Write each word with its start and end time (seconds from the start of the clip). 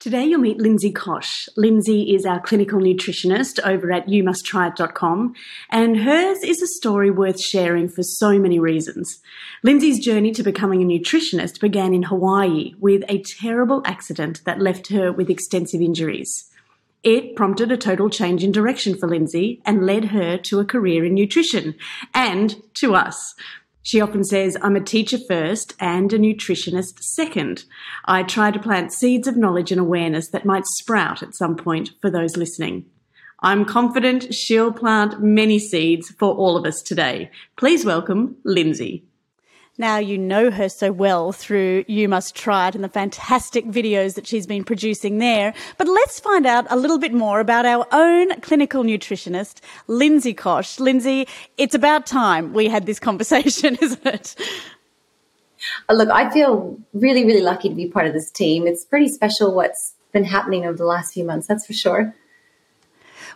Today 0.00 0.26
you'll 0.26 0.40
meet 0.40 0.60
Lynsey 0.60 0.92
Koch. 0.92 1.48
Lynsey 1.56 2.14
is 2.14 2.24
our 2.24 2.38
clinical 2.40 2.78
nutritionist 2.78 3.58
over 3.64 3.90
at 3.90 4.06
youmusttryit.com 4.06 5.34
and 5.70 5.96
hers 5.96 6.38
is 6.44 6.62
a 6.62 6.68
story 6.68 7.10
worth 7.10 7.40
sharing 7.40 7.88
for 7.88 8.04
so 8.04 8.38
many 8.38 8.60
reasons. 8.60 9.18
Lynsey's 9.64 9.98
journey 9.98 10.30
to 10.30 10.44
becoming 10.44 10.82
a 10.82 10.86
nutritionist 10.86 11.58
began 11.58 11.94
in 11.94 12.04
Hawaii 12.04 12.74
with 12.78 13.02
a 13.08 13.24
terrible 13.40 13.82
accident 13.84 14.40
that 14.44 14.60
left 14.60 14.86
her 14.86 15.10
with 15.10 15.28
extensive 15.28 15.80
injuries. 15.80 16.48
It 17.02 17.34
prompted 17.34 17.72
a 17.72 17.76
total 17.76 18.08
change 18.08 18.44
in 18.44 18.52
direction 18.52 18.96
for 18.96 19.08
Lynsey 19.08 19.60
and 19.66 19.84
led 19.84 20.04
her 20.06 20.38
to 20.38 20.60
a 20.60 20.64
career 20.64 21.04
in 21.04 21.14
nutrition 21.14 21.74
and 22.14 22.54
to 22.74 22.94
us. 22.94 23.34
She 23.82 24.00
often 24.00 24.24
says, 24.24 24.56
I'm 24.60 24.76
a 24.76 24.80
teacher 24.80 25.18
first 25.28 25.74
and 25.80 26.12
a 26.12 26.18
nutritionist 26.18 27.02
second. 27.02 27.64
I 28.04 28.22
try 28.22 28.50
to 28.50 28.58
plant 28.58 28.92
seeds 28.92 29.26
of 29.26 29.36
knowledge 29.36 29.72
and 29.72 29.80
awareness 29.80 30.28
that 30.28 30.44
might 30.44 30.66
sprout 30.66 31.22
at 31.22 31.34
some 31.34 31.56
point 31.56 31.92
for 32.02 32.10
those 32.10 32.36
listening. 32.36 32.84
I'm 33.40 33.64
confident 33.64 34.34
she'll 34.34 34.72
plant 34.72 35.22
many 35.22 35.58
seeds 35.58 36.10
for 36.10 36.34
all 36.34 36.56
of 36.56 36.66
us 36.66 36.82
today. 36.82 37.30
Please 37.56 37.84
welcome 37.84 38.36
Lynsey. 38.44 39.07
Now 39.80 39.98
you 39.98 40.18
know 40.18 40.50
her 40.50 40.68
so 40.68 40.90
well 40.90 41.30
through 41.30 41.84
You 41.86 42.08
Must 42.08 42.34
Try 42.34 42.66
It 42.66 42.74
and 42.74 42.82
the 42.82 42.88
fantastic 42.88 43.64
videos 43.64 44.16
that 44.16 44.26
she's 44.26 44.44
been 44.44 44.64
producing 44.64 45.18
there. 45.18 45.54
But 45.76 45.86
let's 45.86 46.18
find 46.18 46.46
out 46.46 46.66
a 46.68 46.74
little 46.74 46.98
bit 46.98 47.14
more 47.14 47.38
about 47.38 47.64
our 47.64 47.86
own 47.92 48.40
clinical 48.40 48.82
nutritionist, 48.82 49.60
Lynsey 49.86 50.34
Koch. 50.34 50.80
Lynsey, 50.80 51.28
it's 51.58 51.76
about 51.76 52.06
time 52.06 52.52
we 52.52 52.66
had 52.66 52.86
this 52.86 52.98
conversation, 53.08 53.76
isn't 53.80 54.04
it? 54.04 54.34
Uh, 55.88 55.94
look, 55.94 56.08
I 56.08 56.28
feel 56.30 56.76
really, 56.92 57.24
really 57.24 57.42
lucky 57.42 57.68
to 57.68 57.74
be 57.76 57.86
part 57.88 58.08
of 58.08 58.12
this 58.12 58.32
team. 58.32 58.66
It's 58.66 58.84
pretty 58.84 59.08
special 59.08 59.54
what's 59.54 59.94
been 60.12 60.24
happening 60.24 60.66
over 60.66 60.76
the 60.76 60.86
last 60.86 61.14
few 61.14 61.22
months, 61.22 61.46
that's 61.46 61.64
for 61.64 61.72
sure. 61.72 62.16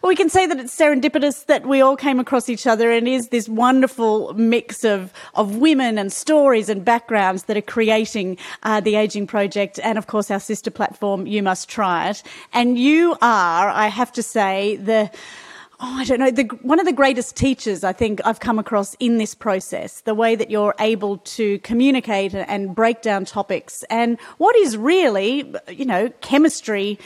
Well, 0.03 0.09
we 0.09 0.17
can 0.17 0.31
say 0.31 0.49
that 0.49 0.59
it's 0.59 0.77
serendipitous 0.77 1.47
that 1.47 1.65
we 1.65 1.81
all 1.81 1.95
came 1.95 2.19
across 2.19 2.49
each 2.49 2.67
other 2.67 2.91
and 2.91 3.07
is 3.07 3.29
this 3.29 3.49
wonderful 3.49 4.35
mix 4.35 4.83
of, 4.83 5.13
of 5.37 5.59
women 5.59 5.97
and 5.97 6.13
stories 6.13 6.69
and 6.69 6.85
backgrounds 6.85 7.45
that 7.45 7.57
are 7.57 7.63
creating 7.63 8.37
uh, 8.65 8.81
the 8.81 8.97
Aging 8.97 9.29
Project 9.29 9.79
and, 9.81 9.97
of 9.99 10.09
course, 10.09 10.29
our 10.29 10.41
sister 10.41 10.73
platform, 10.73 11.29
You 11.29 11.45
Must 11.45 11.69
Try 11.69 12.11
It. 12.11 12.25
And 12.53 12.77
you 12.81 13.13
are, 13.23 13.69
I 13.69 13.87
have 13.87 14.11
to 14.15 14.25
say, 14.25 14.75
the 14.75 15.09
oh, 15.83 15.97
I 15.99 16.05
don't 16.05 16.21
know, 16.21 16.31
the, 16.31 16.45
one 16.63 16.79
of 16.79 16.87
the 16.87 16.93
greatest 16.93 17.35
teachers 17.37 17.83
I 17.83 17.93
think 17.93 18.21
I've 18.25 18.39
come 18.39 18.59
across 18.59 18.95
in 19.01 19.19
this 19.19 19.35
process, 19.35 20.03
the 20.03 20.15
way 20.15 20.37
that 20.37 20.49
you're 20.49 20.75
able 20.79 21.19
to 21.19 21.59
communicate 21.59 22.35
and 22.35 22.75
break 22.75 23.03
down 23.03 23.25
topics 23.25 23.83
and 23.91 24.19
what 24.39 24.55
is 24.57 24.77
really, 24.77 25.53
you 25.69 25.85
know, 25.85 26.09
chemistry, 26.21 27.01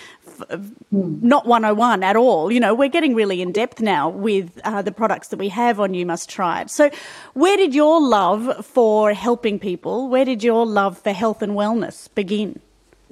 not 0.91 1.47
101 1.47 2.03
at 2.03 2.17
all. 2.17 2.51
You 2.51 2.61
know, 2.61 2.75
we're 2.75 2.89
getting 2.89 3.15
really 3.15 3.42
in 3.42 3.53
depth 3.53 3.81
now 3.81 4.09
with 4.09 4.61
uh, 4.65 4.83
the 4.83 4.92
products 4.92 5.29
that 5.29 5.39
we 5.39 5.48
have 5.48 5.81
on 5.81 5.95
You 5.95 6.06
Must 6.06 6.29
Try 6.29 6.62
It. 6.62 6.70
So, 6.70 6.91
where 7.34 7.56
did 7.56 7.75
your 7.75 8.01
love 8.01 8.64
for 8.64 9.12
helping 9.12 9.59
people, 9.59 10.09
where 10.09 10.25
did 10.25 10.42
your 10.42 10.67
love 10.67 10.98
for 10.98 11.12
health 11.12 11.42
and 11.42 11.53
wellness 11.53 12.09
begin? 12.14 12.61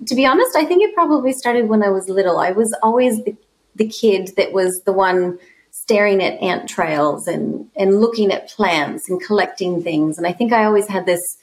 To 0.06 0.14
be 0.14 0.26
honest, 0.26 0.56
I 0.56 0.64
think 0.64 0.82
it 0.82 0.94
probably 0.94 1.32
started 1.32 1.68
when 1.68 1.82
I 1.82 1.90
was 1.90 2.08
little. 2.08 2.38
I 2.38 2.50
was 2.50 2.74
always 2.82 3.22
the, 3.24 3.36
the 3.76 3.88
kid 3.88 4.30
that 4.36 4.52
was 4.52 4.82
the 4.84 4.92
one 4.92 5.38
staring 5.70 6.22
at 6.22 6.40
ant 6.40 6.68
trails 6.68 7.26
and, 7.26 7.68
and 7.76 8.00
looking 8.00 8.32
at 8.32 8.48
plants 8.48 9.08
and 9.08 9.20
collecting 9.20 9.82
things. 9.82 10.18
And 10.18 10.26
I 10.26 10.32
think 10.32 10.52
I 10.52 10.64
always 10.64 10.88
had 10.88 11.04
this 11.04 11.36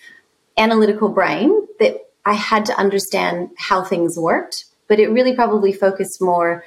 analytical 0.57 1.09
brain 1.09 1.67
that 1.79 1.97
I 2.25 2.33
had 2.33 2.65
to 2.67 2.77
understand 2.77 3.49
how 3.57 3.83
things 3.83 4.17
worked, 4.17 4.65
but 4.91 4.99
it 4.99 5.07
really 5.07 5.33
probably 5.33 5.71
focused 5.71 6.21
more 6.21 6.65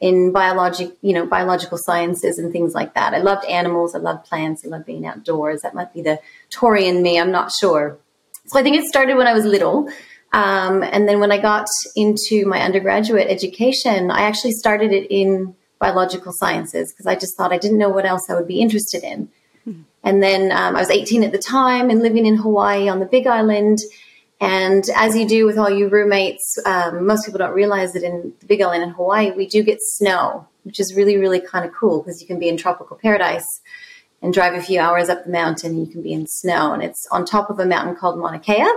in 0.00 0.32
biologic, 0.32 0.96
you 1.02 1.12
know, 1.12 1.26
biological 1.26 1.76
sciences 1.76 2.38
and 2.38 2.50
things 2.50 2.72
like 2.72 2.94
that. 2.94 3.12
I 3.12 3.18
loved 3.18 3.44
animals, 3.44 3.94
I 3.94 3.98
loved 3.98 4.24
plants, 4.24 4.64
I 4.64 4.68
loved 4.68 4.86
being 4.86 5.06
outdoors. 5.06 5.60
That 5.60 5.74
might 5.74 5.92
be 5.92 6.00
the 6.00 6.18
Tory 6.48 6.86
in 6.86 7.02
me, 7.02 7.20
I'm 7.20 7.30
not 7.30 7.52
sure. 7.52 7.98
So 8.46 8.58
I 8.58 8.62
think 8.62 8.78
it 8.78 8.86
started 8.86 9.18
when 9.18 9.26
I 9.26 9.34
was 9.34 9.44
little. 9.44 9.90
Um, 10.32 10.82
and 10.82 11.06
then 11.06 11.20
when 11.20 11.30
I 11.30 11.36
got 11.36 11.66
into 11.94 12.46
my 12.46 12.62
undergraduate 12.62 13.28
education, 13.28 14.10
I 14.10 14.22
actually 14.22 14.52
started 14.52 14.90
it 14.90 15.06
in 15.14 15.54
biological 15.78 16.32
sciences 16.32 16.90
because 16.90 17.06
I 17.06 17.16
just 17.16 17.36
thought 17.36 17.52
I 17.52 17.58
didn't 17.58 17.76
know 17.76 17.90
what 17.90 18.06
else 18.06 18.30
I 18.30 18.34
would 18.34 18.48
be 18.48 18.62
interested 18.62 19.04
in. 19.04 19.28
Mm-hmm. 19.68 19.82
And 20.04 20.22
then 20.22 20.52
um, 20.52 20.74
I 20.74 20.80
was 20.80 20.88
18 20.88 21.22
at 21.22 21.32
the 21.32 21.38
time 21.38 21.90
and 21.90 22.00
living 22.00 22.24
in 22.24 22.36
Hawaii 22.36 22.88
on 22.88 22.98
the 22.98 23.04
Big 23.04 23.26
Island. 23.26 23.80
And 24.40 24.84
as 24.94 25.16
you 25.16 25.26
do 25.26 25.46
with 25.46 25.58
all 25.58 25.70
your 25.70 25.88
roommates, 25.88 26.58
um, 26.64 27.06
most 27.06 27.26
people 27.26 27.38
don't 27.38 27.54
realize 27.54 27.92
that 27.92 28.04
in 28.04 28.32
the 28.38 28.46
Big 28.46 28.62
Island 28.62 28.84
in 28.84 28.90
Hawaii, 28.90 29.32
we 29.32 29.46
do 29.46 29.62
get 29.62 29.78
snow, 29.80 30.46
which 30.62 30.78
is 30.78 30.94
really, 30.94 31.16
really 31.16 31.40
kind 31.40 31.64
of 31.64 31.72
cool 31.74 32.00
because 32.00 32.20
you 32.20 32.26
can 32.26 32.38
be 32.38 32.48
in 32.48 32.56
tropical 32.56 32.96
paradise 32.96 33.60
and 34.22 34.32
drive 34.32 34.54
a 34.54 34.62
few 34.62 34.78
hours 34.78 35.08
up 35.08 35.24
the 35.24 35.30
mountain 35.30 35.72
and 35.72 35.80
you 35.80 35.92
can 35.92 36.02
be 36.02 36.12
in 36.12 36.26
snow. 36.26 36.72
And 36.72 36.82
it's 36.82 37.06
on 37.10 37.24
top 37.24 37.50
of 37.50 37.58
a 37.58 37.66
mountain 37.66 37.96
called 37.96 38.18
Mauna 38.18 38.38
Kea 38.38 38.68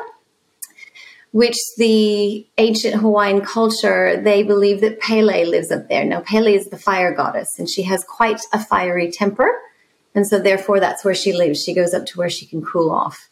which 1.31 1.55
the 1.77 2.45
ancient 2.57 2.95
Hawaiian 2.95 3.41
culture, 3.41 4.21
they 4.21 4.43
believe 4.43 4.81
that 4.81 4.99
Pele 4.99 5.45
lives 5.45 5.71
up 5.71 5.87
there. 5.87 6.03
Now, 6.03 6.21
Pele 6.21 6.53
is 6.53 6.67
the 6.67 6.77
fire 6.77 7.15
goddess, 7.15 7.47
and 7.57 7.69
she 7.69 7.83
has 7.83 8.03
quite 8.03 8.41
a 8.53 8.63
fiery 8.63 9.11
temper. 9.11 9.49
And 10.13 10.27
so, 10.27 10.39
therefore, 10.39 10.81
that's 10.81 11.05
where 11.05 11.15
she 11.15 11.31
lives. 11.31 11.63
She 11.63 11.73
goes 11.73 11.93
up 11.93 12.05
to 12.07 12.17
where 12.17 12.29
she 12.29 12.45
can 12.45 12.63
cool 12.63 12.91
off. 12.91 13.29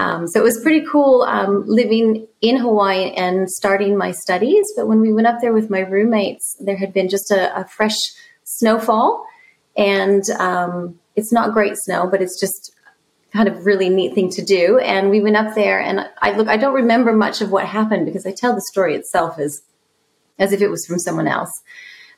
Um, 0.00 0.26
so 0.28 0.40
it 0.40 0.42
was 0.42 0.58
pretty 0.62 0.86
cool 0.90 1.22
um, 1.22 1.64
living 1.66 2.26
in 2.40 2.56
Hawaii 2.56 3.12
and 3.12 3.50
starting 3.50 3.98
my 3.98 4.12
studies. 4.12 4.64
But 4.74 4.86
when 4.88 5.00
we 5.02 5.12
went 5.12 5.26
up 5.26 5.40
there 5.42 5.52
with 5.52 5.68
my 5.68 5.80
roommates, 5.80 6.56
there 6.58 6.76
had 6.76 6.94
been 6.94 7.10
just 7.10 7.30
a, 7.30 7.54
a 7.60 7.66
fresh 7.66 7.98
snowfall. 8.44 9.26
And 9.76 10.22
um, 10.38 10.98
it's 11.16 11.32
not 11.32 11.52
great 11.52 11.76
snow, 11.76 12.08
but 12.10 12.22
it's 12.22 12.40
just 12.40 12.72
kind 13.34 13.46
of 13.46 13.66
really 13.66 13.90
neat 13.90 14.14
thing 14.14 14.30
to 14.30 14.42
do. 14.42 14.78
And 14.78 15.10
we 15.10 15.20
went 15.20 15.36
up 15.36 15.54
there, 15.54 15.78
and 15.80 16.08
I 16.22 16.32
look, 16.32 16.48
I 16.48 16.56
don't 16.56 16.74
remember 16.74 17.12
much 17.12 17.40
of 17.40 17.50
what 17.50 17.66
happened 17.66 18.06
because 18.06 18.26
I 18.26 18.32
tell 18.32 18.54
the 18.54 18.66
story 18.72 18.94
itself 18.96 19.38
as 19.38 19.62
as 20.38 20.52
if 20.52 20.62
it 20.62 20.68
was 20.68 20.86
from 20.86 20.98
someone 20.98 21.28
else. 21.28 21.50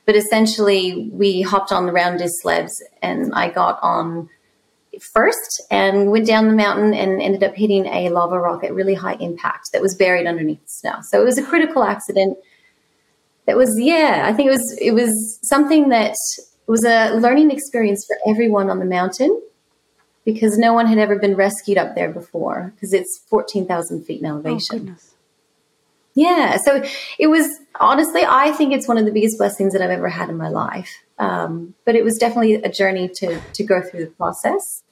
But 0.05 0.15
essentially, 0.15 1.09
we 1.11 1.41
hopped 1.41 1.71
on 1.71 1.85
the 1.85 1.91
rounded 1.91 2.29
sleds, 2.41 2.73
and 3.01 3.33
I 3.33 3.49
got 3.49 3.79
on 3.83 4.29
first 5.01 5.61
and 5.71 6.11
went 6.11 6.27
down 6.27 6.47
the 6.47 6.53
mountain 6.53 6.93
and 6.93 7.21
ended 7.21 7.43
up 7.43 7.55
hitting 7.55 7.85
a 7.87 8.09
lava 8.09 8.39
rock 8.39 8.63
at 8.63 8.73
really 8.73 8.93
high 8.93 9.15
impact 9.15 9.71
that 9.73 9.81
was 9.81 9.95
buried 9.95 10.27
underneath 10.27 10.61
the 10.61 10.69
snow. 10.69 10.95
So 11.01 11.21
it 11.21 11.25
was 11.25 11.37
a 11.37 11.43
critical 11.43 11.83
accident. 11.83 12.37
That 13.45 13.57
was, 13.57 13.77
yeah, 13.79 14.23
I 14.25 14.33
think 14.33 14.47
it 14.47 14.51
was 14.51 14.77
it 14.79 14.91
was 14.93 15.39
something 15.43 15.89
that 15.89 16.15
was 16.67 16.85
a 16.85 17.15
learning 17.15 17.51
experience 17.51 18.05
for 18.05 18.17
everyone 18.29 18.69
on 18.69 18.79
the 18.79 18.85
mountain 18.85 19.41
because 20.25 20.57
no 20.57 20.73
one 20.73 20.87
had 20.87 20.97
ever 20.97 21.17
been 21.17 21.35
rescued 21.35 21.77
up 21.77 21.95
there 21.95 22.09
before 22.09 22.71
because 22.75 22.93
it's 22.93 23.23
14,000 23.27 24.05
feet 24.05 24.21
in 24.21 24.25
oh, 24.25 24.29
elevation. 24.29 24.97
Oh, 24.97 25.13
yeah. 26.15 26.57
So 26.63 26.83
it 27.17 27.27
was 27.27 27.47
honestly, 27.79 28.23
I 28.25 28.51
think 28.51 28.73
it's 28.73 28.87
one 28.87 28.97
of 28.97 29.05
the 29.05 29.11
biggest 29.11 29.37
blessings 29.37 29.73
that 29.73 29.81
I've 29.81 29.89
ever 29.89 30.09
had 30.09 30.29
in 30.29 30.37
my 30.37 30.49
life. 30.49 31.03
Um, 31.17 31.73
but 31.85 31.95
it 31.95 32.03
was 32.03 32.17
definitely 32.17 32.55
a 32.55 32.69
journey 32.69 33.09
to, 33.15 33.39
to 33.39 33.63
go 33.63 33.81
through 33.81 34.05
the 34.05 34.11
process. 34.11 34.82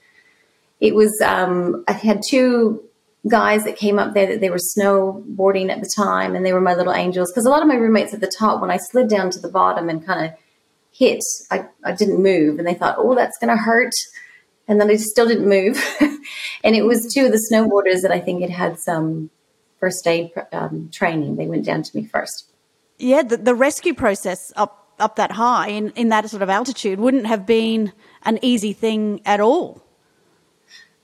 It 0.81 0.94
was, 0.94 1.22
um, 1.24 1.86
I 1.88 1.94
had 1.94 2.22
two 2.28 2.84
guys 3.30 3.64
that 3.64 3.78
came 3.78 4.00
up 4.00 4.14
there 4.14 4.28
that 4.28 4.42
they 4.42 4.50
were 4.50 4.58
snowboarding 4.78 5.69
at 5.69 5.80
the 5.80 5.92
time 5.96 6.36
and 6.36 6.46
they 6.46 6.53
were 6.53 6.59
my 6.59 6.74
little 6.74 6.94
angels. 6.94 7.31
Cause 7.31 7.46
a 7.46 7.50
lot 7.50 7.62
of 7.62 7.68
my 7.68 7.75
roommates 7.75 8.14
at 8.14 8.19
the 8.19 8.31
top, 8.38 8.59
when 8.59 8.72
I 8.72 8.78
slid 8.78 9.08
down 9.08 9.30
to 9.31 9.40
the 9.40 9.47
bottom 9.47 9.88
and 9.88 10.06
kind 10.06 10.25
of 10.25 10.31
hit, 10.91 11.24
I, 11.50 11.68
I 11.86 11.94
didn't 11.94 12.22
move 12.22 12.58
and 12.58 12.68
they 12.68 12.74
thought, 12.74 12.96
oh, 12.97 13.16
that's 13.16 13.38
going 13.38 13.56
to 13.56 13.64
hurt 13.64 13.94
and 14.68 14.80
then 14.80 14.90
I 14.90 14.96
still 14.96 15.28
didn't 15.28 15.47
move. 15.47 15.84
and 16.64 16.75
it 16.75 16.84
was 16.84 17.14
two 17.14 17.25
of 17.25 17.31
the 17.31 17.47
snowboarders 17.52 18.02
that 18.02 18.12
I 18.12 18.20
think 18.20 18.41
had 18.41 18.50
had 18.50 18.80
some 18.80 19.30
first 19.80 20.08
aid 20.08 20.31
um, 20.52 20.90
training. 20.91 21.36
They 21.36 21.47
went 21.47 21.66
down 21.66 21.84
to 21.84 21.97
me 21.97 22.06
first. 22.06 22.46
Yeah, 22.97 23.24
the, 23.24 23.38
the 23.38 23.55
rescue 23.55 23.94
process 23.94 24.53
up 24.55 24.78
up 25.00 25.16
that 25.16 25.32
high 25.32 25.70
in, 25.70 25.90
in 25.91 26.09
that 26.09 26.29
sort 26.29 26.44
of 26.44 26.50
altitude 26.50 27.00
wouldn't 27.00 27.26
have 27.26 27.46
been 27.46 27.91
an 28.22 28.38
easy 28.44 28.72
thing 28.72 29.20
at 29.26 29.40
all. 29.40 29.84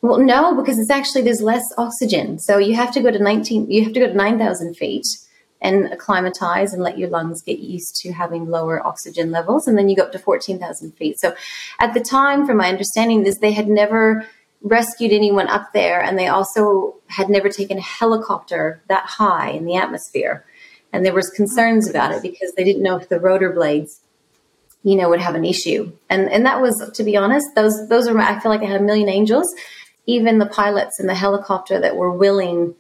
Well, 0.02 0.20
no, 0.20 0.56
because 0.56 0.78
it's 0.78 0.92
actually 0.92 1.24
there's 1.24 1.42
less 1.42 1.64
oxygen. 1.78 2.40
So 2.40 2.58
you 2.58 2.76
have 2.76 2.92
to 2.94 3.02
go 3.02 3.12
to 3.12 3.20
19, 3.20 3.70
you 3.72 3.84
have 3.84 3.94
to 3.94 4.00
go 4.00 4.08
to 4.08 4.14
9,000 4.14 4.76
feet 4.76 5.06
and 5.62 5.92
acclimatize 5.92 6.74
and 6.74 6.84
let 6.84 6.98
your 6.98 7.10
lungs 7.10 7.42
get 7.42 7.60
used 7.60 7.96
to 7.96 8.12
having 8.12 8.50
lower 8.50 8.86
oxygen 8.86 9.32
levels. 9.32 9.68
And 9.68 9.78
then 9.78 9.90
you 9.90 9.96
go 9.96 10.04
up 10.04 10.12
to 10.12 10.20
14,000 10.20 10.92
feet. 10.92 11.20
So 11.20 11.36
at 11.80 11.94
the 11.94 12.00
time, 12.00 12.46
from 12.46 12.58
my 12.58 12.70
understanding, 12.70 13.26
is 13.26 13.38
they 13.38 13.54
had 13.54 13.68
never 13.68 14.28
rescued 14.62 15.12
anyone 15.12 15.48
up 15.48 15.74
there. 15.74 16.02
And 16.02 16.18
they 16.18 16.28
also 16.28 16.96
had 17.08 17.30
never 17.30 17.50
taken 17.50 17.78
a 17.78 17.82
helicopter 17.82 18.82
that 18.88 19.06
high 19.06 19.50
in 19.50 19.66
the 19.66 19.76
atmosphere. 19.76 20.46
And 20.94 21.06
there 21.06 21.14
was 21.14 21.30
concerns 21.30 21.88
oh, 21.88 21.92
about 21.92 22.12
it 22.14 22.22
because 22.22 22.54
they 22.54 22.64
didn't 22.64 22.84
know 22.84 22.98
if 22.98 23.10
the 23.10 23.20
rotor 23.20 23.52
blades, 23.52 24.02
you 24.84 24.96
know, 24.96 25.10
would 25.10 25.22
have 25.22 25.36
an 25.36 25.46
issue. 25.46 25.92
And, 26.10 26.30
and 26.30 26.46
that 26.46 26.62
was, 26.62 26.92
to 26.94 27.04
be 27.04 27.18
honest, 27.18 27.48
those, 27.56 27.88
those 27.90 28.08
are, 28.08 28.18
I 28.18 28.40
feel 28.40 28.52
like 28.52 28.62
I 28.62 28.66
had 28.66 28.82
a 28.82 28.84
million 28.84 29.10
angels. 29.10 29.48
Even 30.08 30.40
the 30.40 30.48
pilots 30.48 31.00
in 31.00 31.06
the 31.06 31.14
helicopter 31.14 31.80
that 31.80 31.96
were 31.96 32.12
willing 32.12 32.74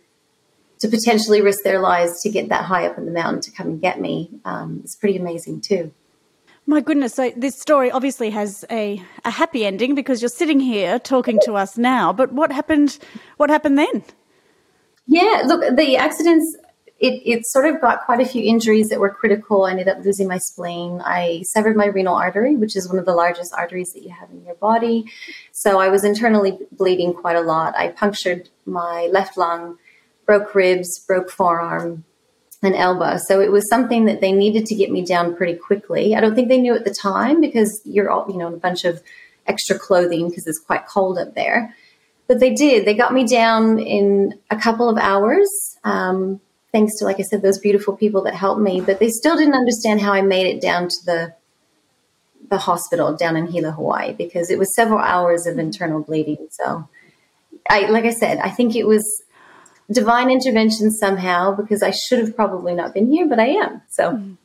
to 0.79 0.88
potentially 0.88 1.41
risk 1.41 1.63
their 1.63 1.79
lives 1.79 2.21
to 2.21 2.29
get 2.29 2.50
that 2.50 2.65
high 2.65 2.88
up 2.88 2.97
in 2.97 3.06
the 3.06 3.12
mountain 3.12 3.41
to 3.41 3.51
come 3.51 3.68
and 3.68 3.81
get 3.81 4.00
me 4.01 4.31
um, 4.45 4.81
is 4.83 4.95
pretty 4.95 5.18
amazing 5.18 5.62
too. 5.62 5.91
My 6.69 6.81
goodness, 6.81 7.13
so 7.13 7.31
this 7.38 7.57
story 7.57 7.89
obviously 7.91 8.29
has 8.31 8.65
a, 8.69 9.01
a 9.24 9.31
happy 9.31 9.65
ending 9.65 9.95
because 9.95 10.21
you're 10.21 10.27
sitting 10.27 10.59
here 10.59 11.00
talking 11.00 11.39
to 11.45 11.53
us 11.53 11.77
now. 11.77 12.12
But 12.12 12.33
what 12.33 12.51
happened? 12.51 13.00
What 13.38 13.50
happened 13.50 13.77
then? 13.77 14.03
Yeah, 15.07 15.44
look, 15.45 15.77
the 15.77 15.95
accidents. 15.95 16.57
It, 16.99 17.21
it 17.25 17.45
sort 17.45 17.65
of 17.65 17.79
got 17.79 18.05
quite 18.05 18.19
a 18.19 18.25
few 18.25 18.44
injuries 18.44 18.89
that 18.89 18.99
were 18.99 19.11
critical. 19.11 19.65
I 19.65 19.71
ended 19.71 19.88
up 19.88 20.03
losing 20.03 20.27
my 20.27 20.39
spleen. 20.39 20.99
I 21.05 21.44
severed 21.45 21.77
my 21.77 21.85
renal 21.85 22.15
artery, 22.15 22.55
which 22.55 22.75
is 22.75 22.89
one 22.89 22.97
of 22.97 23.05
the 23.05 23.13
largest 23.13 23.53
arteries 23.53 23.91
that 23.94 24.03
you 24.03 24.09
have 24.09 24.31
in 24.31 24.44
your 24.44 24.55
body. 24.55 25.05
So 25.51 25.79
I 25.79 25.89
was 25.89 26.03
internally 26.03 26.57
bleeding 26.71 27.13
quite 27.13 27.35
a 27.35 27.41
lot. 27.41 27.75
I 27.77 27.89
punctured 27.89 28.49
my 28.65 29.09
left 29.11 29.38
lung, 29.38 29.77
broke 30.25 30.55
ribs, 30.55 30.99
broke 31.07 31.29
forearm, 31.29 32.03
and 32.63 32.75
elbow. 32.75 33.17
So 33.27 33.39
it 33.39 33.51
was 33.51 33.69
something 33.69 34.05
that 34.05 34.21
they 34.21 34.31
needed 34.31 34.65
to 34.65 34.75
get 34.75 34.91
me 34.91 35.05
down 35.05 35.35
pretty 35.35 35.55
quickly. 35.55 36.15
I 36.15 36.19
don't 36.19 36.33
think 36.33 36.49
they 36.49 36.57
knew 36.57 36.73
at 36.73 36.83
the 36.83 36.94
time 36.94 37.41
because 37.41 37.81
you're 37.85 38.09
all, 38.09 38.25
you 38.29 38.38
know, 38.38 38.47
in 38.47 38.55
a 38.55 38.57
bunch 38.57 38.83
of 38.83 39.03
extra 39.45 39.77
clothing 39.77 40.29
because 40.29 40.47
it's 40.47 40.59
quite 40.59 40.88
cold 40.88 41.17
up 41.17 41.35
there. 41.35 41.75
But 42.27 42.39
they 42.39 42.53
did. 42.53 42.85
They 42.85 42.94
got 42.94 43.13
me 43.13 43.25
down 43.25 43.79
in 43.79 44.38
a 44.49 44.57
couple 44.57 44.89
of 44.89 44.97
hours, 44.97 45.49
um, 45.83 46.41
thanks 46.72 46.98
to, 46.98 47.06
like 47.06 47.19
I 47.19 47.24
said, 47.24 47.42
those 47.42 47.60
beautiful 47.60 47.96
people 47.96 48.24
that 48.24 48.36
helped 48.36 48.62
me. 48.62 48.81
But 48.81 49.00
they 49.00 49.10
still 49.10 49.36
didn't 49.36 49.56
understand 49.56 50.02
how 50.02 50.14
I 50.14 50.22
made 50.22 50.48
it 50.48 50.62
down 50.62 50.90
to 50.90 51.06
the 51.06 51.34
the 52.50 52.58
hospital 52.58 53.14
down 53.14 53.36
in 53.36 53.48
Hilo, 53.48 53.72
Hawaii, 53.72 54.14
because 54.14 54.50
it 54.50 54.58
was 54.58 54.74
several 54.74 55.00
hours 55.00 55.46
of 55.46 55.60
internal 55.60 56.02
bleeding. 56.02 56.48
So, 56.52 56.88
I 57.69 57.88
like 57.88 58.06
I 58.06 58.12
said, 58.12 58.38
I 58.40 58.50
think 58.50 58.75
it 58.75 58.88
was 58.88 59.24
divine 59.92 60.30
intervention 60.30 60.92
somehow 60.92 61.56
because 61.56 61.81
I 61.81 61.92
should 61.92 62.19
have 62.19 62.36
probably 62.36 62.74
not 62.74 62.94
been 62.94 63.12
here, 63.12 63.28
but 63.28 63.40
I 63.40 63.48
am. 63.48 63.81
So. 63.90 64.12
Mm. 64.12 64.38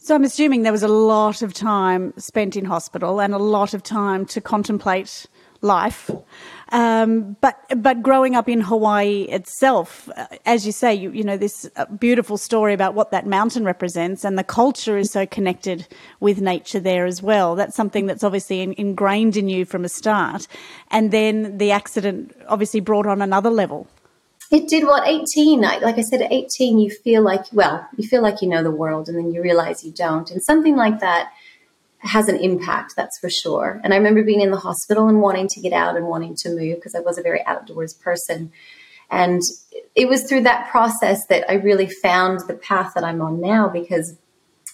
So 0.00 0.14
I'm 0.14 0.22
assuming 0.22 0.62
there 0.62 0.72
was 0.72 0.84
a 0.84 0.88
lot 0.88 1.42
of 1.42 1.52
time 1.52 2.14
spent 2.18 2.54
in 2.54 2.64
hospital 2.64 3.20
and 3.20 3.34
a 3.34 3.38
lot 3.38 3.74
of 3.74 3.82
time 3.82 4.26
to 4.26 4.40
contemplate 4.40 5.26
life. 5.60 6.08
Um, 6.70 7.36
but 7.40 7.58
but 7.76 8.02
growing 8.02 8.34
up 8.34 8.48
in 8.48 8.60
Hawaii 8.60 9.22
itself, 9.22 10.08
uh, 10.16 10.26
as 10.44 10.66
you 10.66 10.72
say, 10.72 10.94
you, 10.94 11.10
you 11.10 11.24
know 11.24 11.38
this 11.38 11.68
uh, 11.76 11.86
beautiful 11.86 12.36
story 12.36 12.74
about 12.74 12.94
what 12.94 13.10
that 13.10 13.26
mountain 13.26 13.64
represents, 13.64 14.24
and 14.24 14.38
the 14.38 14.44
culture 14.44 14.98
is 14.98 15.10
so 15.10 15.26
connected 15.26 15.86
with 16.20 16.40
nature 16.40 16.80
there 16.80 17.06
as 17.06 17.22
well. 17.22 17.54
That's 17.54 17.74
something 17.74 18.06
that's 18.06 18.22
obviously 18.22 18.60
in, 18.60 18.74
ingrained 18.76 19.36
in 19.36 19.48
you 19.48 19.64
from 19.64 19.84
a 19.84 19.88
start, 19.88 20.46
and 20.90 21.10
then 21.10 21.56
the 21.56 21.70
accident 21.70 22.36
obviously 22.48 22.80
brought 22.80 23.06
on 23.06 23.22
another 23.22 23.50
level. 23.50 23.86
It 24.50 24.68
did 24.68 24.84
what 24.84 25.06
18. 25.06 25.60
Like 25.60 25.98
I 25.98 26.00
said, 26.00 26.22
at 26.22 26.32
18, 26.32 26.78
you 26.78 26.90
feel 26.90 27.22
like, 27.22 27.44
well, 27.52 27.86
you 27.96 28.08
feel 28.08 28.22
like 28.22 28.40
you 28.40 28.48
know 28.48 28.62
the 28.62 28.70
world 28.70 29.08
and 29.08 29.18
then 29.18 29.30
you 29.30 29.42
realize 29.42 29.84
you 29.84 29.92
don't. 29.92 30.30
And 30.30 30.42
something 30.42 30.74
like 30.74 31.00
that 31.00 31.30
has 31.98 32.28
an 32.28 32.36
impact, 32.36 32.94
that's 32.96 33.18
for 33.18 33.28
sure. 33.28 33.80
And 33.82 33.92
I 33.92 33.96
remember 33.96 34.22
being 34.22 34.40
in 34.40 34.50
the 34.50 34.58
hospital 34.58 35.08
and 35.08 35.20
wanting 35.20 35.48
to 35.48 35.60
get 35.60 35.72
out 35.72 35.96
and 35.96 36.06
wanting 36.06 36.36
to 36.36 36.50
move 36.50 36.76
because 36.76 36.94
I 36.94 37.00
was 37.00 37.18
a 37.18 37.22
very 37.22 37.44
outdoors 37.44 37.94
person. 37.94 38.52
And 39.10 39.42
it 39.94 40.08
was 40.08 40.24
through 40.24 40.42
that 40.42 40.70
process 40.70 41.26
that 41.26 41.50
I 41.50 41.54
really 41.54 41.88
found 41.88 42.40
the 42.46 42.54
path 42.54 42.92
that 42.94 43.04
I'm 43.04 43.20
on 43.22 43.40
now 43.40 43.68
because 43.68 44.16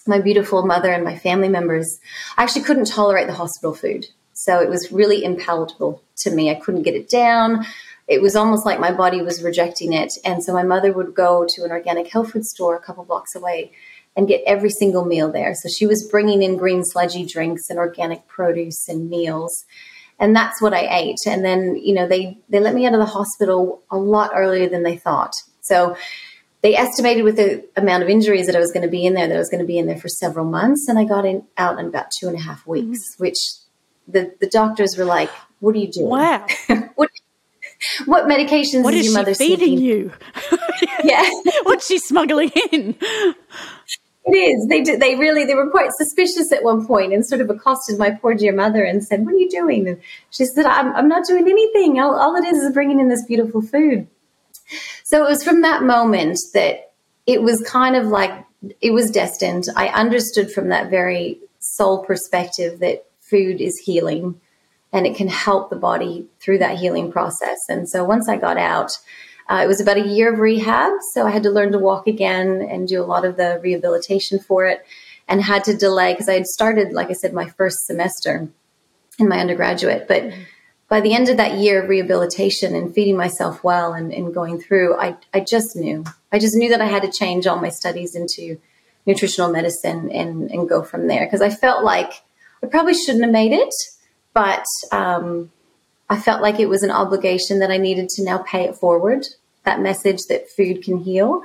my 0.05 0.19
beautiful 0.19 0.65
mother 0.65 0.91
and 0.91 1.03
my 1.03 1.17
family 1.17 1.49
members 1.49 1.99
I 2.37 2.43
actually 2.43 2.63
couldn't 2.63 2.85
tolerate 2.85 3.27
the 3.27 3.33
hospital 3.33 3.73
food. 3.73 4.05
So 4.33 4.59
it 4.59 4.69
was 4.69 4.91
really 4.91 5.23
impalatable 5.23 6.01
to 6.17 6.31
me. 6.31 6.51
I 6.51 6.55
couldn't 6.55 6.83
get 6.83 6.93
it 6.93 7.09
down 7.09 7.65
it 8.07 8.21
was 8.21 8.35
almost 8.35 8.65
like 8.65 8.79
my 8.79 8.91
body 8.91 9.21
was 9.21 9.43
rejecting 9.43 9.93
it. 9.93 10.13
And 10.23 10.43
so 10.43 10.53
my 10.53 10.63
mother 10.63 10.93
would 10.93 11.15
go 11.15 11.45
to 11.47 11.63
an 11.63 11.71
organic 11.71 12.07
health 12.07 12.31
food 12.31 12.45
store 12.45 12.75
a 12.75 12.79
couple 12.79 13.03
blocks 13.03 13.35
away 13.35 13.71
and 14.15 14.27
get 14.27 14.41
every 14.45 14.69
single 14.69 15.05
meal 15.05 15.31
there. 15.31 15.53
So 15.55 15.69
she 15.69 15.85
was 15.85 16.07
bringing 16.09 16.41
in 16.41 16.57
green 16.57 16.83
sludgy 16.83 17.25
drinks 17.25 17.69
and 17.69 17.77
organic 17.77 18.27
produce 18.27 18.87
and 18.87 19.09
meals. 19.09 19.65
And 20.19 20.35
that's 20.35 20.61
what 20.61 20.73
I 20.73 20.87
ate. 20.89 21.17
And 21.27 21.43
then, 21.43 21.75
you 21.75 21.93
know, 21.93 22.07
they, 22.07 22.37
they 22.49 22.59
let 22.59 22.73
me 22.73 22.85
out 22.85 22.93
of 22.93 22.99
the 22.99 23.05
hospital 23.05 23.83
a 23.91 23.97
lot 23.97 24.31
earlier 24.33 24.69
than 24.69 24.83
they 24.83 24.95
thought. 24.95 25.33
So 25.61 25.97
they 26.61 26.75
estimated 26.75 27.25
with 27.25 27.35
the 27.35 27.67
amount 27.75 28.03
of 28.03 28.09
injuries 28.09 28.47
that 28.47 28.55
I 28.55 28.59
was 28.59 28.71
going 28.71 28.83
to 28.83 28.89
be 28.89 29.05
in 29.05 29.13
there, 29.13 29.27
that 29.27 29.35
I 29.35 29.39
was 29.39 29.49
going 29.49 29.61
to 29.61 29.67
be 29.67 29.77
in 29.77 29.87
there 29.87 29.97
for 29.97 30.07
several 30.07 30.45
months. 30.45 30.87
And 30.87 30.97
I 30.97 31.03
got 31.03 31.25
in, 31.25 31.43
out 31.57 31.77
in 31.79 31.87
about 31.87 32.07
two 32.17 32.27
and 32.27 32.37
a 32.37 32.41
half 32.41 32.65
weeks, 32.65 32.99
mm-hmm. 32.99 33.23
which 33.23 33.37
the, 34.07 34.33
the 34.39 34.47
doctors 34.47 34.95
were 34.97 35.05
like, 35.05 35.29
what 35.59 35.75
are 35.75 35.79
you 35.79 35.91
doing? 35.91 36.09
Wow. 36.09 36.47
what, 36.95 37.09
what 38.05 38.25
medications 38.25 38.83
what 38.83 38.93
is, 38.93 39.01
is 39.01 39.13
your 39.13 39.21
mother 39.21 39.35
feeding 39.35 39.77
you? 39.77 40.13
yeah. 41.03 41.29
What's 41.63 41.87
she 41.87 41.99
smuggling 41.99 42.51
in? 42.71 42.95
It 44.27 44.35
is. 44.35 44.67
They 44.67 44.81
did. 44.81 44.99
They 44.99 45.15
really. 45.15 45.45
They 45.45 45.53
were 45.53 45.69
quite 45.69 45.91
suspicious 45.97 46.51
at 46.51 46.63
one 46.63 46.85
point, 46.85 47.13
and 47.13 47.25
sort 47.25 47.41
of 47.41 47.49
accosted 47.49 47.99
my 47.99 48.11
poor 48.11 48.33
dear 48.33 48.53
mother 48.53 48.83
and 48.83 49.03
said, 49.03 49.23
"What 49.23 49.35
are 49.35 49.37
you 49.37 49.49
doing?" 49.49 49.87
And 49.87 50.01
she 50.31 50.45
said, 50.45 50.65
"I'm, 50.65 50.95
I'm 50.95 51.07
not 51.07 51.27
doing 51.27 51.47
anything. 51.47 51.99
All, 51.99 52.15
all 52.15 52.35
it 52.35 52.45
is 52.45 52.57
is 52.57 52.73
bringing 52.73 52.99
in 52.99 53.09
this 53.09 53.23
beautiful 53.25 53.61
food." 53.61 54.07
So 55.03 55.23
it 55.23 55.29
was 55.29 55.43
from 55.43 55.61
that 55.61 55.83
moment 55.83 56.39
that 56.53 56.93
it 57.27 57.43
was 57.43 57.61
kind 57.61 57.95
of 57.95 58.07
like 58.07 58.31
it 58.81 58.91
was 58.91 59.11
destined. 59.11 59.67
I 59.75 59.89
understood 59.89 60.51
from 60.51 60.69
that 60.69 60.89
very 60.89 61.39
soul 61.59 62.03
perspective 62.03 62.79
that 62.79 63.05
food 63.19 63.61
is 63.61 63.77
healing 63.77 64.39
and 64.93 65.05
it 65.05 65.15
can 65.15 65.27
help 65.27 65.69
the 65.69 65.75
body 65.75 66.27
through 66.39 66.59
that 66.59 66.77
healing 66.77 67.11
process. 67.11 67.59
And 67.69 67.89
so 67.89 68.03
once 68.03 68.29
I 68.29 68.37
got 68.37 68.57
out, 68.57 68.97
uh, 69.49 69.61
it 69.63 69.67
was 69.67 69.79
about 69.79 69.97
a 69.97 70.07
year 70.07 70.33
of 70.33 70.39
rehab. 70.39 70.93
So 71.13 71.25
I 71.25 71.31
had 71.31 71.43
to 71.43 71.51
learn 71.51 71.71
to 71.71 71.79
walk 71.79 72.07
again 72.07 72.67
and 72.69 72.87
do 72.87 73.01
a 73.01 73.05
lot 73.05 73.25
of 73.25 73.37
the 73.37 73.59
rehabilitation 73.61 74.39
for 74.39 74.65
it 74.65 74.85
and 75.27 75.41
had 75.41 75.63
to 75.65 75.77
delay 75.77 76.13
because 76.13 76.29
I 76.29 76.33
had 76.33 76.47
started, 76.47 76.93
like 76.93 77.09
I 77.09 77.13
said, 77.13 77.33
my 77.33 77.47
first 77.49 77.85
semester 77.85 78.47
in 79.19 79.27
my 79.27 79.39
undergraduate. 79.39 80.07
But 80.07 80.31
by 80.87 81.01
the 81.01 81.13
end 81.13 81.29
of 81.29 81.37
that 81.37 81.57
year 81.57 81.83
of 81.83 81.89
rehabilitation 81.89 82.75
and 82.75 82.93
feeding 82.93 83.17
myself 83.17 83.63
well 83.63 83.93
and, 83.93 84.13
and 84.13 84.33
going 84.33 84.59
through, 84.59 84.95
I, 84.95 85.17
I 85.33 85.39
just 85.39 85.75
knew. 85.75 86.03
I 86.31 86.39
just 86.39 86.55
knew 86.55 86.69
that 86.69 86.81
I 86.81 86.85
had 86.85 87.03
to 87.03 87.11
change 87.11 87.47
all 87.47 87.59
my 87.59 87.69
studies 87.69 88.15
into 88.15 88.59
nutritional 89.05 89.51
medicine 89.51 90.11
and, 90.11 90.49
and 90.51 90.69
go 90.69 90.83
from 90.83 91.07
there 91.07 91.25
because 91.25 91.41
I 91.41 91.49
felt 91.49 91.83
like 91.83 92.11
I 92.63 92.67
probably 92.67 92.95
shouldn't 92.95 93.23
have 93.23 93.33
made 93.33 93.51
it 93.51 93.73
but 94.35 94.65
um, 94.91 95.49
I 96.09 96.19
felt 96.19 96.41
like 96.41 96.59
it 96.59 96.69
was 96.69 96.83
an 96.83 96.91
obligation 96.91 97.59
that 97.59 97.71
I 97.71 97.77
needed 97.77 98.09
to 98.09 98.23
now 98.23 98.39
pay 98.39 98.65
it 98.65 98.75
forward. 98.75 99.25
That 99.63 99.81
message 99.81 100.23
that 100.29 100.49
food 100.49 100.83
can 100.83 100.97
heal. 100.97 101.41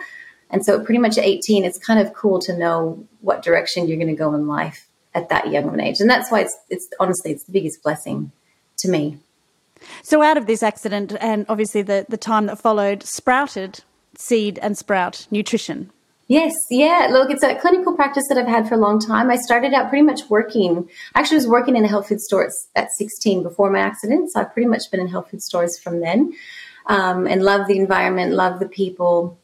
And 0.51 0.65
so, 0.65 0.85
pretty 0.85 0.99
much 0.99 1.17
at 1.17 1.25
18, 1.25 1.65
it's 1.65 1.79
kind 1.79 2.01
of 2.01 2.12
cool 2.12 2.41
to 2.41 2.57
know 2.57 3.07
what 3.21 3.43
direction 3.43 3.87
you're 3.87 3.97
going 3.97 4.09
to 4.09 4.15
go 4.15 4.35
in 4.35 4.47
life 4.47 4.88
at 5.14 5.29
that 5.29 5.50
young 5.50 5.69
of 5.69 5.75
an 5.75 5.81
age. 5.81 6.00
And 6.00 6.11
that's 6.11 6.31
why 6.31 6.40
it's, 6.40 6.57
it's 6.69 6.88
honestly, 6.99 7.31
it's 7.31 7.45
the 7.45 7.52
biggest 7.52 7.83
blessing 7.83 8.33
to 8.79 8.88
me. 8.88 9.19
So, 10.02 10.23
out 10.23 10.37
of 10.37 10.47
this 10.47 10.62
accident 10.62 11.14
and 11.21 11.47
obviously 11.49 11.83
the, 11.83 12.05
the 12.09 12.17
time 12.17 12.47
that 12.47 12.59
followed, 12.59 13.02
sprouted 13.02 13.83
seed 14.17 14.59
and 14.61 14.76
sprout 14.76 15.26
nutrition. 15.31 15.90
Yes, 16.30 16.54
yeah. 16.70 17.08
Look, 17.10 17.28
it's 17.28 17.42
a 17.42 17.56
clinical 17.56 17.92
practice 17.92 18.28
that 18.28 18.38
I've 18.38 18.46
had 18.46 18.68
for 18.68 18.76
a 18.76 18.78
long 18.78 19.00
time. 19.00 19.32
I 19.32 19.34
started 19.34 19.75
out 19.75 19.88
pretty 19.88 20.04
much 20.04 20.30
working. 20.30 20.88
Actually, 21.16 21.38
was 21.38 21.49
working 21.49 21.75
in 21.75 21.84
a 21.84 21.88
health 21.88 22.06
food 22.06 22.20
store 22.20 22.49
at 22.76 22.88
16 22.99 23.42
before 23.42 23.68
my 23.68 23.80
accident. 23.80 24.30
So 24.30 24.40
I've 24.40 24.52
pretty 24.52 24.68
much 24.68 24.92
been 24.92 25.00
in 25.00 25.08
health 25.08 25.28
food 25.32 25.42
stores 25.42 25.76
from 25.76 25.99
then, 25.99 26.32
um, 26.87 27.26
and 27.26 27.42
love 27.42 27.66
the 27.66 27.76
environment, 27.76 28.32
love 28.34 28.60
the 28.60 28.68
people. 28.68 29.40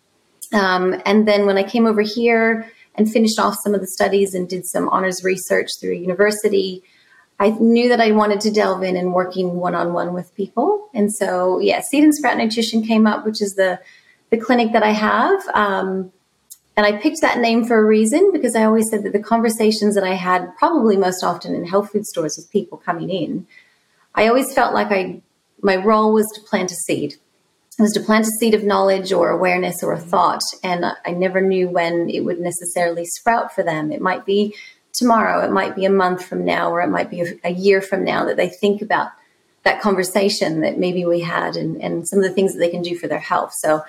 Um, 0.53 1.03
and 1.05 1.27
then 1.27 1.45
when 1.45 1.59
I 1.59 1.65
came 1.65 1.87
over 1.87 2.03
here 2.03 2.71
and 2.95 3.11
finished 3.11 3.41
off 3.41 3.57
some 3.65 3.75
of 3.75 3.81
the 3.81 3.89
studies 3.89 4.33
and 4.33 4.49
did 4.49 4.65
some 4.65 4.89
honors 4.91 5.25
research 5.25 5.71
through 5.81 5.95
university, 5.95 6.85
I 7.41 7.49
knew 7.49 7.89
that 7.89 8.01
I 8.01 8.13
wanted 8.13 8.41
to 8.43 8.53
delve 8.53 8.85
in 8.85 8.97
and 8.97 9.13
working 9.13 9.57
one 9.57 9.75
on 9.75 9.93
one 9.93 10.15
with 10.15 10.33
people. 10.37 10.89
And 10.95 11.13
so, 11.13 11.59
yeah, 11.59 11.81
Seed 11.81 12.05
and 12.05 12.15
Sprout 12.15 12.39
Nutrition 12.39 12.85
came 12.85 13.09
up, 13.09 13.27
which 13.27 13.43
is 13.43 13.57
the 13.57 13.81
the 14.31 14.37
clinic 14.37 14.73
that 14.73 14.83
I 14.85 14.91
have. 14.91 15.41
Um, 15.53 16.13
and 16.77 16.85
I 16.85 17.01
picked 17.01 17.23
that 17.23 17.39
name 17.39 17.65
for 17.65 17.79
a 17.79 17.85
reason 17.85 18.33
because 18.33 18.55
I 18.55 18.65
always 18.65 18.91
said 18.91 19.03
that 19.05 19.13
the 19.13 19.23
conversations 19.23 19.95
that 19.95 20.05
I 20.05 20.15
had 20.15 20.55
probably 20.59 20.97
most 20.97 21.25
often 21.25 21.55
in 21.55 21.65
health 21.65 21.91
food 21.91 22.07
stores 22.07 22.37
with 22.37 22.51
people 22.51 22.77
coming 22.79 23.09
in, 23.09 23.47
I 24.15 24.29
always 24.29 24.53
felt 24.53 24.75
like 24.75 24.89
I 24.91 25.23
my 25.63 25.77
role 25.77 26.13
was 26.13 26.31
to 26.35 26.41
plant 26.43 26.71
a 26.71 26.75
seed. 26.75 27.15
It 27.79 27.83
was 27.83 27.93
to 27.93 28.01
plant 28.01 28.27
a 28.27 28.31
seed 28.39 28.55
of 28.55 28.65
knowledge 28.65 29.13
or 29.13 29.31
awareness 29.31 29.83
or 29.83 29.93
a 29.93 29.99
thought. 29.99 30.43
And 30.63 30.85
I 30.85 31.11
never 31.11 31.41
knew 31.41 31.69
when 31.69 32.09
it 32.09 32.21
would 32.21 32.41
necessarily 32.41 33.05
sprout 33.05 33.55
for 33.55 33.63
them. 33.63 33.91
It 33.91 34.01
might 34.01 34.25
be 34.25 34.55
tomorrow, 34.93 35.45
it 35.45 35.51
might 35.51 35.77
be 35.77 35.85
a 35.85 35.91
month 35.91 36.25
from 36.25 36.45
now, 36.45 36.71
or 36.71 36.81
it 36.81 36.89
might 36.89 37.11
be 37.11 37.39
a, 37.45 37.51
year 37.51 37.83
from 37.83 38.03
now 38.03 38.25
that 38.25 38.39
they 38.39 38.49
think 38.49 38.81
about 38.81 39.11
that 39.63 39.83
conversation 39.83 40.61
that 40.61 40.79
maybe 40.79 41.05
we 41.05 41.21
had 41.21 41.57
and, 41.57 41.83
and 41.83 42.09
some 42.09 42.19
of 42.19 42.25
the 42.25 42.31
things 42.31 42.55
that 42.55 42.61
they 42.61 42.71
can 42.71 42.83
do 42.83 42.97
for 42.97 43.09
their 43.09 43.19
health. 43.19 43.53
So 43.59 43.83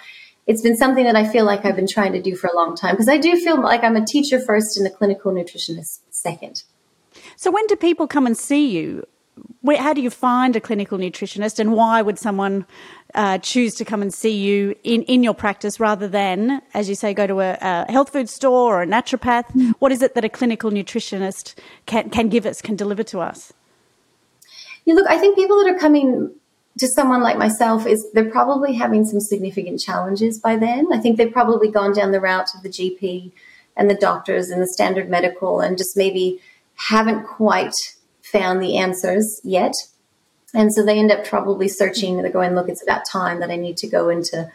it's 0.47 0.61
been 0.61 0.77
something 0.77 1.03
that 1.03 1.15
I 1.15 1.27
feel 1.27 1.45
like 1.45 1.65
I've 1.65 1.75
been 1.75 1.87
trying 1.87 2.13
to 2.13 2.21
do 2.21 2.35
for 2.35 2.47
a 2.47 2.55
long 2.55 2.75
time 2.75 2.93
because 2.93 3.09
I 3.09 3.17
do 3.17 3.35
feel 3.37 3.61
like 3.61 3.83
I'm 3.83 3.95
a 3.95 4.05
teacher 4.05 4.39
first 4.39 4.77
and 4.77 4.87
a 4.87 4.89
clinical 4.89 5.31
nutritionist 5.31 5.99
second. 6.09 6.63
So 7.35 7.51
when 7.51 7.67
do 7.67 7.75
people 7.75 8.07
come 8.07 8.25
and 8.25 8.37
see 8.37 8.67
you 8.67 9.05
where, 9.61 9.77
how 9.77 9.93
do 9.93 10.01
you 10.01 10.09
find 10.09 10.55
a 10.55 10.61
clinical 10.61 10.97
nutritionist 10.97 11.59
and 11.59 11.73
why 11.73 12.01
would 12.01 12.17
someone 12.17 12.65
uh, 13.15 13.37
choose 13.39 13.75
to 13.75 13.85
come 13.85 14.01
and 14.01 14.13
see 14.13 14.35
you 14.35 14.75
in, 14.83 15.03
in 15.03 15.23
your 15.23 15.33
practice 15.33 15.79
rather 15.79 16.07
than, 16.07 16.61
as 16.73 16.89
you 16.89 16.95
say, 16.95 17.13
go 17.13 17.27
to 17.27 17.41
a, 17.41 17.57
a 17.61 17.91
health 17.91 18.11
food 18.11 18.29
store 18.29 18.77
or 18.77 18.81
a 18.81 18.87
naturopath? 18.87 19.45
Mm. 19.53 19.73
What 19.79 19.91
is 19.91 20.01
it 20.01 20.15
that 20.15 20.25
a 20.25 20.29
clinical 20.29 20.71
nutritionist 20.71 21.55
can, 21.85 22.09
can 22.09 22.29
give 22.29 22.45
us, 22.45 22.61
can 22.61 22.75
deliver 22.75 23.03
to 23.03 23.19
us? 23.19 23.53
Yeah, 24.85 24.95
look, 24.95 25.07
I 25.07 25.17
think 25.17 25.35
people 25.35 25.63
that 25.63 25.75
are 25.75 25.77
coming 25.77 26.31
to 26.77 26.87
someone 26.87 27.21
like 27.21 27.37
myself 27.37 27.85
is 27.85 28.05
they're 28.13 28.29
probably 28.29 28.73
having 28.73 29.05
some 29.05 29.19
significant 29.19 29.79
challenges 29.79 30.39
by 30.39 30.55
then. 30.55 30.87
I 30.91 30.99
think 30.99 31.17
they've 31.17 31.31
probably 31.31 31.69
gone 31.69 31.93
down 31.93 32.11
the 32.11 32.21
route 32.21 32.53
of 32.55 32.63
the 32.63 32.69
GP 32.69 33.31
and 33.75 33.89
the 33.89 33.95
doctors 33.95 34.49
and 34.49 34.61
the 34.61 34.67
standard 34.67 35.09
medical 35.09 35.59
and 35.59 35.77
just 35.77 35.95
maybe 35.95 36.41
haven't 36.75 37.25
quite 37.25 37.73
found 38.21 38.61
the 38.61 38.77
answers 38.77 39.41
yet. 39.43 39.73
And 40.53 40.73
so 40.73 40.83
they 40.83 40.99
end 40.99 41.11
up 41.11 41.25
probably 41.25 41.67
searching. 41.67 42.17
They're 42.17 42.31
going, 42.31 42.55
look, 42.55 42.69
it's 42.69 42.83
about 42.83 43.05
time 43.05 43.39
that 43.39 43.51
I 43.51 43.55
need 43.55 43.77
to 43.77 43.87
go 43.87 44.09
into 44.09 44.49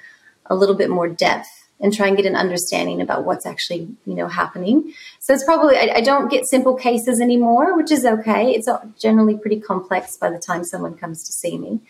a 0.46 0.54
little 0.54 0.74
bit 0.74 0.90
more 0.90 1.08
depth 1.08 1.48
and 1.80 1.92
try 1.92 2.06
and 2.06 2.16
get 2.16 2.26
an 2.26 2.36
understanding 2.36 3.00
about 3.00 3.24
what's 3.24 3.44
actually, 3.44 3.88
you 4.06 4.14
know, 4.14 4.28
happening. 4.28 4.92
So 5.18 5.34
it's 5.34 5.44
probably, 5.44 5.76
I, 5.76 5.96
I 5.96 6.00
don't 6.00 6.30
get 6.30 6.46
simple 6.46 6.76
cases 6.76 7.20
anymore, 7.20 7.76
which 7.76 7.90
is 7.90 8.04
okay. 8.04 8.52
It's 8.52 8.68
generally 8.98 9.36
pretty 9.36 9.60
complex 9.60 10.16
by 10.16 10.30
the 10.30 10.38
time 10.38 10.64
someone 10.64 10.94
comes 10.94 11.24
to 11.24 11.32
see 11.32 11.58
me. 11.58 11.80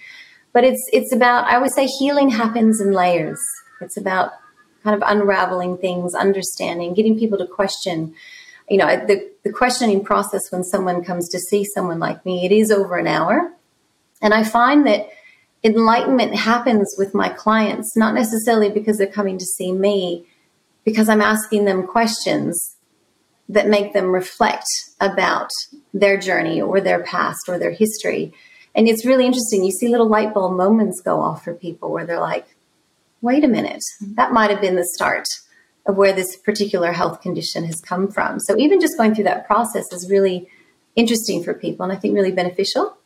But 0.52 0.64
it's, 0.64 0.82
it's 0.92 1.12
about, 1.14 1.50
I 1.50 1.56
always 1.56 1.74
say 1.74 1.86
healing 1.86 2.30
happens 2.30 2.80
in 2.80 2.92
layers. 2.92 3.40
It's 3.80 3.96
about 3.96 4.32
kind 4.84 5.00
of 5.00 5.08
unraveling 5.08 5.78
things, 5.78 6.14
understanding, 6.14 6.94
getting 6.94 7.18
people 7.18 7.38
to 7.38 7.46
question, 7.46 8.14
you 8.68 8.78
know, 8.78 8.86
the, 9.06 9.30
the 9.44 9.52
questioning 9.52 10.04
process 10.04 10.50
when 10.50 10.64
someone 10.64 11.04
comes 11.04 11.28
to 11.30 11.38
see 11.38 11.64
someone 11.64 11.98
like 11.98 12.24
me, 12.26 12.44
it 12.44 12.52
is 12.52 12.70
over 12.70 12.96
an 12.96 13.06
hour. 13.06 13.52
And 14.20 14.34
I 14.34 14.44
find 14.44 14.86
that 14.86 15.08
enlightenment 15.64 16.34
happens 16.34 16.94
with 16.98 17.14
my 17.14 17.28
clients, 17.28 17.96
not 17.96 18.14
necessarily 18.14 18.70
because 18.70 18.98
they're 18.98 19.06
coming 19.06 19.38
to 19.38 19.44
see 19.44 19.72
me, 19.72 20.26
because 20.84 21.08
I'm 21.08 21.20
asking 21.20 21.64
them 21.64 21.86
questions 21.86 22.76
that 23.48 23.68
make 23.68 23.92
them 23.92 24.06
reflect 24.06 24.66
about 25.00 25.50
their 25.92 26.16
journey 26.16 26.60
or 26.60 26.80
their 26.80 27.02
past 27.02 27.48
or 27.48 27.58
their 27.58 27.70
history. 27.70 28.32
And 28.74 28.88
it's 28.88 29.04
really 29.04 29.26
interesting. 29.26 29.64
You 29.64 29.70
see 29.70 29.88
little 29.88 30.08
light 30.08 30.32
bulb 30.32 30.56
moments 30.56 31.00
go 31.00 31.20
off 31.20 31.44
for 31.44 31.54
people 31.54 31.90
where 31.92 32.06
they're 32.06 32.20
like, 32.20 32.46
wait 33.20 33.44
a 33.44 33.48
minute, 33.48 33.82
that 34.14 34.32
might 34.32 34.50
have 34.50 34.60
been 34.60 34.76
the 34.76 34.88
start 34.94 35.26
of 35.86 35.96
where 35.96 36.12
this 36.12 36.36
particular 36.36 36.92
health 36.92 37.20
condition 37.20 37.64
has 37.64 37.80
come 37.80 38.08
from. 38.08 38.40
So 38.40 38.56
even 38.56 38.80
just 38.80 38.96
going 38.96 39.14
through 39.14 39.24
that 39.24 39.46
process 39.46 39.92
is 39.92 40.10
really 40.10 40.48
interesting 40.96 41.42
for 41.42 41.54
people 41.54 41.84
and 41.84 41.92
I 41.92 41.96
think 41.96 42.14
really 42.14 42.32
beneficial. 42.32 42.96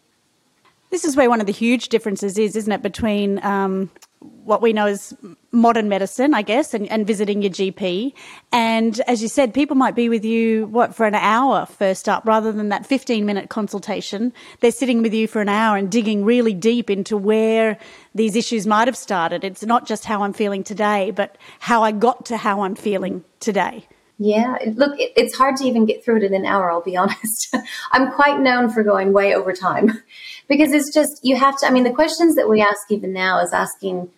This 0.90 1.04
is 1.04 1.16
where 1.16 1.28
one 1.28 1.40
of 1.40 1.46
the 1.46 1.52
huge 1.52 1.88
differences 1.88 2.38
is, 2.38 2.54
isn't 2.54 2.72
it, 2.72 2.82
between 2.82 3.44
um, 3.44 3.90
what 4.20 4.62
we 4.62 4.72
know 4.72 4.86
as 4.86 5.14
modern 5.52 5.88
medicine, 5.88 6.34
I 6.34 6.42
guess, 6.42 6.72
and, 6.74 6.88
and, 6.90 7.06
visiting 7.06 7.42
your 7.42 7.50
GP. 7.50 8.12
And 8.52 9.00
as 9.06 9.22
you 9.22 9.28
said, 9.28 9.52
people 9.52 9.76
might 9.76 9.94
be 9.94 10.08
with 10.08 10.24
you, 10.24 10.66
what, 10.66 10.94
for 10.94 11.06
an 11.06 11.14
hour 11.14 11.66
first 11.66 12.08
up, 12.08 12.24
rather 12.26 12.52
than 12.52 12.68
that 12.70 12.86
15 12.86 13.26
minute 13.26 13.50
consultation. 13.50 14.32
They're 14.60 14.70
sitting 14.70 15.02
with 15.02 15.12
you 15.12 15.26
for 15.26 15.40
an 15.40 15.48
hour 15.48 15.76
and 15.76 15.90
digging 15.90 16.24
really 16.24 16.54
deep 16.54 16.90
into 16.90 17.16
where 17.16 17.78
these 18.14 18.36
issues 18.36 18.66
might 18.66 18.88
have 18.88 18.96
started. 18.96 19.44
It's 19.44 19.64
not 19.64 19.86
just 19.86 20.04
how 20.04 20.22
I'm 20.22 20.32
feeling 20.32 20.64
today, 20.64 21.10
but 21.10 21.36
how 21.58 21.82
I 21.82 21.92
got 21.92 22.26
to 22.26 22.36
how 22.36 22.62
I'm 22.62 22.74
feeling 22.74 23.24
today. 23.40 23.86
Yeah, 24.18 24.56
look, 24.74 24.94
it's 24.98 25.36
hard 25.36 25.56
to 25.56 25.64
even 25.64 25.84
get 25.84 26.02
through 26.02 26.18
it 26.18 26.22
in 26.22 26.32
an 26.32 26.46
hour, 26.46 26.70
I'll 26.70 26.80
be 26.80 26.96
honest. 26.96 27.54
I'm 27.92 28.12
quite 28.12 28.40
known 28.40 28.70
for 28.70 28.82
going 28.82 29.12
way 29.12 29.34
over 29.34 29.52
time 29.52 30.02
because 30.48 30.72
it's 30.72 30.92
just, 30.92 31.20
you 31.22 31.36
have 31.36 31.58
to, 31.58 31.66
I 31.66 31.70
mean, 31.70 31.84
the 31.84 31.92
questions 31.92 32.34
that 32.36 32.48
we 32.48 32.60
ask 32.60 32.90
even 32.90 33.12
now 33.12 33.40
is 33.40 33.52
asking, 33.52 34.10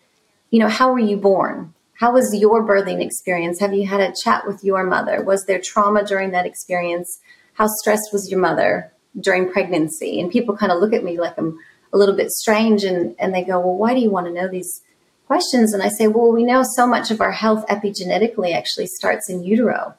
you 0.50 0.58
know, 0.58 0.68
how 0.68 0.92
were 0.92 0.98
you 0.98 1.16
born? 1.16 1.74
How 1.94 2.12
was 2.12 2.34
your 2.34 2.66
birthing 2.66 3.04
experience? 3.04 3.60
Have 3.60 3.74
you 3.74 3.86
had 3.86 4.00
a 4.00 4.14
chat 4.22 4.46
with 4.46 4.62
your 4.62 4.84
mother? 4.84 5.22
Was 5.22 5.44
there 5.46 5.60
trauma 5.60 6.04
during 6.04 6.30
that 6.30 6.46
experience? 6.46 7.18
How 7.54 7.66
stressed 7.66 8.12
was 8.12 8.30
your 8.30 8.40
mother 8.40 8.92
during 9.20 9.50
pregnancy? 9.50 10.20
And 10.20 10.30
people 10.30 10.56
kind 10.56 10.70
of 10.70 10.80
look 10.80 10.92
at 10.92 11.02
me 11.02 11.18
like 11.18 11.36
I'm 11.36 11.58
a 11.92 11.98
little 11.98 12.14
bit 12.14 12.30
strange 12.30 12.84
and, 12.84 13.16
and 13.18 13.34
they 13.34 13.42
go, 13.42 13.58
well, 13.58 13.74
why 13.74 13.94
do 13.94 14.00
you 14.00 14.10
want 14.10 14.26
to 14.26 14.32
know 14.32 14.48
these 14.48 14.82
questions. 15.28 15.74
And 15.74 15.82
I 15.82 15.88
say, 15.88 16.08
well, 16.08 16.32
we 16.32 16.42
know 16.42 16.64
so 16.64 16.86
much 16.86 17.10
of 17.10 17.20
our 17.20 17.30
health 17.30 17.64
epigenetically 17.68 18.54
actually 18.54 18.86
starts 18.86 19.28
in 19.28 19.44
utero. 19.44 19.94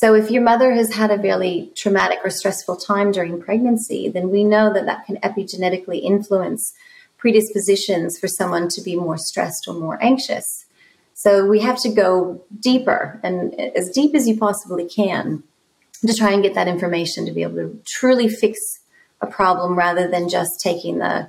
So 0.00 0.14
if 0.14 0.30
your 0.30 0.42
mother 0.42 0.72
has 0.74 0.94
had 0.94 1.10
a 1.10 1.16
very 1.16 1.72
traumatic 1.74 2.20
or 2.22 2.30
stressful 2.30 2.76
time 2.76 3.10
during 3.10 3.42
pregnancy, 3.42 4.08
then 4.08 4.30
we 4.30 4.44
know 4.44 4.72
that 4.72 4.86
that 4.86 5.06
can 5.06 5.16
epigenetically 5.16 6.00
influence 6.00 6.72
predispositions 7.16 8.16
for 8.16 8.28
someone 8.28 8.68
to 8.68 8.80
be 8.80 8.94
more 8.94 9.18
stressed 9.18 9.66
or 9.66 9.74
more 9.74 9.98
anxious. 10.00 10.66
So 11.14 11.44
we 11.44 11.58
have 11.62 11.82
to 11.82 11.88
go 11.88 12.44
deeper 12.60 13.18
and 13.24 13.58
as 13.58 13.90
deep 13.90 14.14
as 14.14 14.28
you 14.28 14.38
possibly 14.38 14.88
can 14.88 15.42
to 16.06 16.14
try 16.14 16.30
and 16.30 16.44
get 16.44 16.54
that 16.54 16.68
information 16.68 17.26
to 17.26 17.32
be 17.32 17.42
able 17.42 17.56
to 17.56 17.82
truly 17.84 18.28
fix 18.28 18.78
a 19.20 19.26
problem 19.26 19.76
rather 19.76 20.06
than 20.06 20.28
just 20.28 20.60
taking 20.60 20.98
the 20.98 21.28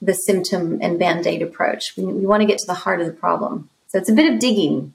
the 0.00 0.14
symptom 0.14 0.78
and 0.80 0.98
band 0.98 1.26
aid 1.26 1.42
approach. 1.42 1.94
We, 1.98 2.06
we 2.06 2.24
want 2.24 2.40
to 2.40 2.46
get 2.46 2.60
to 2.60 2.66
the 2.66 2.72
heart 2.72 3.02
of 3.02 3.06
the 3.06 3.12
problem. 3.12 3.68
So 3.88 3.98
it's 3.98 4.08
a 4.08 4.14
bit 4.14 4.32
of 4.32 4.38
digging. 4.38 4.94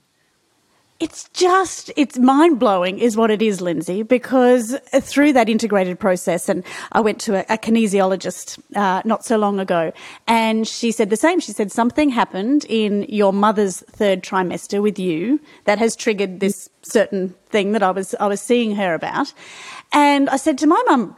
It's 0.97 1.27
just, 1.33 1.91
it's 1.97 2.17
mind 2.17 2.57
blowing, 2.57 2.99
is 2.99 3.17
what 3.17 3.29
it 3.29 3.41
is, 3.41 3.59
Lynsey, 3.59 4.01
because 4.01 4.77
through 4.93 5.33
that 5.33 5.49
integrated 5.49 5.99
process, 5.99 6.47
and 6.47 6.63
I 6.93 7.01
went 7.01 7.19
to 7.21 7.35
a, 7.35 7.53
a 7.53 7.57
kinesiologist 7.57 8.59
uh, 8.77 9.01
not 9.03 9.25
so 9.25 9.37
long 9.37 9.59
ago, 9.59 9.91
and 10.25 10.65
she 10.65 10.93
said 10.93 11.09
the 11.09 11.17
same. 11.17 11.41
She 11.41 11.51
said 11.51 11.69
something 11.69 12.07
happened 12.09 12.65
in 12.69 13.03
your 13.09 13.33
mother's 13.33 13.81
third 13.81 14.23
trimester 14.23 14.81
with 14.81 14.97
you 14.97 15.41
that 15.65 15.79
has 15.79 15.97
triggered 15.97 16.39
this 16.39 16.69
certain 16.81 17.35
thing 17.49 17.73
that 17.73 17.83
I 17.83 17.91
was 17.91 18.15
I 18.21 18.27
was 18.27 18.39
seeing 18.39 18.73
her 18.77 18.93
about, 18.93 19.33
and 19.91 20.29
I 20.29 20.37
said 20.37 20.57
to 20.59 20.67
my 20.67 20.81
mum, 20.87 21.13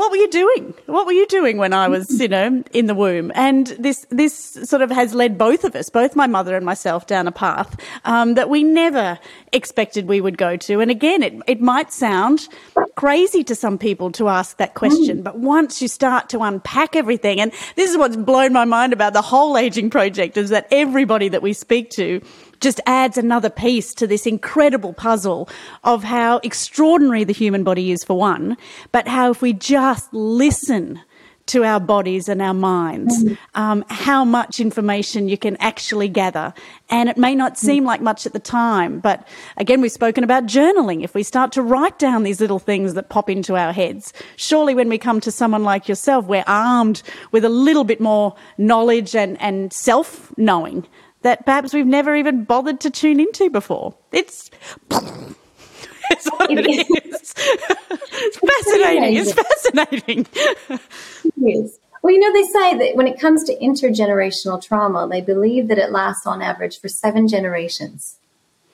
what 0.00 0.10
were 0.10 0.16
you 0.16 0.30
doing? 0.30 0.72
What 0.86 1.04
were 1.04 1.12
you 1.12 1.26
doing 1.26 1.58
when 1.58 1.74
I 1.74 1.86
was, 1.86 2.18
you 2.18 2.26
know, 2.26 2.64
in 2.72 2.86
the 2.86 2.94
womb? 2.94 3.30
And 3.34 3.66
this 3.78 4.06
this 4.08 4.34
sort 4.34 4.80
of 4.80 4.90
has 4.90 5.14
led 5.14 5.36
both 5.36 5.62
of 5.62 5.76
us, 5.76 5.90
both 5.90 6.16
my 6.16 6.26
mother 6.26 6.56
and 6.56 6.64
myself, 6.64 7.06
down 7.06 7.26
a 7.26 7.32
path 7.32 7.78
um, 8.06 8.32
that 8.32 8.48
we 8.48 8.62
never 8.62 9.18
expected 9.52 10.08
we 10.08 10.22
would 10.22 10.38
go 10.38 10.56
to. 10.56 10.80
And 10.80 10.90
again, 10.90 11.22
it 11.22 11.34
it 11.46 11.60
might 11.60 11.92
sound 11.92 12.48
crazy 12.94 13.44
to 13.44 13.54
some 13.54 13.76
people 13.76 14.10
to 14.12 14.28
ask 14.28 14.56
that 14.56 14.74
question, 14.74 15.18
mm. 15.18 15.22
but 15.22 15.38
once 15.38 15.82
you 15.82 15.88
start 15.88 16.30
to 16.30 16.40
unpack 16.40 16.96
everything, 16.96 17.38
and 17.38 17.52
this 17.76 17.90
is 17.90 17.98
what's 17.98 18.16
blown 18.16 18.54
my 18.54 18.64
mind 18.64 18.94
about 18.94 19.12
the 19.12 19.22
whole 19.22 19.58
aging 19.58 19.90
project, 19.90 20.38
is 20.38 20.48
that 20.48 20.66
everybody 20.70 21.28
that 21.28 21.42
we 21.42 21.52
speak 21.52 21.90
to 21.90 22.22
just 22.60 22.80
adds 22.86 23.16
another 23.16 23.50
piece 23.50 23.94
to 23.94 24.06
this 24.06 24.26
incredible 24.26 24.92
puzzle 24.92 25.48
of 25.84 26.04
how 26.04 26.38
extraordinary 26.42 27.24
the 27.24 27.32
human 27.32 27.64
body 27.64 27.90
is 27.90 28.04
for 28.04 28.16
one, 28.16 28.56
but 28.92 29.08
how 29.08 29.30
if 29.30 29.42
we 29.42 29.52
just 29.52 30.12
listen 30.12 31.00
to 31.50 31.64
our 31.64 31.80
bodies 31.80 32.28
and 32.28 32.40
our 32.40 32.54
minds, 32.54 33.24
mm. 33.24 33.36
um, 33.54 33.84
how 33.88 34.24
much 34.24 34.60
information 34.60 35.28
you 35.28 35.36
can 35.36 35.56
actually 35.56 36.08
gather. 36.08 36.54
And 36.90 37.08
it 37.08 37.16
may 37.16 37.34
not 37.34 37.58
seem 37.58 37.84
like 37.84 38.00
much 38.00 38.24
at 38.24 38.32
the 38.32 38.38
time, 38.38 39.00
but 39.00 39.26
again, 39.56 39.80
we've 39.80 39.90
spoken 39.90 40.22
about 40.22 40.44
journaling. 40.44 41.02
If 41.02 41.12
we 41.12 41.24
start 41.24 41.50
to 41.52 41.62
write 41.62 41.98
down 41.98 42.22
these 42.22 42.40
little 42.40 42.60
things 42.60 42.94
that 42.94 43.08
pop 43.08 43.28
into 43.28 43.56
our 43.56 43.72
heads, 43.72 44.12
surely 44.36 44.76
when 44.76 44.88
we 44.88 44.96
come 44.96 45.20
to 45.22 45.32
someone 45.32 45.64
like 45.64 45.88
yourself, 45.88 46.26
we're 46.26 46.44
armed 46.46 47.02
with 47.32 47.44
a 47.44 47.48
little 47.48 47.84
bit 47.84 48.00
more 48.00 48.36
knowledge 48.56 49.16
and, 49.16 49.40
and 49.40 49.72
self 49.72 50.32
knowing 50.38 50.86
that 51.22 51.44
perhaps 51.44 51.72
we've 51.72 51.86
never 51.86 52.14
even 52.16 52.44
bothered 52.44 52.80
to 52.80 52.90
tune 52.90 53.20
into 53.20 53.50
before. 53.50 53.94
It's 54.12 54.50
it's 54.90 56.28
what 56.30 56.50
it, 56.50 56.58
it 56.58 56.68
is. 56.68 56.90
is. 56.90 57.34
it's 58.10 58.38
fascinating. 58.38 59.16
It's 59.16 59.32
fascinating. 59.32 60.26
it 60.34 61.40
is. 61.40 61.78
Well, 62.02 62.14
you 62.14 62.20
know, 62.20 62.32
they 62.32 62.44
say 62.44 62.78
that 62.78 62.96
when 62.96 63.06
it 63.06 63.20
comes 63.20 63.44
to 63.44 63.56
intergenerational 63.58 64.62
trauma, 64.62 65.06
they 65.08 65.20
believe 65.20 65.68
that 65.68 65.78
it 65.78 65.90
lasts 65.90 66.26
on 66.26 66.40
average 66.40 66.80
for 66.80 66.88
seven 66.88 67.28
generations, 67.28 68.16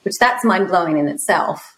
which 0.03 0.17
that's 0.17 0.45
mind 0.45 0.69
blowing 0.69 0.97
in 0.97 1.07
itself 1.07 1.76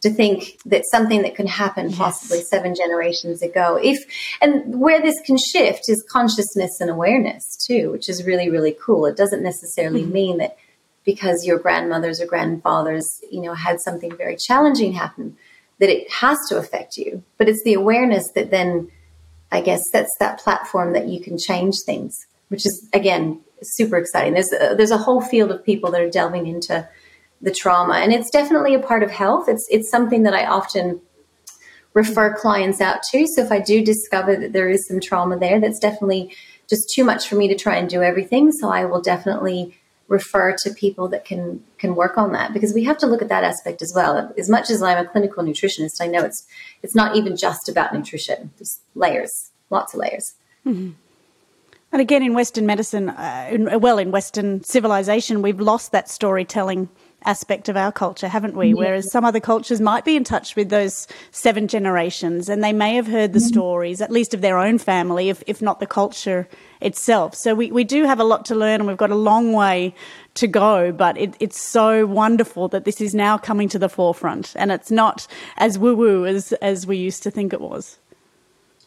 to 0.00 0.10
think 0.10 0.58
that 0.64 0.84
something 0.90 1.22
that 1.22 1.34
can 1.34 1.46
happen 1.46 1.88
yes. 1.88 1.98
possibly 1.98 2.42
seven 2.42 2.74
generations 2.74 3.42
ago 3.42 3.78
if 3.82 3.98
and 4.40 4.80
where 4.80 5.00
this 5.00 5.20
can 5.24 5.36
shift 5.36 5.88
is 5.88 6.04
consciousness 6.10 6.80
and 6.80 6.90
awareness 6.90 7.56
too 7.56 7.90
which 7.90 8.08
is 8.08 8.24
really 8.24 8.50
really 8.50 8.76
cool 8.80 9.06
it 9.06 9.16
doesn't 9.16 9.42
necessarily 9.42 10.02
mm-hmm. 10.02 10.12
mean 10.12 10.38
that 10.38 10.56
because 11.04 11.44
your 11.44 11.58
grandmothers 11.58 12.20
or 12.20 12.26
grandfathers 12.26 13.20
you 13.30 13.40
know 13.40 13.54
had 13.54 13.80
something 13.80 14.14
very 14.16 14.36
challenging 14.36 14.92
happen 14.92 15.36
that 15.78 15.88
it 15.88 16.10
has 16.10 16.38
to 16.48 16.56
affect 16.56 16.96
you 16.96 17.22
but 17.36 17.48
it's 17.48 17.62
the 17.64 17.74
awareness 17.74 18.30
that 18.34 18.50
then 18.50 18.90
i 19.50 19.60
guess 19.60 19.80
sets 19.90 20.14
that 20.18 20.38
platform 20.38 20.92
that 20.92 21.08
you 21.08 21.20
can 21.20 21.38
change 21.38 21.74
things 21.84 22.26
which 22.48 22.64
is 22.64 22.88
again 22.92 23.40
super 23.62 23.96
exciting 23.96 24.34
there's 24.34 24.52
a, 24.52 24.74
there's 24.76 24.92
a 24.92 24.98
whole 24.98 25.20
field 25.20 25.50
of 25.50 25.64
people 25.64 25.90
that 25.90 26.00
are 26.00 26.10
delving 26.10 26.46
into 26.46 26.88
the 27.40 27.50
trauma 27.52 27.94
and 27.94 28.12
it's 28.12 28.30
definitely 28.30 28.74
a 28.74 28.80
part 28.80 29.02
of 29.02 29.10
health 29.10 29.48
it's 29.48 29.66
it's 29.70 29.90
something 29.90 30.24
that 30.24 30.34
i 30.34 30.44
often 30.44 31.00
refer 31.98 32.34
clients 32.34 32.80
out 32.80 33.02
to. 33.10 33.26
So 33.26 33.42
if 33.42 33.50
I 33.50 33.60
do 33.60 33.84
discover 33.84 34.36
that 34.36 34.52
there 34.52 34.68
is 34.68 34.86
some 34.86 35.00
trauma 35.00 35.38
there, 35.38 35.60
that's 35.60 35.78
definitely 35.78 36.34
just 36.68 36.92
too 36.94 37.04
much 37.04 37.28
for 37.28 37.34
me 37.36 37.48
to 37.48 37.56
try 37.56 37.76
and 37.76 37.88
do 37.88 38.02
everything. 38.02 38.52
So 38.52 38.68
I 38.68 38.84
will 38.84 39.00
definitely 39.00 39.76
refer 40.06 40.56
to 40.62 40.70
people 40.72 41.08
that 41.08 41.24
can 41.26 41.62
can 41.76 41.94
work 41.94 42.16
on 42.16 42.32
that 42.32 42.54
because 42.54 42.72
we 42.72 42.84
have 42.84 42.96
to 42.96 43.06
look 43.06 43.20
at 43.20 43.28
that 43.28 43.44
aspect 43.44 43.82
as 43.82 43.92
well. 43.94 44.32
As 44.38 44.48
much 44.48 44.70
as 44.70 44.82
I'm 44.82 45.04
a 45.04 45.08
clinical 45.08 45.42
nutritionist, 45.44 46.00
I 46.00 46.06
know 46.06 46.22
it's 46.24 46.46
it's 46.82 46.94
not 46.94 47.16
even 47.16 47.36
just 47.36 47.68
about 47.68 47.92
nutrition. 47.92 48.50
There's 48.56 48.80
layers, 48.94 49.50
lots 49.68 49.92
of 49.92 50.00
layers. 50.00 50.34
Mm-hmm. 50.64 50.92
And 51.90 52.02
again, 52.02 52.22
in 52.22 52.34
Western 52.34 52.66
medicine, 52.66 53.08
uh, 53.08 53.48
in, 53.50 53.80
well, 53.80 53.96
in 53.96 54.10
Western 54.10 54.62
civilization, 54.62 55.40
we've 55.40 55.60
lost 55.60 55.90
that 55.92 56.10
storytelling 56.10 56.90
aspect 57.24 57.68
of 57.68 57.76
our 57.76 57.90
culture, 57.90 58.28
haven't 58.28 58.56
we? 58.56 58.68
Yeah. 58.68 58.74
Whereas 58.74 59.10
some 59.10 59.24
other 59.24 59.40
cultures 59.40 59.80
might 59.80 60.04
be 60.04 60.16
in 60.16 60.24
touch 60.24 60.54
with 60.54 60.70
those 60.70 61.06
seven 61.30 61.68
generations 61.68 62.48
and 62.48 62.62
they 62.62 62.72
may 62.72 62.94
have 62.94 63.06
heard 63.06 63.32
the 63.32 63.38
mm-hmm. 63.38 63.48
stories, 63.48 64.00
at 64.00 64.10
least 64.10 64.34
of 64.34 64.40
their 64.40 64.58
own 64.58 64.78
family, 64.78 65.28
if, 65.28 65.42
if 65.46 65.60
not 65.60 65.80
the 65.80 65.86
culture 65.86 66.48
itself. 66.80 67.34
So 67.34 67.54
we, 67.54 67.72
we 67.72 67.84
do 67.84 68.04
have 68.04 68.20
a 68.20 68.24
lot 68.24 68.44
to 68.46 68.54
learn 68.54 68.80
and 68.80 68.86
we've 68.86 68.96
got 68.96 69.10
a 69.10 69.16
long 69.16 69.52
way 69.52 69.94
to 70.34 70.46
go, 70.46 70.92
but 70.92 71.18
it, 71.18 71.34
it's 71.40 71.60
so 71.60 72.06
wonderful 72.06 72.68
that 72.68 72.84
this 72.84 73.00
is 73.00 73.14
now 73.14 73.36
coming 73.36 73.68
to 73.70 73.78
the 73.78 73.88
forefront 73.88 74.54
and 74.56 74.70
it's 74.70 74.90
not 74.90 75.26
as 75.56 75.78
woo 75.78 75.96
woo 75.96 76.24
as, 76.24 76.52
as 76.54 76.86
we 76.86 76.96
used 76.96 77.22
to 77.24 77.30
think 77.30 77.52
it 77.52 77.60
was. 77.60 77.98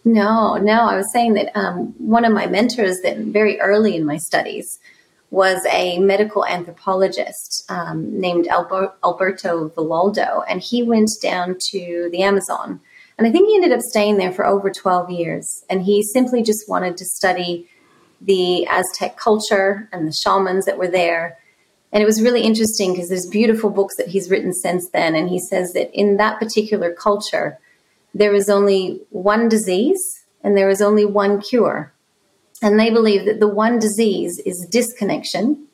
No, 0.03 0.55
no. 0.55 0.81
I 0.81 0.95
was 0.95 1.11
saying 1.11 1.33
that 1.33 1.55
um, 1.55 1.93
one 1.97 2.25
of 2.25 2.33
my 2.33 2.47
mentors 2.47 3.01
that 3.01 3.17
very 3.17 3.59
early 3.59 3.95
in 3.95 4.05
my 4.05 4.17
studies 4.17 4.79
was 5.31 5.65
a 5.71 5.97
medical 5.97 6.45
anthropologist 6.45 7.63
um, 7.69 8.19
named 8.19 8.47
Alberto 8.47 9.69
Villoldo, 9.69 10.43
and 10.47 10.61
he 10.61 10.83
went 10.83 11.09
down 11.21 11.55
to 11.71 12.09
the 12.11 12.21
Amazon. 12.21 12.81
And 13.17 13.27
I 13.27 13.31
think 13.31 13.47
he 13.47 13.55
ended 13.55 13.71
up 13.71 13.81
staying 13.81 14.17
there 14.17 14.31
for 14.31 14.45
over 14.45 14.69
12 14.69 15.09
years. 15.09 15.63
And 15.69 15.83
he 15.83 16.03
simply 16.03 16.43
just 16.43 16.67
wanted 16.67 16.97
to 16.97 17.05
study 17.05 17.69
the 18.19 18.67
Aztec 18.67 19.17
culture 19.17 19.87
and 19.91 20.07
the 20.07 20.11
shamans 20.11 20.65
that 20.65 20.77
were 20.77 20.87
there. 20.87 21.37
And 21.93 22.01
it 22.01 22.05
was 22.05 22.21
really 22.21 22.41
interesting 22.41 22.93
because 22.93 23.09
there's 23.09 23.27
beautiful 23.27 23.69
books 23.69 23.95
that 23.97 24.07
he's 24.07 24.29
written 24.29 24.53
since 24.53 24.89
then. 24.89 25.15
And 25.15 25.29
he 25.29 25.39
says 25.39 25.73
that 25.73 25.93
in 25.93 26.17
that 26.17 26.39
particular 26.39 26.93
culture, 26.93 27.57
there 28.13 28.33
is 28.33 28.49
only 28.49 29.01
one 29.09 29.47
disease 29.47 30.25
and 30.43 30.57
there 30.57 30.69
is 30.69 30.81
only 30.81 31.05
one 31.05 31.41
cure. 31.41 31.93
And 32.61 32.79
they 32.79 32.89
believe 32.89 33.25
that 33.25 33.39
the 33.39 33.47
one 33.47 33.79
disease 33.79 34.39
is 34.39 34.67
disconnection 34.69 35.67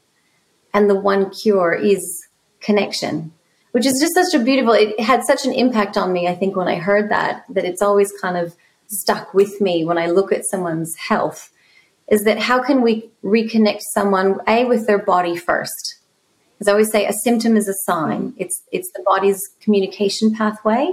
and 0.73 0.89
the 0.89 0.99
one 0.99 1.29
cure 1.29 1.73
is 1.73 2.27
connection, 2.61 3.33
which 3.71 3.85
is 3.85 3.99
just 3.99 4.13
such 4.13 4.39
a 4.39 4.43
beautiful, 4.43 4.73
it 4.73 4.99
had 4.99 5.23
such 5.23 5.45
an 5.45 5.53
impact 5.53 5.97
on 5.97 6.13
me, 6.13 6.27
I 6.27 6.35
think, 6.35 6.55
when 6.55 6.67
I 6.67 6.75
heard 6.75 7.09
that, 7.11 7.43
that 7.49 7.65
it's 7.65 7.81
always 7.81 8.11
kind 8.21 8.37
of 8.37 8.55
stuck 8.87 9.33
with 9.33 9.59
me 9.59 9.83
when 9.83 9.97
I 9.97 10.07
look 10.07 10.31
at 10.31 10.45
someone's 10.45 10.95
health 10.95 11.51
is 12.09 12.23
that 12.23 12.39
how 12.39 12.61
can 12.61 12.81
we 12.81 13.09
reconnect 13.23 13.81
someone, 13.93 14.39
A, 14.47 14.65
with 14.65 14.87
their 14.87 14.99
body 14.99 15.35
first? 15.35 15.99
As 16.59 16.67
I 16.67 16.71
always 16.71 16.91
say, 16.91 17.05
a 17.05 17.13
symptom 17.13 17.57
is 17.57 17.67
a 17.67 17.73
sign. 17.73 18.33
It's, 18.37 18.63
it's 18.71 18.91
the 18.93 19.03
body's 19.05 19.49
communication 19.61 20.33
pathway. 20.33 20.89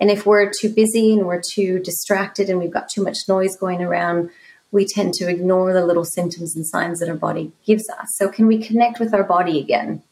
And 0.00 0.10
if 0.10 0.26
we're 0.26 0.50
too 0.60 0.72
busy 0.72 1.12
and 1.12 1.26
we're 1.26 1.42
too 1.42 1.78
distracted 1.80 2.48
and 2.48 2.58
we've 2.58 2.70
got 2.70 2.88
too 2.88 3.02
much 3.02 3.28
noise 3.28 3.56
going 3.56 3.82
around, 3.82 4.30
we 4.74 4.84
tend 4.84 5.14
to 5.14 5.30
ignore 5.30 5.72
the 5.72 5.86
little 5.86 6.04
symptoms 6.04 6.56
and 6.56 6.66
signs 6.66 6.98
that 6.98 7.08
our 7.08 7.14
body 7.14 7.52
gives 7.64 7.88
us. 7.88 8.16
So, 8.16 8.28
can 8.28 8.46
we 8.48 8.58
connect 8.58 8.98
with 8.98 9.14
our 9.14 9.22
body 9.22 9.60
again? 9.60 10.02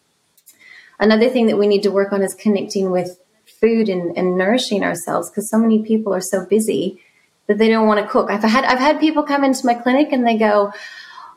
Another 1.00 1.28
thing 1.28 1.48
that 1.48 1.58
we 1.58 1.66
need 1.66 1.82
to 1.82 1.90
work 1.90 2.12
on 2.12 2.22
is 2.22 2.32
connecting 2.32 2.92
with 2.92 3.18
food 3.60 3.88
and, 3.88 4.16
and 4.16 4.38
nourishing 4.38 4.84
ourselves 4.84 5.28
because 5.28 5.50
so 5.50 5.58
many 5.58 5.82
people 5.82 6.14
are 6.14 6.20
so 6.20 6.46
busy 6.46 7.02
that 7.48 7.58
they 7.58 7.68
don't 7.68 7.88
want 7.88 8.00
to 8.00 8.08
cook. 8.08 8.30
I've 8.30 8.44
had 8.44 8.64
I've 8.64 8.78
had 8.78 9.00
people 9.00 9.24
come 9.24 9.42
into 9.42 9.66
my 9.66 9.74
clinic 9.74 10.12
and 10.12 10.24
they 10.24 10.38
go, 10.38 10.72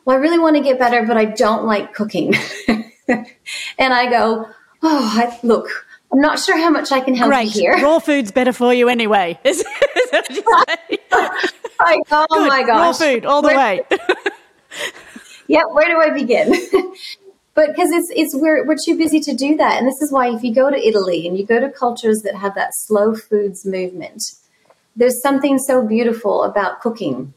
"Well, 0.05 0.15
I 0.15 0.19
really 0.19 0.39
want 0.39 0.55
to 0.55 0.61
get 0.61 0.77
better, 0.77 1.03
but 1.03 1.17
I 1.17 1.25
don't 1.25 1.65
like 1.65 1.95
cooking." 1.95 2.35
and 3.07 3.25
I 3.79 4.07
go, 4.07 4.47
"Oh, 4.83 5.13
I, 5.17 5.39
look, 5.41 5.84
I'm 6.11 6.21
not 6.21 6.39
sure 6.39 6.57
how 6.57 6.69
much 6.69 6.91
I 6.91 7.01
can 7.01 7.15
help 7.15 7.29
Great. 7.29 7.55
you 7.55 7.61
here. 7.61 7.83
Raw 7.83 7.99
food's 7.99 8.31
better 8.31 8.53
for 8.53 8.73
you 8.73 8.89
anyway. 8.89 9.39
Is, 9.43 9.59
is 9.95 10.11
that 10.11 10.27
what 10.45 10.79
you 10.89 10.97
say? 11.11 11.49
like, 11.79 11.99
oh 12.11 12.25
Good. 12.29 12.47
my 12.47 12.63
gosh. 12.63 12.99
Raw 12.99 13.07
food 13.07 13.25
all 13.25 13.41
the 13.41 13.49
where, 13.49 13.57
way. 13.57 13.81
yeah, 15.47 15.63
where 15.71 15.87
do 15.87 15.99
I 15.99 16.11
begin? 16.11 16.53
but 17.53 17.67
because 17.67 17.89
it's 17.91 18.09
it's 18.15 18.35
we're 18.35 18.65
we're 18.65 18.77
too 18.83 18.97
busy 18.97 19.19
to 19.21 19.33
do 19.33 19.55
that, 19.57 19.77
and 19.77 19.87
this 19.87 20.01
is 20.01 20.11
why 20.11 20.33
if 20.33 20.43
you 20.43 20.53
go 20.53 20.69
to 20.69 20.77
Italy 20.77 21.27
and 21.27 21.37
you 21.37 21.45
go 21.45 21.59
to 21.59 21.69
cultures 21.69 22.21
that 22.21 22.35
have 22.35 22.55
that 22.55 22.69
slow 22.73 23.15
foods 23.15 23.65
movement, 23.65 24.21
there's 24.95 25.21
something 25.21 25.57
so 25.57 25.85
beautiful 25.85 26.43
about 26.43 26.79
cooking, 26.81 27.33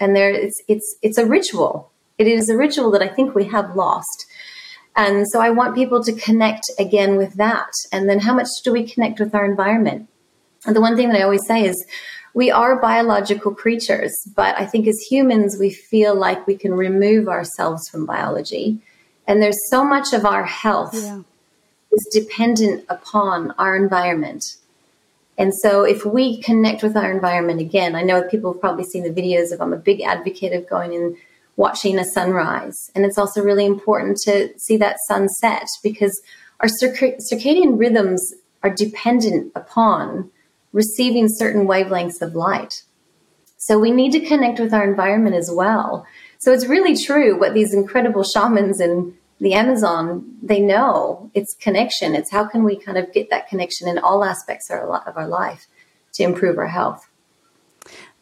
and 0.00 0.16
there 0.16 0.30
it's 0.30 0.62
it's 0.68 0.96
it's 1.02 1.18
a 1.18 1.26
ritual. 1.26 1.90
It 2.18 2.26
is 2.26 2.48
a 2.48 2.56
ritual 2.56 2.90
that 2.92 3.02
I 3.02 3.08
think 3.08 3.34
we 3.34 3.44
have 3.46 3.74
lost. 3.74 4.26
And 4.94 5.26
so 5.28 5.40
I 5.40 5.50
want 5.50 5.74
people 5.74 6.02
to 6.04 6.12
connect 6.12 6.64
again 6.78 7.16
with 7.16 7.34
that. 7.34 7.70
And 7.92 8.08
then 8.08 8.20
how 8.20 8.34
much 8.34 8.48
do 8.64 8.72
we 8.72 8.86
connect 8.86 9.20
with 9.20 9.34
our 9.34 9.44
environment? 9.44 10.08
And 10.66 10.76
the 10.76 10.80
one 10.80 10.96
thing 10.96 11.08
that 11.08 11.18
I 11.18 11.22
always 11.22 11.46
say 11.46 11.64
is 11.64 11.84
we 12.34 12.50
are 12.50 12.80
biological 12.80 13.54
creatures, 13.54 14.14
but 14.34 14.58
I 14.58 14.64
think 14.64 14.86
as 14.86 14.98
humans, 15.00 15.56
we 15.58 15.70
feel 15.70 16.14
like 16.14 16.46
we 16.46 16.56
can 16.56 16.74
remove 16.74 17.28
ourselves 17.28 17.88
from 17.88 18.06
biology. 18.06 18.78
And 19.26 19.42
there's 19.42 19.70
so 19.70 19.84
much 19.84 20.12
of 20.12 20.24
our 20.24 20.44
health 20.44 20.94
yeah. 20.94 21.20
is 21.90 22.08
dependent 22.12 22.84
upon 22.88 23.52
our 23.52 23.76
environment. 23.76 24.56
And 25.38 25.52
so 25.54 25.84
if 25.84 26.04
we 26.04 26.40
connect 26.42 26.82
with 26.82 26.96
our 26.96 27.10
environment 27.10 27.60
again, 27.60 27.94
I 27.94 28.02
know 28.02 28.22
people 28.22 28.52
have 28.52 28.60
probably 28.60 28.84
seen 28.84 29.02
the 29.02 29.22
videos 29.22 29.52
of 29.52 29.60
I'm 29.60 29.72
a 29.72 29.78
big 29.78 30.00
advocate 30.02 30.52
of 30.52 30.68
going 30.68 30.94
and 30.94 31.16
watching 31.62 31.96
a 31.96 32.04
sunrise. 32.04 32.90
And 32.92 33.04
it's 33.04 33.16
also 33.16 33.40
really 33.40 33.64
important 33.64 34.16
to 34.24 34.52
see 34.58 34.76
that 34.78 34.96
sunset 35.06 35.68
because 35.80 36.20
our 36.58 36.68
circadian 36.68 37.78
rhythms 37.78 38.34
are 38.64 38.74
dependent 38.74 39.52
upon 39.54 40.28
receiving 40.72 41.28
certain 41.28 41.68
wavelengths 41.68 42.20
of 42.20 42.34
light. 42.34 42.82
So 43.58 43.78
we 43.78 43.92
need 43.92 44.10
to 44.10 44.26
connect 44.26 44.58
with 44.58 44.74
our 44.74 44.82
environment 44.82 45.36
as 45.36 45.50
well. 45.52 46.04
So 46.38 46.52
it's 46.52 46.66
really 46.66 46.96
true 46.96 47.38
what 47.38 47.54
these 47.54 47.72
incredible 47.72 48.24
shamans 48.24 48.80
in 48.80 49.14
the 49.38 49.54
Amazon, 49.54 50.36
they 50.42 50.58
know 50.58 51.30
it's 51.32 51.54
connection. 51.54 52.16
It's 52.16 52.32
how 52.32 52.44
can 52.44 52.64
we 52.64 52.74
kind 52.76 52.98
of 52.98 53.12
get 53.12 53.30
that 53.30 53.48
connection 53.48 53.86
in 53.86 53.98
all 53.98 54.24
aspects 54.24 54.68
of 54.68 55.16
our 55.16 55.28
life 55.28 55.68
to 56.14 56.24
improve 56.24 56.58
our 56.58 56.66
health. 56.66 57.08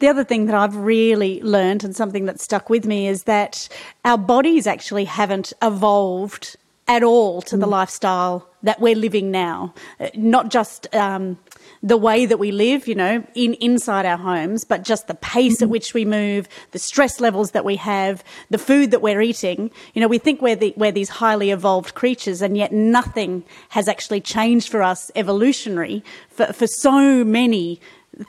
The 0.01 0.09
other 0.09 0.25
thing 0.25 0.47
that 0.47 0.55
I've 0.55 0.77
really 0.77 1.43
learned 1.43 1.85
and 1.85 1.95
something 1.95 2.25
that 2.25 2.41
stuck 2.41 2.71
with 2.71 2.87
me 2.87 3.07
is 3.07 3.25
that 3.25 3.69
our 4.05 4.17
bodies 4.19 4.67
actually 4.67 5.05
haven't 5.05 5.53
evolved 5.63 6.57
at 6.89 7.03
all 7.03 7.43
to 7.43 7.57
mm. 7.57 7.61
the 7.61 7.67
lifestyle 7.67 8.49
that 8.63 8.81
we're 8.81 8.97
living 8.97 9.31
now. 9.31 9.75
Uh, 10.01 10.09
not 10.15 10.51
just 10.51 10.93
um, 10.95 11.39
the 11.83 11.99
way 11.99 12.25
that 12.25 12.39
we 12.39 12.51
live, 12.51 12.89
you 12.89 12.95
know, 12.95 13.23
in 13.35 13.53
inside 13.55 14.07
our 14.07 14.17
homes, 14.17 14.65
but 14.65 14.85
just 14.85 15.07
the 15.07 15.15
pace 15.15 15.57
mm-hmm. 15.57 15.65
at 15.65 15.71
which 15.71 15.93
we 15.93 16.07
move, 16.07 16.49
the 16.73 16.79
stress 16.79 17.21
levels 17.21 17.51
that 17.51 17.67
we 17.67 17.77
have, 17.77 18.25
the 18.49 18.59
food 18.59 18.91
that 18.93 19.03
we're 19.03 19.21
eating. 19.21 19.71
You 19.93 20.01
know, 20.01 20.09
we 20.09 20.19
think 20.19 20.41
we're 20.41 20.57
the, 20.57 20.73
we're 20.79 20.93
these 20.93 21.11
highly 21.11 21.51
evolved 21.51 21.95
creatures, 21.95 22.41
and 22.41 22.57
yet 22.57 22.73
nothing 22.73 23.45
has 23.69 23.87
actually 23.87 24.23
changed 24.23 24.71
for 24.71 24.83
us 24.83 25.11
evolutionary 25.15 26.03
for, 26.31 26.47
for 26.55 26.67
so 26.67 27.23
many 27.23 27.83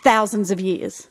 thousands 0.03 0.51
of 0.51 0.59
years. 0.59 1.07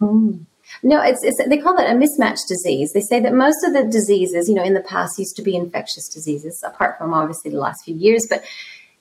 Mm. 0.00 0.46
No, 0.82 1.00
it's, 1.02 1.24
it's, 1.24 1.42
they 1.48 1.58
call 1.58 1.76
that 1.76 1.90
a 1.90 1.98
mismatch 1.98 2.40
disease. 2.46 2.92
They 2.92 3.00
say 3.00 3.20
that 3.20 3.32
most 3.32 3.64
of 3.64 3.72
the 3.72 3.84
diseases, 3.84 4.48
you 4.48 4.54
know, 4.54 4.62
in 4.62 4.74
the 4.74 4.80
past 4.80 5.18
used 5.18 5.36
to 5.36 5.42
be 5.42 5.56
infectious 5.56 6.08
diseases, 6.08 6.62
apart 6.66 6.98
from 6.98 7.14
obviously 7.14 7.50
the 7.50 7.58
last 7.58 7.84
few 7.84 7.96
years, 7.96 8.26
but 8.28 8.44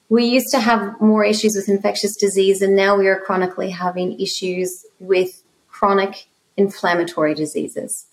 we 0.10 0.26
used 0.26 0.50
to 0.52 0.60
have 0.60 1.00
more 1.02 1.26
issues 1.26 1.56
with 1.56 1.68
infectious 1.68 2.16
disease, 2.16 2.62
and 2.62 2.76
now 2.76 2.96
we 2.96 3.08
are 3.08 3.20
chronically 3.20 3.70
having 3.70 4.20
issues 4.20 4.86
with 5.00 5.44
chronic 5.68 6.28
inflammatory 6.56 7.34
diseases. 7.34 8.08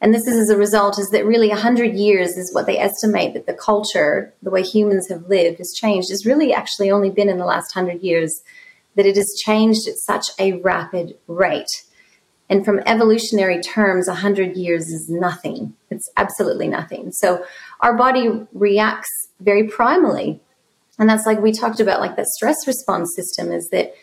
And 0.00 0.14
this 0.14 0.26
is 0.26 0.38
as 0.38 0.48
a 0.48 0.56
result 0.56 0.98
is 0.98 1.10
that 1.10 1.26
really 1.26 1.48
100 1.48 1.94
years 1.94 2.36
is 2.36 2.54
what 2.54 2.66
they 2.66 2.78
estimate 2.78 3.34
that 3.34 3.46
the 3.46 3.52
culture, 3.52 4.32
the 4.42 4.50
way 4.50 4.62
humans 4.62 5.08
have 5.08 5.28
lived, 5.28 5.58
has 5.58 5.74
changed. 5.74 6.10
Has 6.10 6.24
really 6.24 6.54
actually 6.54 6.90
only 6.90 7.10
been 7.10 7.28
in 7.28 7.36
the 7.36 7.44
last 7.44 7.76
100 7.76 8.00
years 8.00 8.42
that 8.96 9.04
it 9.04 9.16
has 9.16 9.34
changed 9.44 9.86
at 9.86 9.96
such 9.96 10.28
a 10.38 10.54
rapid 10.54 11.18
rate. 11.26 11.84
And 12.50 12.64
from 12.64 12.80
evolutionary 12.84 13.62
terms, 13.62 14.08
100 14.08 14.56
years 14.56 14.88
is 14.88 15.08
nothing. 15.08 15.72
It's 15.88 16.10
absolutely 16.16 16.66
nothing. 16.66 17.12
So 17.12 17.44
our 17.80 17.96
body 17.96 18.28
reacts 18.52 19.08
very 19.38 19.68
primally. 19.68 20.40
And 20.98 21.08
that's 21.08 21.26
like 21.26 21.40
we 21.40 21.52
talked 21.52 21.78
about, 21.78 22.00
like 22.00 22.16
that 22.16 22.26
stress 22.26 22.56
response 22.66 23.14
system 23.14 23.52
is 23.52 23.70
that 23.70 23.94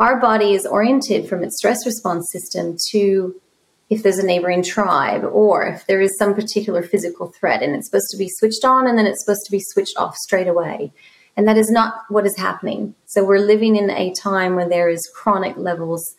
our 0.00 0.20
body 0.20 0.52
is 0.52 0.66
oriented 0.66 1.28
from 1.28 1.44
its 1.44 1.56
stress 1.56 1.86
response 1.86 2.28
system 2.32 2.76
to 2.90 3.40
if 3.88 4.02
there's 4.02 4.18
a 4.18 4.26
neighboring 4.26 4.64
tribe 4.64 5.22
or 5.22 5.64
if 5.66 5.86
there 5.86 6.00
is 6.00 6.16
some 6.18 6.34
particular 6.34 6.82
physical 6.82 7.28
threat 7.28 7.62
and 7.62 7.76
it's 7.76 7.86
supposed 7.86 8.10
to 8.10 8.16
be 8.16 8.28
switched 8.28 8.64
on 8.64 8.88
and 8.88 8.98
then 8.98 9.06
it's 9.06 9.22
supposed 9.24 9.44
to 9.44 9.52
be 9.52 9.60
switched 9.60 9.96
off 9.96 10.16
straight 10.16 10.48
away. 10.48 10.92
And 11.36 11.46
that 11.46 11.56
is 11.56 11.70
not 11.70 11.94
what 12.08 12.26
is 12.26 12.36
happening. 12.36 12.94
So 13.06 13.22
we're 13.22 13.38
living 13.38 13.76
in 13.76 13.90
a 13.90 14.12
time 14.12 14.56
when 14.56 14.70
there 14.70 14.88
is 14.88 15.08
chronic 15.14 15.56
levels 15.56 16.16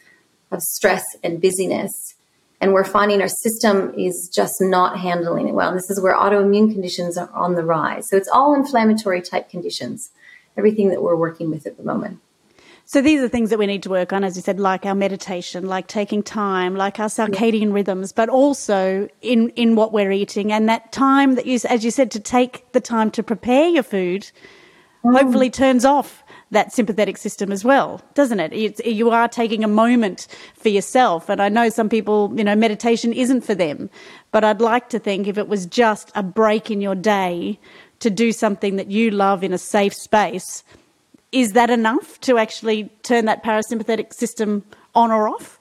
of 0.54 0.62
stress 0.62 1.04
and 1.24 1.42
busyness. 1.42 2.16
And 2.62 2.72
we're 2.72 2.86
finding 2.86 3.22
our 3.22 3.28
system 3.28 3.94
is 3.98 4.32
just 4.34 4.56
not 4.62 4.98
handling 4.98 5.50
it 5.50 5.54
well. 5.54 5.70
And 5.70 5.78
this 5.78 5.90
is 5.90 6.02
where 6.02 6.16
autoimmune 6.16 6.72
conditions 6.72 7.18
are 7.18 7.30
on 7.34 7.56
the 7.56 7.64
rise. 7.64 8.08
So 8.10 8.16
it's 8.16 8.30
all 8.30 8.54
inflammatory 8.54 9.22
type 9.22 9.50
conditions, 9.50 10.12
everything 10.58 10.90
that 10.90 11.02
we're 11.02 11.18
working 11.18 11.50
with 11.50 11.68
at 11.68 11.76
the 11.76 11.84
moment. 11.84 12.20
So 12.86 13.02
these 13.02 13.22
are 13.22 13.30
things 13.30 13.50
that 13.50 13.60
we 13.60 13.66
need 13.66 13.84
to 13.84 13.90
work 13.90 14.12
on, 14.12 14.24
as 14.24 14.36
you 14.36 14.42
said, 14.42 14.60
like 14.60 14.86
our 14.86 14.96
meditation, 14.96 15.68
like 15.68 15.88
taking 15.88 16.22
time, 16.22 16.76
like 16.76 17.00
our 17.00 17.08
circadian 17.08 17.70
yeah. 17.70 17.74
rhythms, 17.74 18.12
but 18.12 18.30
also 18.30 19.08
in, 19.22 19.50
in 19.52 19.76
what 19.76 19.94
we're 19.94 20.12
eating 20.12 20.52
and 20.52 20.68
that 20.68 20.92
time 20.92 21.36
that 21.36 21.46
you, 21.46 21.60
as 21.70 21.86
you 21.86 21.92
said, 21.92 22.12
to 22.12 22.20
take 22.20 22.72
the 22.74 22.82
time 22.82 23.10
to 23.12 23.24
prepare 23.24 23.68
your 23.70 23.84
food, 23.84 24.30
mm. 25.04 25.18
hopefully 25.18 25.50
turns 25.50 25.86
off 25.86 26.23
that 26.54 26.72
sympathetic 26.72 27.18
system 27.18 27.52
as 27.52 27.64
well, 27.64 28.02
doesn't 28.14 28.40
it? 28.40 28.54
It's, 28.54 28.82
you 28.86 29.10
are 29.12 29.28
taking 29.28 29.64
a 29.64 29.68
moment 29.68 30.28
for 30.56 30.70
yourself. 30.70 31.30
And 31.30 31.42
I 31.42 31.50
know 31.50 31.70
some 31.70 31.90
people, 31.90 32.32
you 32.36 32.44
know, 32.44 32.56
meditation 32.56 33.12
isn't 33.14 33.42
for 33.42 33.54
them, 33.54 33.90
but 34.32 34.44
I'd 34.44 34.62
like 34.62 34.90
to 34.90 35.00
think 35.00 35.28
if 35.28 35.38
it 35.38 35.48
was 35.48 35.66
just 35.66 36.12
a 36.16 36.24
break 36.24 36.72
in 36.72 36.82
your 36.82 36.96
day 36.96 37.60
to 38.00 38.10
do 38.10 38.32
something 38.32 38.78
that 38.78 38.90
you 38.90 39.12
love 39.12 39.44
in 39.44 39.54
a 39.54 39.58
safe 39.58 39.94
space, 39.94 40.64
is 41.32 41.54
that 41.54 41.70
enough 41.70 42.20
to 42.22 42.38
actually 42.38 42.90
turn 43.02 43.26
that 43.26 43.44
parasympathetic 43.44 44.14
system 44.14 44.64
on 44.96 45.12
or 45.12 45.28
off? 45.28 45.60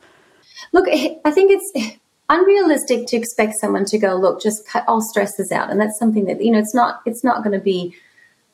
Look, 0.72 0.86
I 0.88 1.30
think 1.30 1.50
it's 1.50 1.98
unrealistic 2.28 3.06
to 3.08 3.16
expect 3.16 3.54
someone 3.54 3.84
to 3.86 3.98
go, 3.98 4.14
look, 4.14 4.40
just 4.40 4.66
cut 4.66 4.84
all 4.86 5.00
stresses 5.02 5.52
out. 5.52 5.70
And 5.70 5.80
that's 5.80 5.98
something 5.98 6.24
that, 6.26 6.42
you 6.42 6.50
know, 6.50 6.58
it's 6.58 6.74
not, 6.74 7.00
it's 7.06 7.24
not 7.24 7.42
going 7.42 7.58
to 7.58 7.62
be 7.62 7.94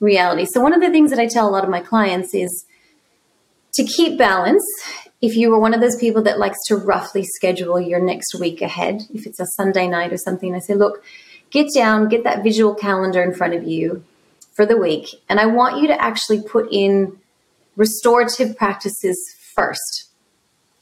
reality. 0.01 0.45
So 0.45 0.61
one 0.61 0.73
of 0.73 0.81
the 0.81 0.91
things 0.91 1.11
that 1.11 1.19
I 1.19 1.27
tell 1.27 1.49
a 1.49 1.51
lot 1.51 1.65
of 1.65 1.71
my 1.71 1.81
clients 1.81 2.35
is 2.35 2.65
to 3.75 3.85
keep 3.85 4.19
balance. 4.19 4.65
If 5.21 5.37
you 5.37 5.53
are 5.55 5.59
one 5.59 5.75
of 5.75 5.81
those 5.81 5.97
people 5.97 6.23
that 6.23 6.39
likes 6.39 6.59
to 6.67 6.77
roughly 6.77 7.25
schedule 7.25 7.81
your 7.81 8.01
next 8.01 8.35
week 8.39 8.63
ahead, 8.63 9.03
if 9.13 9.27
it's 9.27 9.41
a 9.41 9.47
Sunday 9.47 9.89
night 9.89 10.13
or 10.13 10.17
something, 10.17 10.55
I 10.55 10.61
say, 10.61 10.75
look, 10.75 11.03
get 11.51 11.67
down, 11.75 12.09
get 12.09 12.25
that 12.25 12.45
visual 12.45 12.75
calendar 12.75 13.23
in 13.23 13.35
front 13.35 13.55
of 13.55 13.65
you, 13.65 14.05
for 14.59 14.67
the 14.67 14.77
week. 14.77 15.15
And 15.29 15.39
I 15.39 15.47
want 15.47 15.81
you 15.81 15.87
to 15.87 16.03
actually 16.03 16.43
put 16.43 16.67
in 16.73 17.17
restorative 17.77 18.57
practices 18.57 19.17
first, 19.55 20.09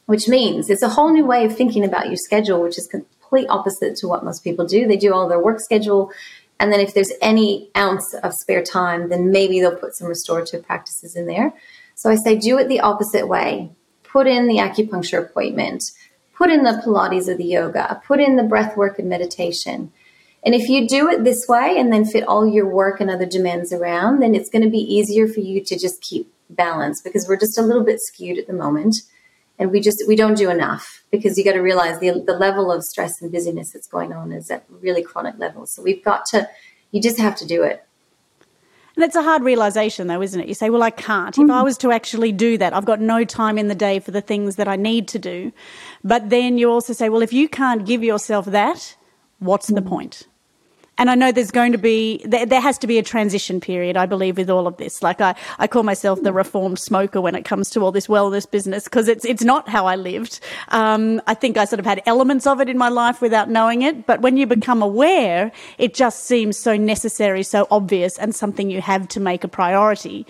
which 0.06 0.28
means 0.28 0.70
it's 0.70 0.82
a 0.82 0.88
whole 0.88 1.12
new 1.12 1.26
way 1.26 1.44
of 1.44 1.54
thinking 1.54 1.84
about 1.84 2.06
your 2.06 2.16
schedule, 2.16 2.62
which 2.62 2.78
is 2.78 2.86
complete 2.86 3.46
opposite 3.50 3.94
to 3.96 4.08
what 4.08 4.24
most 4.24 4.42
people 4.42 4.66
do. 4.66 4.88
They 4.88 4.96
do 4.96 5.12
all 5.12 5.28
their 5.28 5.38
work 5.38 5.60
schedule. 5.60 6.10
And 6.58 6.72
then 6.72 6.80
if 6.80 6.94
there's 6.94 7.12
any 7.20 7.70
ounce 7.76 8.14
of 8.22 8.32
spare 8.32 8.62
time, 8.62 9.08
then 9.08 9.30
maybe 9.30 9.60
they'll 9.60 9.76
put 9.76 9.94
some 9.94 10.08
restorative 10.08 10.64
practices 10.64 11.14
in 11.16 11.26
there. 11.26 11.52
So 11.94 12.10
I 12.10 12.16
say 12.16 12.36
do 12.36 12.58
it 12.58 12.68
the 12.68 12.80
opposite 12.80 13.28
way. 13.28 13.70
Put 14.02 14.26
in 14.26 14.46
the 14.46 14.56
acupuncture 14.56 15.20
appointment, 15.22 15.82
put 16.34 16.50
in 16.50 16.62
the 16.62 16.82
Pilates 16.84 17.28
or 17.28 17.36
the 17.36 17.44
yoga, 17.44 18.00
put 18.06 18.20
in 18.20 18.36
the 18.36 18.42
breath 18.42 18.76
work 18.76 18.98
and 18.98 19.08
meditation 19.08 19.92
and 20.46 20.54
if 20.54 20.68
you 20.68 20.86
do 20.86 21.08
it 21.08 21.24
this 21.24 21.44
way 21.48 21.74
and 21.76 21.92
then 21.92 22.04
fit 22.04 22.22
all 22.22 22.46
your 22.46 22.68
work 22.68 23.00
and 23.00 23.10
other 23.10 23.26
demands 23.26 23.72
around, 23.72 24.20
then 24.20 24.32
it's 24.32 24.48
going 24.48 24.62
to 24.62 24.70
be 24.70 24.78
easier 24.78 25.26
for 25.26 25.40
you 25.40 25.60
to 25.64 25.76
just 25.76 26.00
keep 26.00 26.32
balance 26.48 27.02
because 27.02 27.26
we're 27.28 27.36
just 27.36 27.58
a 27.58 27.62
little 27.62 27.82
bit 27.82 27.98
skewed 28.00 28.38
at 28.38 28.46
the 28.46 28.52
moment. 28.52 28.94
And 29.58 29.70
we 29.70 29.80
just 29.80 30.02
we 30.06 30.16
don't 30.16 30.36
do 30.36 30.50
enough 30.50 31.02
because 31.10 31.38
you 31.38 31.44
got 31.44 31.52
to 31.52 31.60
realize 31.60 31.98
the 31.98 32.22
the 32.26 32.34
level 32.34 32.70
of 32.70 32.82
stress 32.82 33.22
and 33.22 33.32
busyness 33.32 33.72
that's 33.72 33.86
going 33.86 34.12
on 34.12 34.32
is 34.32 34.50
at 34.50 34.64
really 34.68 35.02
chronic 35.02 35.38
levels. 35.38 35.72
So 35.72 35.82
we've 35.82 36.04
got 36.04 36.26
to 36.26 36.48
you 36.90 37.00
just 37.00 37.18
have 37.18 37.36
to 37.36 37.46
do 37.46 37.62
it. 37.62 37.82
And 38.96 39.04
it's 39.04 39.14
a 39.14 39.22
hard 39.22 39.42
realization, 39.42 40.06
though, 40.06 40.22
isn't 40.22 40.40
it? 40.40 40.48
You 40.48 40.54
say, 40.54 40.70
well, 40.70 40.82
I 40.82 40.90
can't. 40.90 41.34
Mm. 41.34 41.44
If 41.44 41.50
I 41.50 41.62
was 41.62 41.76
to 41.78 41.92
actually 41.92 42.32
do 42.32 42.56
that, 42.56 42.72
I've 42.72 42.86
got 42.86 42.98
no 42.98 43.24
time 43.24 43.58
in 43.58 43.68
the 43.68 43.74
day 43.74 43.98
for 43.98 44.10
the 44.10 44.22
things 44.22 44.56
that 44.56 44.68
I 44.68 44.76
need 44.76 45.06
to 45.08 45.18
do. 45.18 45.52
But 46.02 46.30
then 46.30 46.56
you 46.56 46.70
also 46.70 46.94
say, 46.94 47.10
well, 47.10 47.20
if 47.20 47.32
you 47.32 47.46
can't 47.46 47.84
give 47.84 48.02
yourself 48.02 48.46
that, 48.46 48.96
what's 49.38 49.70
mm. 49.70 49.74
the 49.74 49.82
point? 49.82 50.26
And 50.98 51.10
I 51.10 51.14
know 51.14 51.30
there's 51.30 51.50
going 51.50 51.72
to 51.72 51.78
be, 51.78 52.22
there, 52.24 52.46
there, 52.46 52.60
has 52.60 52.78
to 52.78 52.86
be 52.86 52.96
a 52.98 53.02
transition 53.02 53.60
period, 53.60 53.98
I 53.98 54.06
believe, 54.06 54.38
with 54.38 54.48
all 54.48 54.66
of 54.66 54.78
this. 54.78 55.02
Like 55.02 55.20
I, 55.20 55.34
I 55.58 55.66
call 55.66 55.82
myself 55.82 56.22
the 56.22 56.32
reformed 56.32 56.78
smoker 56.78 57.20
when 57.20 57.34
it 57.34 57.44
comes 57.44 57.68
to 57.70 57.80
all 57.80 57.92
this 57.92 58.06
wellness 58.06 58.50
business 58.50 58.84
because 58.84 59.06
it's, 59.06 59.24
it's 59.24 59.44
not 59.44 59.68
how 59.68 59.86
I 59.86 59.96
lived. 59.96 60.40
Um, 60.68 61.20
I 61.26 61.34
think 61.34 61.58
I 61.58 61.66
sort 61.66 61.80
of 61.80 61.86
had 61.86 62.02
elements 62.06 62.46
of 62.46 62.60
it 62.60 62.68
in 62.70 62.78
my 62.78 62.88
life 62.88 63.20
without 63.20 63.50
knowing 63.50 63.82
it. 63.82 64.06
But 64.06 64.22
when 64.22 64.38
you 64.38 64.46
become 64.46 64.82
aware, 64.82 65.52
it 65.76 65.92
just 65.92 66.24
seems 66.24 66.56
so 66.56 66.76
necessary, 66.76 67.42
so 67.42 67.66
obvious 67.70 68.18
and 68.18 68.34
something 68.34 68.70
you 68.70 68.80
have 68.80 69.06
to 69.08 69.20
make 69.20 69.44
a 69.44 69.48
priority. 69.48 70.26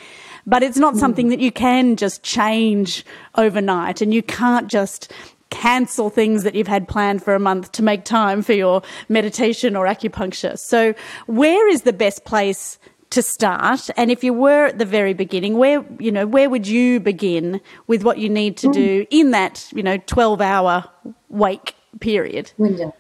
But 0.49 0.63
it's 0.63 0.79
not 0.79 0.97
something 0.97 1.29
that 1.29 1.41
you 1.41 1.53
can 1.53 1.97
just 1.97 2.23
change 2.23 3.05
overnight 3.37 4.01
and 4.01 4.13
you 4.15 4.23
can't 4.23 4.69
just 4.69 5.13
cancel 5.51 6.11
things 6.11 6.43
that 6.43 6.55
you've 6.55 6.69
had 6.69 6.89
planned 6.89 7.23
for 7.23 7.35
a 7.35 7.39
month 7.39 7.73
to 7.73 7.83
make 7.83 8.05
time 8.05 8.43
for 8.43 8.53
your 8.53 8.83
meditation 9.09 9.77
or 9.77 9.87
acupuncture. 9.87 10.59
So, 10.59 10.95
where 11.27 11.69
is 11.69 11.83
the 11.83 11.93
best 11.93 12.25
place 12.25 12.79
to 13.11 13.23
start? 13.23 13.89
And 13.97 14.11
if 14.11 14.25
you 14.25 14.33
were 14.33 14.67
at 14.67 14.79
the 14.79 14.85
very 14.85 15.15
beginning, 15.15 15.59
where 15.59 15.85
you 15.99 16.11
know 16.11 16.27
where 16.27 16.51
would 16.51 16.67
you 16.67 17.01
begin 17.01 17.61
with 17.87 18.03
what 18.03 18.19
you 18.19 18.29
need 18.29 18.57
to 18.59 18.73
do 18.73 19.07
in 19.11 19.31
that 19.31 19.71
you 19.75 19.83
know 19.83 19.99
twelve 19.99 20.41
hour 20.41 20.85
wake 21.29 21.75
period? 22.01 22.53
Window. 22.59 22.95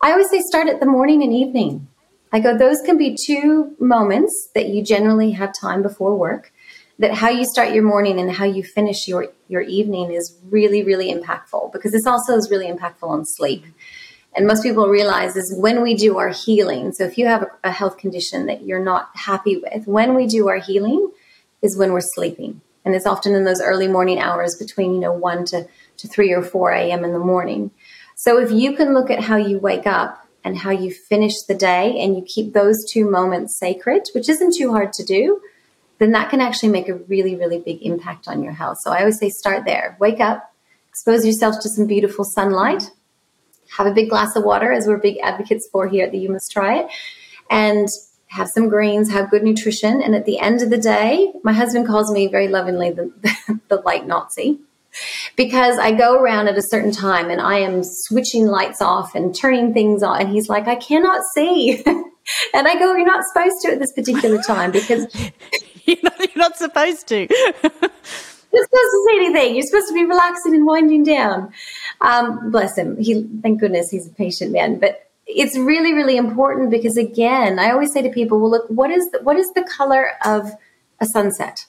I 0.00 0.10
always 0.10 0.30
say 0.30 0.40
start 0.40 0.68
at 0.68 0.80
the 0.80 0.86
morning 0.86 1.22
and 1.22 1.32
evening. 1.32 1.88
I 2.34 2.40
go, 2.40 2.56
those 2.56 2.80
can 2.80 2.96
be 2.96 3.14
two 3.14 3.76
moments 3.78 4.48
that 4.54 4.68
you 4.68 4.82
generally 4.82 5.32
have 5.32 5.52
time 5.54 5.82
before 5.82 6.16
work 6.16 6.51
that 7.02 7.14
how 7.14 7.28
you 7.28 7.44
start 7.44 7.74
your 7.74 7.82
morning 7.82 8.20
and 8.20 8.30
how 8.30 8.44
you 8.44 8.62
finish 8.62 9.08
your 9.08 9.26
your 9.48 9.60
evening 9.60 10.12
is 10.12 10.38
really 10.48 10.84
really 10.84 11.12
impactful 11.12 11.72
because 11.72 11.90
this 11.90 12.06
also 12.06 12.34
is 12.34 12.48
really 12.48 12.68
impactful 12.68 13.08
on 13.08 13.26
sleep. 13.26 13.64
And 14.34 14.46
most 14.46 14.62
people 14.62 14.88
realize 14.88 15.36
is 15.36 15.54
when 15.58 15.82
we 15.82 15.94
do 15.94 16.18
our 16.18 16.28
healing 16.28 16.92
so 16.92 17.04
if 17.04 17.18
you 17.18 17.26
have 17.26 17.44
a, 17.64 17.72
health 17.72 17.98
condition 17.98 18.46
that 18.46 18.62
you're 18.62 18.84
not 18.92 19.10
happy 19.14 19.56
with 19.56 19.86
when 19.86 20.14
we 20.14 20.28
do 20.28 20.48
our 20.48 20.58
healing 20.58 21.10
is 21.60 21.76
when 21.76 21.92
we're 21.92 22.00
sleeping. 22.00 22.60
And 22.84 22.94
it's 22.94 23.06
often 23.06 23.34
in 23.34 23.44
those 23.44 23.60
early 23.60 23.88
morning 23.88 24.20
hours 24.20 24.56
between 24.56 24.94
you 24.94 25.00
know 25.00 25.12
1 25.12 25.44
to, 25.46 25.66
to 25.96 26.08
3 26.08 26.32
or 26.32 26.42
4 26.42 26.70
a.m 26.70 27.04
in 27.04 27.12
the 27.12 27.18
morning. 27.18 27.72
So 28.14 28.38
if 28.38 28.52
you 28.52 28.76
can 28.76 28.94
look 28.94 29.10
at 29.10 29.24
how 29.24 29.36
you 29.36 29.58
wake 29.58 29.88
up 29.88 30.28
and 30.44 30.58
how 30.58 30.70
you 30.70 30.92
finish 30.92 31.42
the 31.48 31.54
day 31.56 31.98
and 31.98 32.14
you 32.16 32.22
keep 32.22 32.52
those 32.52 32.76
two 32.88 33.10
moments 33.10 33.58
sacred 33.58 34.02
which 34.14 34.28
isn't 34.28 34.54
too 34.56 34.70
hard 34.70 34.92
to 34.92 35.04
do 35.04 35.40
then 36.02 36.12
that 36.12 36.30
can 36.30 36.40
actually 36.40 36.70
make 36.70 36.88
a 36.88 36.94
really, 36.94 37.36
really 37.36 37.60
big 37.60 37.80
impact 37.82 38.26
on 38.26 38.42
your 38.42 38.52
health. 38.52 38.78
So 38.80 38.90
I 38.90 39.00
always 39.00 39.18
say 39.18 39.30
start 39.30 39.64
there. 39.64 39.96
Wake 40.00 40.18
up, 40.18 40.52
expose 40.88 41.24
yourself 41.24 41.60
to 41.62 41.68
some 41.68 41.86
beautiful 41.86 42.24
sunlight, 42.24 42.90
have 43.76 43.86
a 43.86 43.92
big 43.92 44.10
glass 44.10 44.34
of 44.34 44.42
water, 44.42 44.72
as 44.72 44.86
we're 44.86 44.98
big 44.98 45.18
advocates 45.22 45.68
for 45.70 45.86
here 45.86 46.04
at 46.04 46.10
the 46.10 46.18
You 46.18 46.30
Must 46.30 46.50
Try 46.50 46.80
It, 46.80 46.90
and 47.50 47.88
have 48.26 48.48
some 48.48 48.68
greens, 48.68 49.12
have 49.12 49.30
good 49.30 49.44
nutrition. 49.44 50.02
And 50.02 50.16
at 50.16 50.24
the 50.24 50.40
end 50.40 50.60
of 50.60 50.70
the 50.70 50.78
day, 50.78 51.32
my 51.44 51.52
husband 51.52 51.86
calls 51.86 52.10
me 52.10 52.26
very 52.26 52.48
lovingly 52.48 52.90
the, 52.90 53.12
the 53.68 53.76
light 53.76 54.06
Nazi 54.06 54.58
because 55.36 55.78
I 55.78 55.92
go 55.92 56.20
around 56.20 56.48
at 56.48 56.58
a 56.58 56.62
certain 56.62 56.92
time 56.92 57.30
and 57.30 57.40
I 57.40 57.58
am 57.58 57.82
switching 57.84 58.46
lights 58.46 58.82
off 58.82 59.14
and 59.14 59.34
turning 59.34 59.72
things 59.72 60.02
on. 60.02 60.20
And 60.20 60.30
he's 60.30 60.48
like, 60.48 60.66
I 60.66 60.74
cannot 60.74 61.22
see. 61.34 61.82
and 61.86 62.68
I 62.68 62.74
go, 62.74 62.94
You're 62.94 63.06
not 63.06 63.24
supposed 63.32 63.56
to 63.62 63.72
at 63.72 63.78
this 63.78 63.92
particular 63.92 64.42
time 64.42 64.72
because 64.72 65.06
you're, 65.86 65.96
not, 66.02 66.18
you're 66.18 66.30
not 66.36 66.56
supposed 66.56 67.08
to. 67.08 67.16
you're 67.18 68.64
supposed 68.64 68.70
to 68.72 69.06
say 69.08 69.16
anything. 69.16 69.54
You're 69.54 69.66
supposed 69.66 69.88
to 69.88 69.94
be 69.94 70.04
relaxing 70.04 70.54
and 70.54 70.66
winding 70.66 71.04
down. 71.04 71.52
Um, 72.00 72.50
bless 72.50 72.76
him. 72.76 72.98
He, 72.98 73.24
thank 73.42 73.60
goodness, 73.60 73.90
he's 73.90 74.06
a 74.06 74.10
patient 74.10 74.52
man. 74.52 74.78
But 74.78 75.08
it's 75.26 75.56
really, 75.56 75.92
really 75.94 76.16
important 76.16 76.70
because, 76.70 76.96
again, 76.96 77.58
I 77.58 77.70
always 77.70 77.92
say 77.92 78.02
to 78.02 78.10
people, 78.10 78.40
"Well, 78.40 78.50
look, 78.50 78.68
what 78.68 78.90
is 78.90 79.10
the, 79.10 79.20
what 79.22 79.36
is 79.36 79.52
the 79.52 79.62
color 79.62 80.12
of 80.24 80.50
a 81.00 81.06
sunset?" 81.06 81.66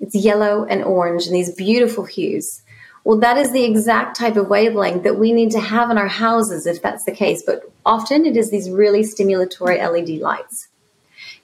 It's 0.00 0.14
yellow 0.16 0.64
and 0.64 0.82
orange, 0.82 1.26
and 1.26 1.34
these 1.34 1.54
beautiful 1.54 2.04
hues. 2.04 2.62
Well, 3.04 3.18
that 3.18 3.36
is 3.36 3.52
the 3.52 3.64
exact 3.64 4.16
type 4.16 4.36
of 4.36 4.48
wavelength 4.48 5.02
that 5.02 5.18
we 5.18 5.32
need 5.32 5.50
to 5.52 5.60
have 5.60 5.90
in 5.90 5.98
our 5.98 6.08
houses 6.08 6.66
if 6.66 6.82
that's 6.82 7.04
the 7.04 7.12
case. 7.12 7.42
But 7.44 7.62
often 7.84 8.26
it 8.26 8.36
is 8.36 8.50
these 8.50 8.70
really 8.70 9.02
stimulatory 9.02 9.78
LED 9.78 10.20
lights. 10.20 10.68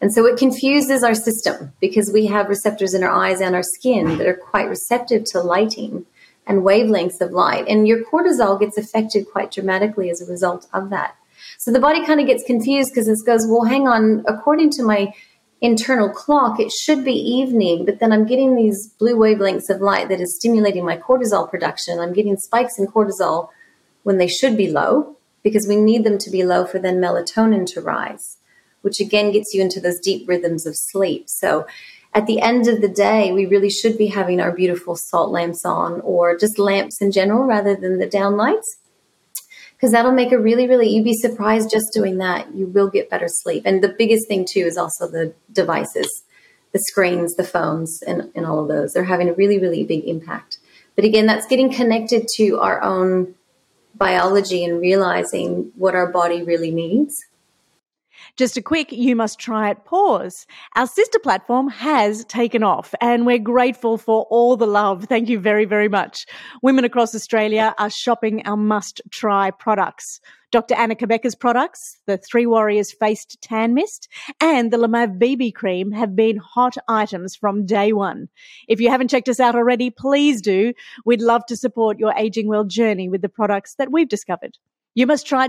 And 0.00 0.12
so 0.12 0.26
it 0.26 0.38
confuses 0.38 1.02
our 1.02 1.14
system 1.14 1.72
because 1.80 2.10
we 2.12 2.26
have 2.26 2.48
receptors 2.48 2.94
in 2.94 3.02
our 3.02 3.10
eyes 3.10 3.40
and 3.40 3.54
our 3.54 3.62
skin 3.62 4.18
that 4.18 4.26
are 4.26 4.34
quite 4.34 4.68
receptive 4.68 5.24
to 5.32 5.40
lighting 5.40 6.06
and 6.46 6.62
wavelengths 6.62 7.20
of 7.20 7.32
light. 7.32 7.66
And 7.68 7.86
your 7.86 8.04
cortisol 8.04 8.58
gets 8.60 8.78
affected 8.78 9.26
quite 9.30 9.50
dramatically 9.50 10.08
as 10.08 10.20
a 10.20 10.30
result 10.30 10.66
of 10.72 10.90
that. 10.90 11.16
So 11.58 11.72
the 11.72 11.80
body 11.80 12.04
kind 12.06 12.20
of 12.20 12.26
gets 12.26 12.44
confused 12.44 12.90
because 12.94 13.08
it 13.08 13.18
goes, 13.26 13.46
well, 13.46 13.64
hang 13.64 13.88
on, 13.88 14.24
according 14.26 14.70
to 14.70 14.82
my 14.82 15.12
internal 15.60 16.08
clock, 16.08 16.60
it 16.60 16.70
should 16.70 17.04
be 17.04 17.12
evening, 17.12 17.84
but 17.84 17.98
then 17.98 18.12
I'm 18.12 18.26
getting 18.26 18.54
these 18.54 18.94
blue 18.98 19.16
wavelengths 19.16 19.68
of 19.68 19.80
light 19.80 20.08
that 20.08 20.20
is 20.20 20.36
stimulating 20.36 20.84
my 20.84 20.96
cortisol 20.96 21.50
production. 21.50 21.98
I'm 21.98 22.12
getting 22.12 22.36
spikes 22.36 22.78
in 22.78 22.86
cortisol 22.86 23.48
when 24.04 24.18
they 24.18 24.28
should 24.28 24.56
be 24.56 24.70
low 24.70 25.16
because 25.42 25.66
we 25.66 25.76
need 25.76 26.04
them 26.04 26.18
to 26.18 26.30
be 26.30 26.44
low 26.44 26.64
for 26.64 26.78
then 26.78 27.00
melatonin 27.00 27.66
to 27.74 27.80
rise. 27.80 28.38
Which 28.82 29.00
again 29.00 29.32
gets 29.32 29.54
you 29.54 29.62
into 29.62 29.80
those 29.80 29.98
deep 30.00 30.28
rhythms 30.28 30.66
of 30.66 30.74
sleep. 30.76 31.24
So 31.28 31.66
at 32.14 32.26
the 32.26 32.40
end 32.40 32.68
of 32.68 32.80
the 32.80 32.88
day, 32.88 33.32
we 33.32 33.46
really 33.46 33.70
should 33.70 33.98
be 33.98 34.06
having 34.06 34.40
our 34.40 34.52
beautiful 34.52 34.96
salt 34.96 35.30
lamps 35.30 35.64
on 35.64 36.00
or 36.00 36.36
just 36.36 36.58
lamps 36.58 37.00
in 37.00 37.12
general 37.12 37.44
rather 37.44 37.76
than 37.76 37.98
the 37.98 38.06
down 38.06 38.36
lights. 38.36 38.78
Because 39.76 39.92
that'll 39.92 40.12
make 40.12 40.32
a 40.32 40.38
really, 40.38 40.66
really, 40.66 40.88
you'd 40.88 41.04
be 41.04 41.14
surprised 41.14 41.70
just 41.70 41.92
doing 41.92 42.18
that. 42.18 42.52
You 42.52 42.66
will 42.66 42.88
get 42.88 43.10
better 43.10 43.28
sleep. 43.28 43.62
And 43.64 43.84
the 43.84 43.94
biggest 43.96 44.26
thing, 44.26 44.44
too, 44.50 44.60
is 44.60 44.76
also 44.76 45.06
the 45.06 45.32
devices, 45.52 46.24
the 46.72 46.80
screens, 46.80 47.36
the 47.36 47.44
phones, 47.44 48.02
and, 48.02 48.32
and 48.34 48.44
all 48.44 48.58
of 48.58 48.68
those. 48.68 48.92
They're 48.92 49.04
having 49.04 49.28
a 49.28 49.34
really, 49.34 49.60
really 49.60 49.84
big 49.84 50.04
impact. 50.04 50.58
But 50.96 51.04
again, 51.04 51.26
that's 51.26 51.46
getting 51.46 51.72
connected 51.72 52.26
to 52.38 52.58
our 52.58 52.82
own 52.82 53.36
biology 53.94 54.64
and 54.64 54.80
realizing 54.80 55.70
what 55.76 55.94
our 55.94 56.10
body 56.10 56.42
really 56.42 56.72
needs 56.72 57.14
just 58.38 58.56
a 58.56 58.62
quick 58.62 58.92
you 58.92 59.16
must 59.16 59.40
try 59.40 59.68
it 59.68 59.84
pause. 59.84 60.46
Our 60.76 60.86
sister 60.86 61.18
platform 61.18 61.68
has 61.68 62.24
taken 62.26 62.62
off 62.62 62.94
and 63.00 63.26
we're 63.26 63.40
grateful 63.40 63.98
for 63.98 64.26
all 64.30 64.56
the 64.56 64.66
love. 64.66 65.06
Thank 65.06 65.28
you 65.28 65.40
very, 65.40 65.64
very 65.64 65.88
much. 65.88 66.24
Women 66.62 66.84
across 66.84 67.16
Australia 67.16 67.74
are 67.78 67.90
shopping 67.90 68.46
our 68.46 68.56
must 68.56 69.02
try 69.10 69.50
products. 69.50 70.20
Dr. 70.52 70.76
Anna 70.76 70.94
Cabeca's 70.94 71.34
products, 71.34 71.98
the 72.06 72.16
Three 72.16 72.46
Warriors 72.46 72.92
Faced 72.92 73.36
Tan 73.42 73.74
Mist 73.74 74.08
and 74.40 74.72
the 74.72 74.78
Lamav 74.78 75.18
BB 75.18 75.52
Cream 75.52 75.90
have 75.90 76.14
been 76.14 76.36
hot 76.36 76.76
items 76.86 77.34
from 77.34 77.66
day 77.66 77.92
one. 77.92 78.28
If 78.68 78.80
you 78.80 78.88
haven't 78.88 79.08
checked 79.08 79.28
us 79.28 79.40
out 79.40 79.56
already, 79.56 79.90
please 79.90 80.40
do. 80.40 80.72
We'd 81.04 81.20
love 81.20 81.44
to 81.46 81.56
support 81.56 81.98
your 81.98 82.14
aging 82.16 82.46
well 82.46 82.64
journey 82.64 83.08
with 83.08 83.20
the 83.20 83.28
products 83.28 83.74
that 83.74 83.90
we've 83.90 84.08
discovered. 84.08 84.56
You 84.94 85.06
must 85.06 85.26
try 85.26 85.48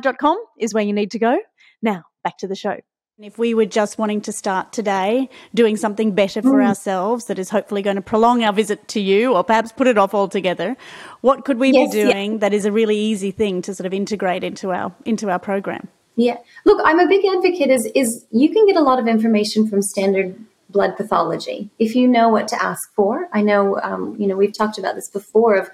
is 0.59 0.73
where 0.73 0.83
you 0.83 0.93
need 0.93 1.11
to 1.11 1.19
go. 1.19 1.37
Now, 1.81 2.03
back 2.23 2.37
to 2.39 2.47
the 2.47 2.55
show. 2.55 2.77
If 3.21 3.37
we 3.37 3.53
were 3.53 3.65
just 3.65 3.97
wanting 3.97 4.21
to 4.21 4.31
start 4.31 4.71
today 4.71 5.29
doing 5.53 5.75
something 5.75 6.13
better 6.13 6.41
for 6.41 6.59
mm. 6.59 6.65
ourselves 6.65 7.25
that 7.25 7.37
is 7.37 7.49
hopefully 7.49 7.81
going 7.81 7.97
to 7.97 8.01
prolong 8.01 8.45
our 8.45 8.53
visit 8.53 8.87
to 8.89 9.01
you 9.01 9.35
or 9.35 9.43
perhaps 9.43 9.73
put 9.73 9.87
it 9.87 9.97
off 9.97 10.13
altogether, 10.13 10.77
what 11.19 11.43
could 11.43 11.59
we 11.59 11.71
yes, 11.71 11.91
be 11.91 12.01
doing 12.01 12.31
yeah. 12.33 12.37
that 12.39 12.53
is 12.53 12.63
a 12.63 12.71
really 12.71 12.95
easy 12.95 13.31
thing 13.31 13.61
to 13.63 13.75
sort 13.75 13.85
of 13.85 13.93
integrate 13.93 14.45
into 14.45 14.71
our 14.71 14.95
into 15.03 15.29
our 15.29 15.39
program? 15.39 15.89
Yeah. 16.15 16.37
Look, 16.65 16.81
I'm 16.85 16.99
a 16.99 17.07
big 17.07 17.25
advocate 17.25 17.69
is 17.69 17.91
is 17.93 18.25
you 18.31 18.53
can 18.53 18.65
get 18.65 18.77
a 18.77 18.81
lot 18.81 18.99
of 18.99 19.07
information 19.07 19.67
from 19.67 19.81
standard 19.81 20.39
blood 20.69 20.95
pathology 20.95 21.69
if 21.77 21.95
you 21.95 22.07
know 22.07 22.29
what 22.29 22.47
to 22.49 22.63
ask 22.63 22.93
for. 22.93 23.27
I 23.33 23.41
know 23.41 23.81
um, 23.81 24.15
you 24.17 24.27
know 24.27 24.37
we've 24.37 24.57
talked 24.57 24.77
about 24.77 24.95
this 24.95 25.09
before 25.09 25.55
of 25.55 25.69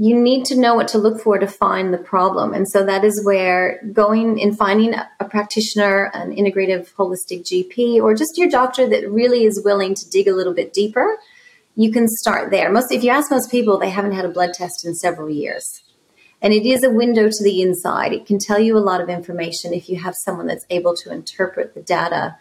you 0.00 0.18
need 0.18 0.44
to 0.44 0.58
know 0.58 0.76
what 0.76 0.86
to 0.86 0.98
look 0.98 1.20
for 1.20 1.38
to 1.38 1.46
find 1.48 1.92
the 1.92 1.98
problem. 1.98 2.54
And 2.54 2.68
so 2.68 2.84
that 2.84 3.04
is 3.04 3.24
where 3.24 3.82
going 3.92 4.40
and 4.40 4.56
finding 4.56 4.94
a 4.94 5.24
practitioner, 5.28 6.10
an 6.14 6.30
integrative 6.30 6.92
holistic 6.94 7.42
GP, 7.42 8.00
or 8.00 8.14
just 8.14 8.38
your 8.38 8.48
doctor 8.48 8.88
that 8.88 9.10
really 9.10 9.44
is 9.44 9.60
willing 9.64 9.94
to 9.96 10.08
dig 10.08 10.28
a 10.28 10.34
little 10.34 10.54
bit 10.54 10.72
deeper, 10.72 11.18
you 11.74 11.90
can 11.90 12.06
start 12.06 12.52
there. 12.52 12.70
Most, 12.70 12.92
if 12.92 13.02
you 13.02 13.10
ask 13.10 13.28
most 13.30 13.50
people, 13.50 13.76
they 13.76 13.90
haven't 13.90 14.12
had 14.12 14.24
a 14.24 14.28
blood 14.28 14.50
test 14.54 14.86
in 14.86 14.94
several 14.94 15.28
years. 15.28 15.82
And 16.40 16.52
it 16.52 16.64
is 16.64 16.84
a 16.84 16.90
window 16.90 17.28
to 17.28 17.44
the 17.44 17.60
inside. 17.60 18.12
It 18.12 18.24
can 18.24 18.38
tell 18.38 18.60
you 18.60 18.78
a 18.78 18.78
lot 18.78 19.00
of 19.00 19.08
information 19.08 19.72
if 19.72 19.88
you 19.88 19.96
have 19.96 20.14
someone 20.14 20.46
that's 20.46 20.66
able 20.70 20.94
to 20.94 21.12
interpret 21.12 21.74
the 21.74 21.82
data 21.82 22.36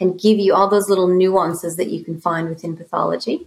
and 0.00 0.18
give 0.18 0.38
you 0.38 0.54
all 0.54 0.70
those 0.70 0.88
little 0.88 1.08
nuances 1.08 1.76
that 1.76 1.90
you 1.90 2.02
can 2.02 2.18
find 2.18 2.48
within 2.48 2.78
pathology. 2.78 3.46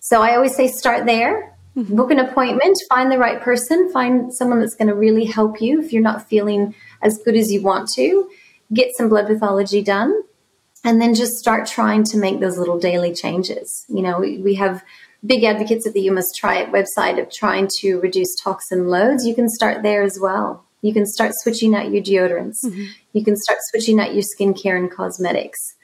So 0.00 0.20
I 0.20 0.34
always 0.34 0.54
say 0.54 0.68
start 0.68 1.06
there 1.06 1.56
Mm-hmm. 1.76 1.96
Book 1.96 2.10
an 2.10 2.18
appointment, 2.18 2.76
find 2.88 3.12
the 3.12 3.18
right 3.18 3.40
person, 3.40 3.92
find 3.92 4.32
someone 4.34 4.60
that's 4.60 4.74
going 4.74 4.88
to 4.88 4.94
really 4.94 5.24
help 5.24 5.60
you 5.60 5.80
if 5.80 5.92
you're 5.92 6.02
not 6.02 6.28
feeling 6.28 6.74
as 7.00 7.18
good 7.18 7.36
as 7.36 7.52
you 7.52 7.62
want 7.62 7.88
to. 7.94 8.28
Get 8.72 8.96
some 8.96 9.08
blood 9.08 9.26
pathology 9.26 9.82
done, 9.82 10.22
and 10.84 11.00
then 11.00 11.14
just 11.14 11.34
start 11.34 11.66
trying 11.66 12.04
to 12.04 12.18
make 12.18 12.40
those 12.40 12.58
little 12.58 12.78
daily 12.78 13.14
changes. 13.14 13.84
You 13.88 14.02
know, 14.02 14.20
we, 14.20 14.38
we 14.38 14.54
have 14.54 14.82
big 15.24 15.44
advocates 15.44 15.86
at 15.86 15.92
the 15.92 16.00
You 16.00 16.12
Must 16.12 16.34
Try 16.36 16.58
It 16.58 16.72
website 16.72 17.20
of 17.20 17.30
trying 17.30 17.68
to 17.80 18.00
reduce 18.00 18.34
toxin 18.42 18.88
loads. 18.88 19.26
You 19.26 19.34
can 19.34 19.48
start 19.48 19.82
there 19.82 20.02
as 20.02 20.18
well. 20.20 20.64
You 20.82 20.92
can 20.92 21.06
start 21.06 21.32
switching 21.34 21.74
out 21.74 21.90
your 21.90 22.02
deodorants. 22.02 22.64
Mm-hmm. 22.64 22.84
You 23.12 23.24
can 23.24 23.36
start 23.36 23.58
switching 23.70 24.00
out 24.00 24.14
your 24.14 24.22
skincare 24.22 24.78
and 24.78 24.90
cosmetics 24.90 25.74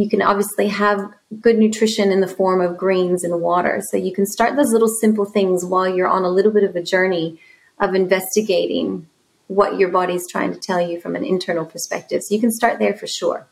you 0.00 0.08
can 0.08 0.22
obviously 0.22 0.68
have 0.68 1.12
good 1.40 1.58
nutrition 1.58 2.10
in 2.10 2.20
the 2.20 2.26
form 2.26 2.62
of 2.62 2.78
greens 2.78 3.22
and 3.22 3.38
water. 3.40 3.82
So 3.90 3.98
you 3.98 4.14
can 4.14 4.24
start 4.24 4.56
those 4.56 4.72
little 4.72 4.88
simple 4.88 5.26
things 5.26 5.62
while 5.62 5.86
you're 5.86 6.08
on 6.08 6.24
a 6.24 6.30
little 6.30 6.52
bit 6.52 6.64
of 6.64 6.74
a 6.74 6.82
journey 6.82 7.38
of 7.78 7.94
investigating 7.94 9.06
what 9.48 9.78
your 9.78 9.90
body's 9.90 10.26
trying 10.30 10.54
to 10.54 10.58
tell 10.58 10.80
you 10.80 10.98
from 11.00 11.16
an 11.16 11.24
internal 11.24 11.66
perspective. 11.66 12.22
So 12.22 12.34
you 12.34 12.40
can 12.40 12.50
start 12.50 12.78
there 12.78 12.94
for 12.94 13.06
sure. 13.06 13.46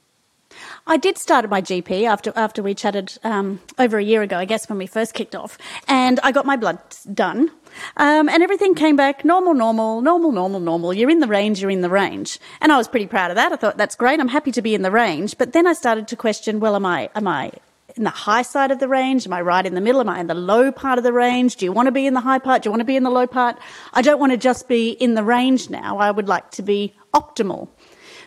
I 0.90 0.96
did 0.96 1.18
start 1.18 1.44
at 1.44 1.50
my 1.50 1.60
GP 1.60 2.04
after 2.08 2.32
after 2.34 2.62
we 2.62 2.74
chatted 2.74 3.18
um, 3.22 3.60
over 3.78 3.98
a 3.98 4.02
year 4.02 4.22
ago, 4.22 4.38
I 4.38 4.46
guess, 4.46 4.70
when 4.70 4.78
we 4.78 4.86
first 4.86 5.12
kicked 5.12 5.34
off, 5.34 5.58
and 5.86 6.18
I 6.22 6.32
got 6.32 6.46
my 6.46 6.56
blood 6.56 6.78
done. 7.12 7.50
Um, 7.98 8.26
and 8.30 8.42
everything 8.42 8.74
came 8.74 8.96
back 8.96 9.22
normal, 9.22 9.52
normal, 9.52 10.00
normal, 10.00 10.32
normal, 10.32 10.60
normal. 10.60 10.94
You're 10.94 11.10
in 11.10 11.20
the 11.20 11.26
range, 11.26 11.60
you're 11.60 11.70
in 11.70 11.82
the 11.82 11.90
range. 11.90 12.40
And 12.62 12.72
I 12.72 12.78
was 12.78 12.88
pretty 12.88 13.06
proud 13.06 13.30
of 13.30 13.34
that. 13.36 13.52
I 13.52 13.56
thought, 13.56 13.76
that's 13.76 13.96
great. 13.96 14.18
I'm 14.18 14.28
happy 14.28 14.50
to 14.50 14.62
be 14.62 14.74
in 14.74 14.80
the 14.80 14.90
range. 14.90 15.36
But 15.36 15.52
then 15.52 15.66
I 15.66 15.74
started 15.74 16.08
to 16.08 16.16
question, 16.16 16.58
well, 16.58 16.74
am 16.74 16.86
I, 16.86 17.10
am 17.14 17.28
I 17.28 17.52
in 17.94 18.04
the 18.04 18.10
high 18.10 18.42
side 18.42 18.70
of 18.70 18.78
the 18.78 18.88
range? 18.88 19.26
Am 19.26 19.32
I 19.34 19.42
right 19.42 19.66
in 19.66 19.74
the 19.74 19.82
middle? 19.82 20.00
Am 20.00 20.08
I 20.08 20.18
in 20.20 20.26
the 20.26 20.34
low 20.34 20.72
part 20.72 20.96
of 20.96 21.04
the 21.04 21.12
range? 21.12 21.56
Do 21.56 21.66
you 21.66 21.72
want 21.72 21.86
to 21.86 21.92
be 21.92 22.06
in 22.06 22.14
the 22.14 22.20
high 22.20 22.38
part? 22.38 22.62
Do 22.62 22.68
you 22.68 22.72
want 22.72 22.80
to 22.80 22.86
be 22.86 22.96
in 22.96 23.02
the 23.02 23.10
low 23.10 23.26
part? 23.26 23.58
I 23.92 24.00
don't 24.00 24.18
want 24.18 24.32
to 24.32 24.38
just 24.38 24.68
be 24.68 24.92
in 24.92 25.14
the 25.14 25.22
range 25.22 25.68
now. 25.68 25.98
I 25.98 26.10
would 26.10 26.28
like 26.28 26.50
to 26.52 26.62
be 26.62 26.94
optimal. 27.14 27.68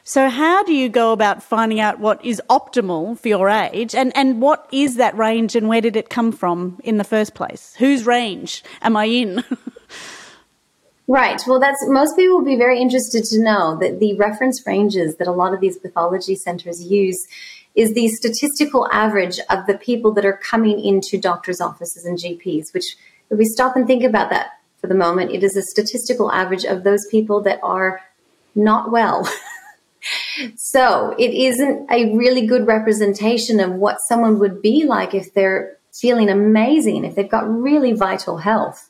So 0.03 0.29
how 0.29 0.63
do 0.63 0.73
you 0.73 0.89
go 0.89 1.11
about 1.11 1.43
finding 1.43 1.79
out 1.79 1.99
what 1.99 2.23
is 2.25 2.41
optimal 2.49 3.19
for 3.19 3.27
your 3.27 3.49
age 3.49 3.93
and, 3.93 4.11
and 4.15 4.41
what 4.41 4.67
is 4.71 4.95
that 4.95 5.15
range 5.15 5.55
and 5.55 5.67
where 5.67 5.81
did 5.81 5.95
it 5.95 6.09
come 6.09 6.31
from 6.31 6.79
in 6.83 6.97
the 6.97 7.03
first 7.03 7.35
place? 7.35 7.75
Whose 7.77 8.05
range 8.05 8.63
am 8.81 8.97
I 8.97 9.05
in? 9.05 9.43
Right. 11.07 11.41
Well, 11.45 11.59
that's 11.59 11.77
most 11.87 12.15
people 12.15 12.37
will 12.37 12.45
be 12.45 12.55
very 12.55 12.79
interested 12.79 13.25
to 13.25 13.43
know 13.43 13.77
that 13.81 13.99
the 13.99 14.15
reference 14.15 14.65
ranges 14.65 15.17
that 15.17 15.27
a 15.27 15.33
lot 15.33 15.53
of 15.53 15.59
these 15.59 15.77
pathology 15.77 16.35
centers 16.35 16.81
use 16.85 17.27
is 17.75 17.93
the 17.93 18.07
statistical 18.07 18.87
average 18.93 19.37
of 19.49 19.65
the 19.65 19.77
people 19.77 20.13
that 20.13 20.25
are 20.25 20.37
coming 20.37 20.79
into 20.79 21.19
doctors' 21.19 21.59
offices 21.59 22.05
and 22.05 22.17
GPs, 22.17 22.73
which 22.73 22.95
if 23.29 23.37
we 23.37 23.43
stop 23.43 23.75
and 23.75 23.87
think 23.87 24.05
about 24.05 24.29
that 24.29 24.59
for 24.79 24.87
the 24.87 24.95
moment, 24.95 25.31
it 25.31 25.43
is 25.43 25.57
a 25.57 25.61
statistical 25.61 26.31
average 26.31 26.63
of 26.63 26.85
those 26.85 27.05
people 27.07 27.41
that 27.41 27.59
are 27.61 28.01
not 28.55 28.89
well. 28.89 29.27
so 30.55 31.15
it 31.17 31.31
isn't 31.31 31.91
a 31.91 32.15
really 32.15 32.45
good 32.45 32.67
representation 32.67 33.59
of 33.59 33.71
what 33.71 33.97
someone 34.07 34.39
would 34.39 34.61
be 34.61 34.85
like 34.85 35.13
if 35.13 35.33
they're 35.33 35.77
feeling 35.93 36.29
amazing, 36.29 37.05
if 37.05 37.15
they've 37.15 37.29
got 37.29 37.49
really 37.49 37.93
vital 37.93 38.37
health. 38.37 38.89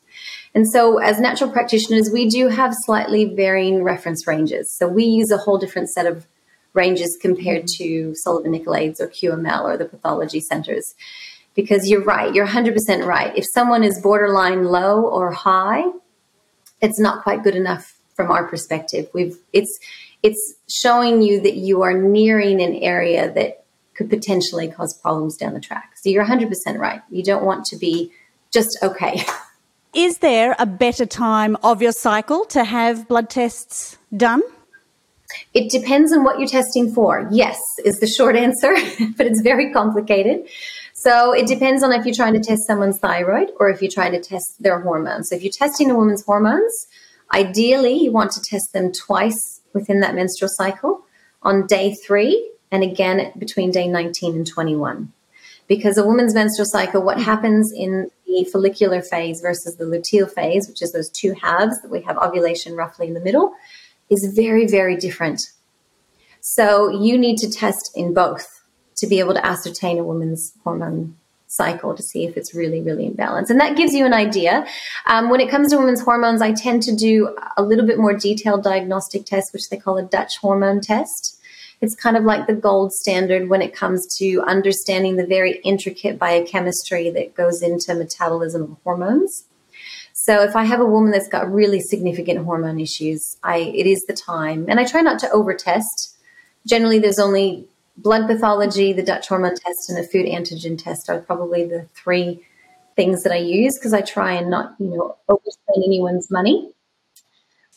And 0.54 0.68
so, 0.70 0.98
as 0.98 1.18
natural 1.18 1.50
practitioners, 1.50 2.10
we 2.12 2.28
do 2.28 2.48
have 2.48 2.74
slightly 2.84 3.24
varying 3.24 3.82
reference 3.82 4.26
ranges. 4.26 4.70
So, 4.76 4.86
we 4.86 5.04
use 5.04 5.30
a 5.30 5.38
whole 5.38 5.56
different 5.56 5.88
set 5.88 6.06
of 6.06 6.26
ranges 6.74 7.18
compared 7.20 7.64
mm-hmm. 7.64 7.84
to 7.84 8.14
Sullivan 8.16 8.52
Nicolaides 8.52 9.00
or 9.00 9.08
QML 9.08 9.64
or 9.64 9.76
the 9.76 9.86
pathology 9.86 10.40
centers. 10.40 10.94
Because 11.54 11.88
you're 11.88 12.02
right, 12.02 12.34
you're 12.34 12.46
100% 12.46 13.04
right. 13.04 13.36
If 13.36 13.44
someone 13.52 13.84
is 13.84 14.00
borderline 14.02 14.64
low 14.64 15.02
or 15.02 15.32
high, 15.32 15.84
it's 16.80 16.98
not 16.98 17.22
quite 17.22 17.42
good 17.42 17.54
enough 17.54 17.98
from 18.14 18.30
our 18.30 18.46
perspective. 18.46 19.08
We've 19.12 19.36
it's 19.52 19.78
it's 20.22 20.54
showing 20.68 21.22
you 21.22 21.40
that 21.40 21.56
you 21.56 21.82
are 21.82 21.94
nearing 21.94 22.60
an 22.60 22.74
area 22.74 23.32
that 23.32 23.64
could 23.94 24.08
potentially 24.08 24.68
cause 24.68 24.94
problems 24.94 25.36
down 25.36 25.54
the 25.54 25.60
track. 25.60 25.92
So 25.96 26.08
you're 26.08 26.24
100% 26.24 26.50
right. 26.78 27.02
You 27.10 27.22
don't 27.22 27.44
want 27.44 27.64
to 27.66 27.76
be 27.76 28.12
just 28.52 28.78
okay. 28.82 29.24
Is 29.94 30.18
there 30.18 30.56
a 30.58 30.64
better 30.64 31.04
time 31.04 31.56
of 31.62 31.82
your 31.82 31.92
cycle 31.92 32.46
to 32.46 32.64
have 32.64 33.08
blood 33.08 33.28
tests 33.28 33.98
done? 34.16 34.42
It 35.52 35.70
depends 35.70 36.12
on 36.12 36.24
what 36.24 36.38
you're 36.38 36.48
testing 36.48 36.92
for. 36.94 37.28
Yes, 37.30 37.58
is 37.84 38.00
the 38.00 38.06
short 38.06 38.36
answer, 38.36 38.72
but 39.16 39.26
it's 39.26 39.42
very 39.42 39.72
complicated. 39.72 40.48
So 40.94 41.32
it 41.32 41.46
depends 41.46 41.82
on 41.82 41.92
if 41.92 42.06
you're 42.06 42.14
trying 42.14 42.34
to 42.34 42.40
test 42.40 42.66
someone's 42.66 42.98
thyroid 42.98 43.50
or 43.58 43.68
if 43.68 43.82
you're 43.82 43.90
trying 43.90 44.12
to 44.12 44.20
test 44.20 44.62
their 44.62 44.80
hormones. 44.80 45.28
So 45.28 45.36
if 45.36 45.42
you're 45.42 45.52
testing 45.52 45.90
a 45.90 45.94
woman's 45.94 46.24
hormones, 46.24 46.86
ideally 47.34 47.94
you 47.94 48.12
want 48.12 48.30
to 48.32 48.40
test 48.40 48.72
them 48.72 48.92
twice 48.92 49.51
within 49.72 50.00
that 50.00 50.14
menstrual 50.14 50.50
cycle 50.52 51.04
on 51.42 51.66
day 51.66 51.94
three 51.94 52.50
and 52.70 52.82
again 52.82 53.32
between 53.38 53.70
day 53.70 53.88
19 53.88 54.34
and 54.34 54.46
21. 54.46 55.12
Because 55.68 55.96
a 55.96 56.04
woman's 56.04 56.34
menstrual 56.34 56.66
cycle, 56.66 57.02
what 57.02 57.20
happens 57.20 57.72
in 57.74 58.10
the 58.26 58.44
follicular 58.44 59.02
phase 59.02 59.40
versus 59.40 59.76
the 59.76 59.84
luteal 59.84 60.30
phase, 60.30 60.68
which 60.68 60.82
is 60.82 60.92
those 60.92 61.10
two 61.10 61.34
halves 61.40 61.80
that 61.82 61.90
we 61.90 62.00
have 62.02 62.16
ovulation 62.18 62.74
roughly 62.74 63.06
in 63.06 63.14
the 63.14 63.20
middle, 63.20 63.54
is 64.10 64.32
very, 64.34 64.66
very 64.66 64.96
different. 64.96 65.40
So 66.40 66.90
you 66.90 67.16
need 67.16 67.36
to 67.38 67.50
test 67.50 67.92
in 67.94 68.12
both 68.12 68.64
to 68.96 69.06
be 69.06 69.20
able 69.20 69.34
to 69.34 69.46
ascertain 69.46 69.98
a 69.98 70.04
woman's 70.04 70.52
hormone 70.64 71.16
cycle 71.52 71.94
to 71.94 72.02
see 72.02 72.24
if 72.24 72.36
it's 72.36 72.54
really, 72.54 72.80
really 72.80 73.06
in 73.06 73.12
balance. 73.12 73.50
And 73.50 73.60
that 73.60 73.76
gives 73.76 73.92
you 73.92 74.06
an 74.06 74.14
idea. 74.14 74.66
Um, 75.06 75.28
when 75.28 75.40
it 75.40 75.50
comes 75.50 75.70
to 75.70 75.76
women's 75.76 76.00
hormones, 76.00 76.40
I 76.40 76.52
tend 76.52 76.82
to 76.84 76.96
do 76.96 77.36
a 77.56 77.62
little 77.62 77.86
bit 77.86 77.98
more 77.98 78.14
detailed 78.14 78.64
diagnostic 78.64 79.26
test, 79.26 79.52
which 79.52 79.68
they 79.68 79.76
call 79.76 79.98
a 79.98 80.02
Dutch 80.02 80.38
hormone 80.38 80.80
test. 80.80 81.38
It's 81.82 81.94
kind 81.94 82.16
of 82.16 82.24
like 82.24 82.46
the 82.46 82.54
gold 82.54 82.92
standard 82.92 83.48
when 83.48 83.60
it 83.60 83.74
comes 83.74 84.06
to 84.18 84.40
understanding 84.46 85.16
the 85.16 85.26
very 85.26 85.60
intricate 85.64 86.18
biochemistry 86.18 87.10
that 87.10 87.34
goes 87.34 87.60
into 87.60 87.94
metabolism 87.94 88.62
of 88.62 88.76
hormones. 88.84 89.44
So 90.14 90.42
if 90.42 90.54
I 90.54 90.64
have 90.64 90.80
a 90.80 90.86
woman 90.86 91.10
that's 91.10 91.28
got 91.28 91.52
really 91.52 91.80
significant 91.80 92.44
hormone 92.44 92.78
issues, 92.78 93.36
I 93.42 93.58
it 93.58 93.86
is 93.86 94.04
the 94.04 94.12
time. 94.14 94.66
And 94.68 94.78
I 94.78 94.84
try 94.84 95.00
not 95.00 95.18
to 95.20 95.26
overtest. 95.26 96.16
Generally 96.66 97.00
there's 97.00 97.18
only 97.18 97.66
blood 97.96 98.26
pathology, 98.26 98.92
the 98.92 99.02
Dutch 99.02 99.28
hormone 99.28 99.56
test, 99.56 99.90
and 99.90 99.98
a 99.98 100.02
food 100.02 100.26
antigen 100.26 100.82
test 100.82 101.08
are 101.08 101.20
probably 101.20 101.64
the 101.64 101.88
three 101.94 102.44
things 102.96 103.22
that 103.22 103.32
I 103.32 103.38
use 103.38 103.78
because 103.78 103.92
I 103.92 104.02
try 104.02 104.32
and 104.32 104.50
not, 104.50 104.74
you 104.78 104.88
know, 104.88 105.16
overspend 105.28 105.84
anyone's 105.86 106.30
money. 106.30 106.72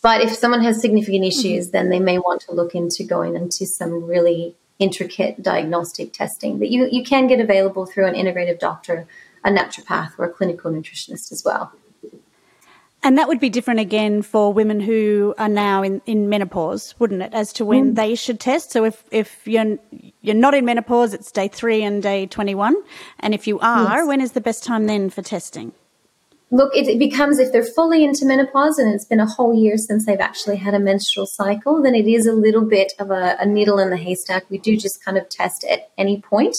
But 0.02 0.22
if 0.22 0.34
someone 0.34 0.64
has 0.64 0.82
significant 0.82 1.24
mm-hmm. 1.24 1.40
issues, 1.40 1.66
mm-hmm. 1.66 1.72
then 1.72 1.90
they 1.90 2.00
may 2.00 2.20
want 2.20 2.42
to 2.42 2.54
look 2.54 2.76
into 2.76 3.04
going 3.04 3.36
into 3.36 3.66
some 3.66 4.04
really 4.04 4.56
intricate 4.78 5.42
diagnostic 5.42 6.12
testing 6.12 6.60
that 6.60 6.70
you, 6.70 6.88
you 6.92 7.04
can 7.04 7.28
get 7.28 7.40
available 7.40 7.86
through 7.86 8.06
an 8.06 8.14
integrative 8.14 8.60
doctor, 8.60 9.08
a 9.44 9.50
naturopath, 9.50 10.12
or 10.18 10.26
a 10.26 10.30
clinical 10.30 10.70
nutritionist 10.72 11.32
as 11.32 11.44
well. 11.46 11.72
And 13.06 13.20
that 13.20 13.28
would 13.28 13.40
be 13.40 13.52
different 13.52 13.80
again 13.80 14.24
for 14.24 14.52
women 14.52 14.80
who 14.80 15.36
are 15.38 15.48
now 15.48 15.84
in, 15.84 16.02
in 16.08 16.28
menopause, 16.28 16.96
wouldn't 16.98 17.22
it, 17.22 17.36
as 17.36 17.54
to 17.54 17.64
when 17.64 17.92
mm. 17.92 17.96
they 17.96 18.16
should 18.16 18.40
test? 18.40 18.72
So 18.72 18.84
if, 18.84 19.04
if 19.12 19.48
you're, 19.48 19.78
you're 20.22 20.34
not 20.34 20.56
in 20.56 20.66
menopause, 20.66 21.14
it's 21.14 21.32
day 21.32 21.48
three 21.48 21.84
and 21.84 22.02
day 22.02 22.26
21. 22.26 22.76
And 23.20 23.36
if 23.36 23.46
you 23.46 23.60
are, 23.60 24.00
yes. 24.00 24.08
when 24.08 24.22
is 24.22 24.32
the 24.32 24.42
best 24.42 24.64
time 24.64 24.88
then 24.88 25.12
for 25.12 25.22
testing? 25.22 25.72
Look, 26.50 26.76
it, 26.76 26.88
it, 26.88 26.98
becomes 26.98 27.38
if 27.38 27.52
they're 27.52 27.64
fully 27.64 28.04
into 28.04 28.26
menopause 28.26 28.80
and 28.80 28.92
it's 28.92 29.06
been 29.06 29.20
a 29.20 29.30
whole 29.30 29.54
year 29.54 29.78
since 29.78 30.08
they've 30.08 30.20
actually 30.20 30.56
had 30.56 30.74
a 30.74 30.80
menstrual 30.80 31.28
cycle, 31.28 31.84
then 31.84 31.94
it 31.94 32.08
is 32.08 32.26
a 32.26 32.34
little 32.34 32.66
bit 32.66 32.94
of 32.98 33.12
a, 33.12 33.38
a 33.40 33.46
needle 33.46 33.78
in 33.78 33.92
the 33.92 33.98
haystack. 33.98 34.50
We 34.50 34.58
do 34.58 34.78
just 34.78 35.06
kind 35.06 35.16
of 35.16 35.30
test 35.30 35.64
at 35.66 35.92
any 35.96 36.22
point 36.22 36.56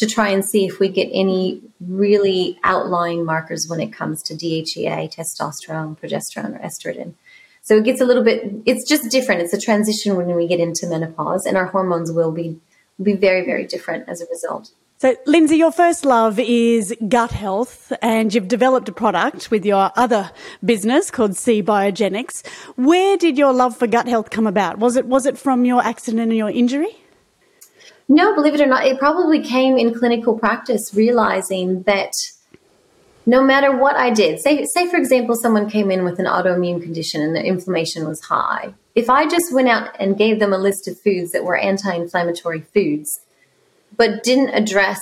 to 0.00 0.06
try 0.06 0.30
and 0.30 0.42
see 0.42 0.64
if 0.64 0.80
we 0.80 0.88
get 0.88 1.10
any 1.12 1.60
really 1.78 2.58
outlying 2.64 3.22
markers 3.22 3.68
when 3.68 3.80
it 3.80 3.92
comes 3.92 4.22
to 4.22 4.34
DHEA, 4.34 5.14
testosterone, 5.14 5.98
progesterone, 5.98 6.56
or 6.56 6.62
estrogen. 6.64 7.12
So 7.60 7.76
it 7.76 7.84
gets 7.84 8.00
a 8.00 8.06
little 8.06 8.24
bit, 8.24 8.50
it's 8.64 8.88
just 8.88 9.10
different. 9.10 9.42
It's 9.42 9.52
a 9.52 9.60
transition 9.60 10.16
when 10.16 10.34
we 10.34 10.48
get 10.48 10.58
into 10.58 10.86
menopause, 10.86 11.44
and 11.44 11.54
our 11.54 11.66
hormones 11.66 12.10
will 12.10 12.32
be, 12.32 12.58
be 13.02 13.12
very, 13.12 13.44
very 13.44 13.66
different 13.66 14.08
as 14.08 14.22
a 14.22 14.26
result. 14.30 14.70
So, 14.96 15.16
Lynsey, 15.26 15.56
your 15.56 15.72
first 15.72 16.06
love 16.06 16.38
is 16.38 16.94
gut 17.06 17.30
health, 17.30 17.92
and 18.00 18.34
you've 18.34 18.48
developed 18.48 18.88
a 18.88 18.92
product 18.92 19.50
with 19.50 19.66
your 19.66 19.90
other 19.96 20.30
business 20.64 21.10
called 21.10 21.36
C-Biogenetics. 21.36 22.46
Where 22.76 23.18
did 23.18 23.36
your 23.36 23.52
love 23.52 23.76
for 23.76 23.86
gut 23.86 24.08
health 24.08 24.30
come 24.30 24.46
about? 24.46 24.78
Was 24.78 24.96
it 24.96 25.06
was 25.06 25.26
it 25.26 25.36
from 25.36 25.66
your 25.66 25.82
accident 25.82 26.22
and 26.22 26.36
your 26.36 26.50
injury? 26.50 26.99
No, 28.12 28.34
believe 28.34 28.54
it 28.54 28.60
or 28.60 28.66
not, 28.66 28.88
it 28.88 28.98
probably 28.98 29.40
came 29.40 29.78
in 29.78 29.94
clinical 29.94 30.36
practice, 30.36 30.92
realizing 30.92 31.84
that 31.84 32.12
no 33.24 33.40
matter 33.40 33.70
what 33.76 33.94
I 33.94 34.10
did, 34.10 34.40
say, 34.40 34.64
say 34.64 34.90
for 34.90 34.96
example, 34.96 35.36
someone 35.36 35.70
came 35.70 35.92
in 35.92 36.02
with 36.02 36.18
an 36.18 36.26
autoimmune 36.26 36.82
condition 36.82 37.22
and 37.22 37.36
the 37.36 37.44
inflammation 37.44 38.08
was 38.08 38.20
high. 38.22 38.74
If 38.96 39.08
I 39.08 39.28
just 39.28 39.54
went 39.54 39.68
out 39.68 39.94
and 40.00 40.18
gave 40.18 40.40
them 40.40 40.52
a 40.52 40.58
list 40.58 40.88
of 40.88 40.98
foods 40.98 41.30
that 41.30 41.44
were 41.44 41.56
anti 41.56 41.94
inflammatory 41.94 42.62
foods, 42.74 43.20
but 43.96 44.24
didn't 44.24 44.54
address 44.54 44.98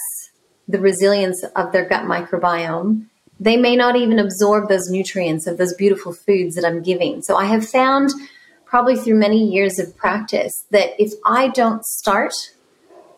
the 0.69 0.79
resilience 0.79 1.43
of 1.57 1.73
their 1.73 1.89
gut 1.89 2.05
microbiome, 2.05 3.07
they 3.41 3.57
may 3.57 3.75
not 3.75 3.97
even 3.97 4.19
absorb 4.19 4.69
those 4.69 4.91
nutrients 4.91 5.47
of 5.47 5.57
those 5.57 5.73
beautiful 5.73 6.13
foods 6.13 6.57
that 6.57 6.65
I'm 6.67 6.83
giving. 6.83 7.23
So 7.23 7.37
I 7.37 7.47
have 7.47 7.67
found, 7.67 8.11
probably 8.67 8.97
through 8.97 9.15
many 9.15 9.51
years 9.51 9.79
of 9.79 9.97
practice, 9.97 10.67
that 10.73 10.91
if 11.03 11.15
I 11.25 11.49
don't 11.49 11.87
start 11.87 12.35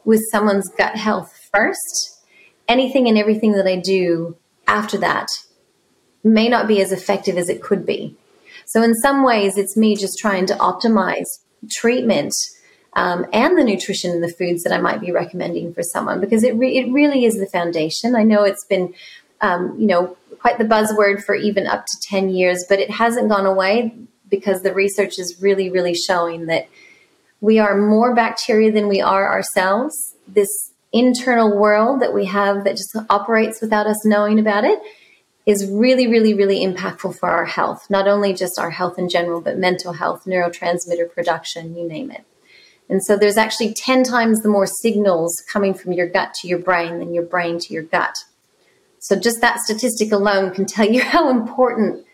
with 0.04 0.20
someone's 0.30 0.68
gut 0.68 0.96
health 0.96 1.48
first, 1.52 2.20
anything 2.68 3.08
and 3.08 3.18
everything 3.18 3.52
that 3.52 3.66
I 3.66 3.76
do 3.76 4.36
after 4.66 4.98
that 4.98 5.28
may 6.22 6.48
not 6.48 6.68
be 6.68 6.80
as 6.80 6.92
effective 6.92 7.36
as 7.36 7.48
it 7.48 7.62
could 7.62 7.86
be. 7.86 8.16
So, 8.66 8.82
in 8.82 8.94
some 8.94 9.24
ways, 9.24 9.56
it's 9.56 9.76
me 9.76 9.96
just 9.96 10.18
trying 10.18 10.46
to 10.46 10.54
optimize 10.54 11.26
treatment 11.68 12.34
um, 12.94 13.26
and 13.32 13.56
the 13.56 13.64
nutrition 13.64 14.10
and 14.10 14.22
the 14.22 14.32
foods 14.32 14.62
that 14.62 14.72
I 14.72 14.80
might 14.80 15.00
be 15.00 15.12
recommending 15.12 15.72
for 15.72 15.82
someone 15.82 16.20
because 16.20 16.42
it, 16.42 16.54
re- 16.56 16.76
it 16.76 16.92
really 16.92 17.24
is 17.24 17.38
the 17.38 17.46
foundation. 17.46 18.16
I 18.16 18.24
know 18.24 18.42
it's 18.42 18.64
been, 18.64 18.94
um, 19.40 19.76
you 19.78 19.86
know, 19.86 20.16
quite 20.40 20.58
the 20.58 20.64
buzzword 20.64 21.22
for 21.22 21.34
even 21.34 21.66
up 21.66 21.86
to 21.86 21.96
10 22.08 22.30
years, 22.30 22.64
but 22.68 22.78
it 22.78 22.90
hasn't 22.90 23.28
gone 23.28 23.46
away 23.46 23.94
because 24.28 24.62
the 24.62 24.72
research 24.72 25.18
is 25.18 25.40
really, 25.40 25.70
really 25.70 25.94
showing 25.94 26.46
that 26.46 26.68
we 27.40 27.58
are 27.58 27.76
more 27.76 28.14
bacteria 28.14 28.70
than 28.70 28.88
we 28.88 29.00
are 29.00 29.30
ourselves. 29.30 30.14
This 30.28 30.72
internal 30.92 31.56
world 31.56 32.00
that 32.02 32.12
we 32.12 32.26
have 32.26 32.64
that 32.64 32.76
just 32.76 32.96
operates 33.08 33.60
without 33.60 33.86
us 33.86 34.04
knowing 34.04 34.38
about 34.38 34.64
it 34.64 34.80
is 35.46 35.70
really, 35.70 36.06
really, 36.06 36.34
really 36.34 36.64
impactful 36.64 37.18
for 37.18 37.30
our 37.30 37.46
health. 37.46 37.88
Not 37.88 38.06
only 38.06 38.34
just 38.34 38.58
our 38.58 38.70
health 38.70 38.98
in 38.98 39.08
general, 39.08 39.40
but 39.40 39.58
mental 39.58 39.94
health, 39.94 40.24
neurotransmitter 40.26 41.12
production, 41.12 41.76
you 41.76 41.88
name 41.88 42.10
it. 42.10 42.24
And 42.88 43.02
so 43.04 43.16
there's 43.16 43.36
actually 43.36 43.72
10 43.72 44.02
times 44.02 44.42
the 44.42 44.48
more 44.48 44.66
signals 44.66 45.42
coming 45.50 45.74
from 45.74 45.92
your 45.92 46.08
gut 46.08 46.34
to 46.34 46.48
your 46.48 46.58
brain 46.58 46.98
than 46.98 47.14
your 47.14 47.22
brain 47.22 47.58
to 47.60 47.72
your 47.72 47.84
gut. 47.84 48.24
So 48.98 49.18
just 49.18 49.40
that 49.40 49.60
statistic 49.60 50.12
alone 50.12 50.52
can 50.52 50.66
tell 50.66 50.86
you 50.86 51.00
how 51.14 51.30
important 51.30 52.04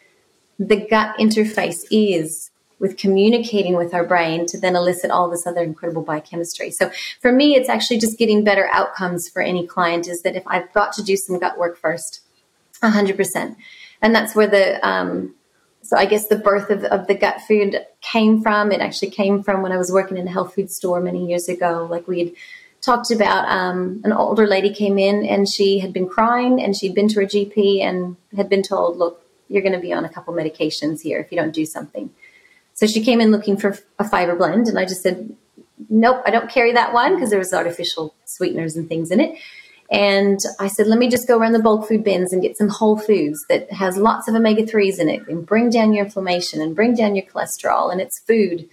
the 0.58 0.76
gut 0.76 1.16
interface 1.18 1.80
is 1.90 2.50
with 2.78 2.96
communicating 2.96 3.76
with 3.76 3.94
our 3.94 4.04
brain 4.04 4.46
to 4.46 4.60
then 4.60 4.76
elicit 4.76 5.10
all 5.10 5.30
this 5.30 5.46
other 5.46 5.62
incredible 5.62 6.02
biochemistry. 6.02 6.70
So 6.70 6.90
for 7.20 7.32
me, 7.32 7.54
it's 7.54 7.68
actually 7.68 7.98
just 7.98 8.18
getting 8.18 8.44
better 8.44 8.68
outcomes 8.70 9.28
for 9.28 9.40
any 9.40 9.66
client 9.66 10.08
is 10.08 10.22
that 10.22 10.36
if 10.36 10.42
I've 10.46 10.70
got 10.72 10.92
to 10.94 11.02
do 11.02 11.16
some 11.16 11.38
gut 11.38 11.58
work 11.58 11.78
first, 11.78 12.20
100%. 12.82 13.56
And 14.02 14.14
that's 14.14 14.34
where 14.34 14.46
the, 14.46 14.86
um, 14.86 15.34
so 15.82 15.96
I 15.96 16.04
guess 16.04 16.26
the 16.26 16.36
birth 16.36 16.70
of, 16.70 16.84
of 16.84 17.06
the 17.06 17.14
gut 17.14 17.40
food 17.42 17.78
came 18.02 18.42
from. 18.42 18.72
It 18.72 18.80
actually 18.80 19.10
came 19.10 19.42
from 19.42 19.62
when 19.62 19.72
I 19.72 19.78
was 19.78 19.90
working 19.90 20.18
in 20.18 20.28
a 20.28 20.30
health 20.30 20.54
food 20.54 20.70
store 20.70 21.00
many 21.00 21.26
years 21.26 21.48
ago. 21.48 21.86
Like 21.90 22.06
we 22.06 22.18
had 22.18 22.32
talked 22.82 23.10
about 23.10 23.48
um, 23.48 24.00
an 24.04 24.12
older 24.12 24.46
lady 24.46 24.72
came 24.72 24.98
in 24.98 25.24
and 25.24 25.48
she 25.48 25.78
had 25.78 25.92
been 25.92 26.08
crying 26.08 26.62
and 26.62 26.76
she'd 26.76 26.94
been 26.94 27.08
to 27.08 27.20
her 27.20 27.26
GP 27.26 27.80
and 27.82 28.16
had 28.36 28.48
been 28.48 28.62
told, 28.62 28.98
look, 28.98 29.22
you're 29.48 29.62
going 29.62 29.72
to 29.72 29.80
be 29.80 29.92
on 29.92 30.04
a 30.04 30.08
couple 30.08 30.34
medications 30.34 31.00
here 31.00 31.20
if 31.20 31.30
you 31.30 31.38
don't 31.38 31.54
do 31.54 31.64
something. 31.64 32.10
So 32.76 32.86
she 32.86 33.02
came 33.02 33.20
in 33.20 33.32
looking 33.32 33.56
for 33.56 33.76
a 33.98 34.08
fiber 34.08 34.36
blend, 34.36 34.68
and 34.68 34.78
I 34.78 34.84
just 34.84 35.02
said, 35.02 35.34
nope, 35.88 36.22
I 36.26 36.30
don't 36.30 36.50
carry 36.50 36.72
that 36.72 36.92
one 36.92 37.14
because 37.14 37.30
there 37.30 37.38
was 37.38 37.52
artificial 37.52 38.14
sweeteners 38.26 38.76
and 38.76 38.88
things 38.88 39.10
in 39.10 39.18
it. 39.18 39.38
And 39.90 40.38
I 40.58 40.66
said, 40.68 40.86
let 40.86 40.98
me 40.98 41.08
just 41.08 41.28
go 41.28 41.38
around 41.38 41.52
the 41.52 41.62
bulk 41.62 41.88
food 41.88 42.04
bins 42.04 42.32
and 42.32 42.42
get 42.42 42.56
some 42.56 42.68
whole 42.68 42.98
foods 42.98 43.44
that 43.48 43.72
has 43.72 43.96
lots 43.96 44.28
of 44.28 44.34
omega 44.34 44.62
3s 44.62 44.98
in 44.98 45.08
it 45.08 45.26
and 45.28 45.46
bring 45.46 45.70
down 45.70 45.92
your 45.92 46.04
inflammation 46.04 46.60
and 46.60 46.74
bring 46.74 46.94
down 46.94 47.14
your 47.14 47.24
cholesterol 47.24 47.90
and 47.90 48.00
it's 48.00 48.18
food. 48.18 48.68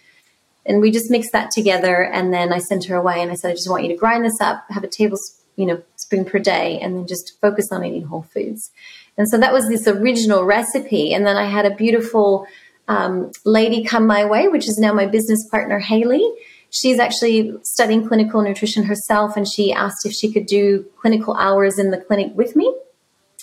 And 0.65 0.81
we 0.81 0.91
just 0.91 1.11
mixed 1.11 1.31
that 1.31 1.51
together. 1.51 2.03
And 2.03 2.33
then 2.33 2.51
I 2.51 2.57
sent 2.57 2.85
her 2.85 2.95
away 2.95 3.21
and 3.21 3.31
I 3.31 3.35
said, 3.35 3.51
I 3.51 3.53
just 3.53 3.69
want 3.69 3.83
you 3.83 3.89
to 3.89 3.95
grind 3.95 4.25
this 4.25 4.41
up, 4.41 4.65
have 4.69 4.83
a 4.83 4.87
tablespoon, 4.87 5.39
you 5.55 5.67
know, 5.67 5.83
spoon 5.97 6.25
per 6.25 6.39
day, 6.39 6.79
and 6.79 6.95
then 6.95 7.05
just 7.05 7.39
focus 7.39 7.71
on 7.71 7.85
eating 7.85 8.05
whole 8.05 8.23
foods. 8.23 8.71
And 9.17 9.29
so 9.29 9.37
that 9.37 9.53
was 9.53 9.67
this 9.67 9.87
original 9.87 10.43
recipe. 10.45 11.13
And 11.13 11.27
then 11.27 11.37
I 11.37 11.45
had 11.45 11.67
a 11.67 11.75
beautiful 11.75 12.47
um, 12.87 13.31
lady 13.45 13.83
come 13.83 14.05
my 14.05 14.25
way, 14.25 14.47
which 14.47 14.67
is 14.67 14.77
now 14.77 14.93
my 14.93 15.05
business 15.05 15.47
partner, 15.49 15.79
Haley. 15.79 16.23
She's 16.69 16.99
actually 16.99 17.53
studying 17.61 18.07
clinical 18.07 18.41
nutrition 18.41 18.83
herself, 18.83 19.37
and 19.37 19.47
she 19.47 19.71
asked 19.71 20.05
if 20.05 20.13
she 20.13 20.31
could 20.31 20.45
do 20.45 20.85
clinical 20.97 21.35
hours 21.35 21.77
in 21.77 21.91
the 21.91 21.99
clinic 21.99 22.31
with 22.35 22.55
me, 22.55 22.75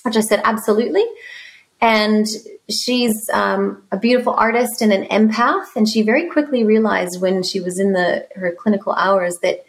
which 0.03 0.17
I 0.17 0.21
said 0.21 0.43
absolutely. 0.45 1.05
And 1.81 2.27
she's 2.69 3.31
um, 3.33 3.83
a 3.91 3.99
beautiful 3.99 4.35
artist 4.35 4.83
and 4.83 4.93
an 4.93 5.05
empath, 5.07 5.75
and 5.77 5.89
she 5.89 6.03
very 6.03 6.29
quickly 6.29 6.65
realized 6.65 7.21
when 7.21 7.43
she 7.43 7.61
was 7.61 7.79
in 7.79 7.93
the 7.93 8.27
her 8.37 8.53
clinical 8.53 8.93
hours 8.95 9.39
that 9.43 9.65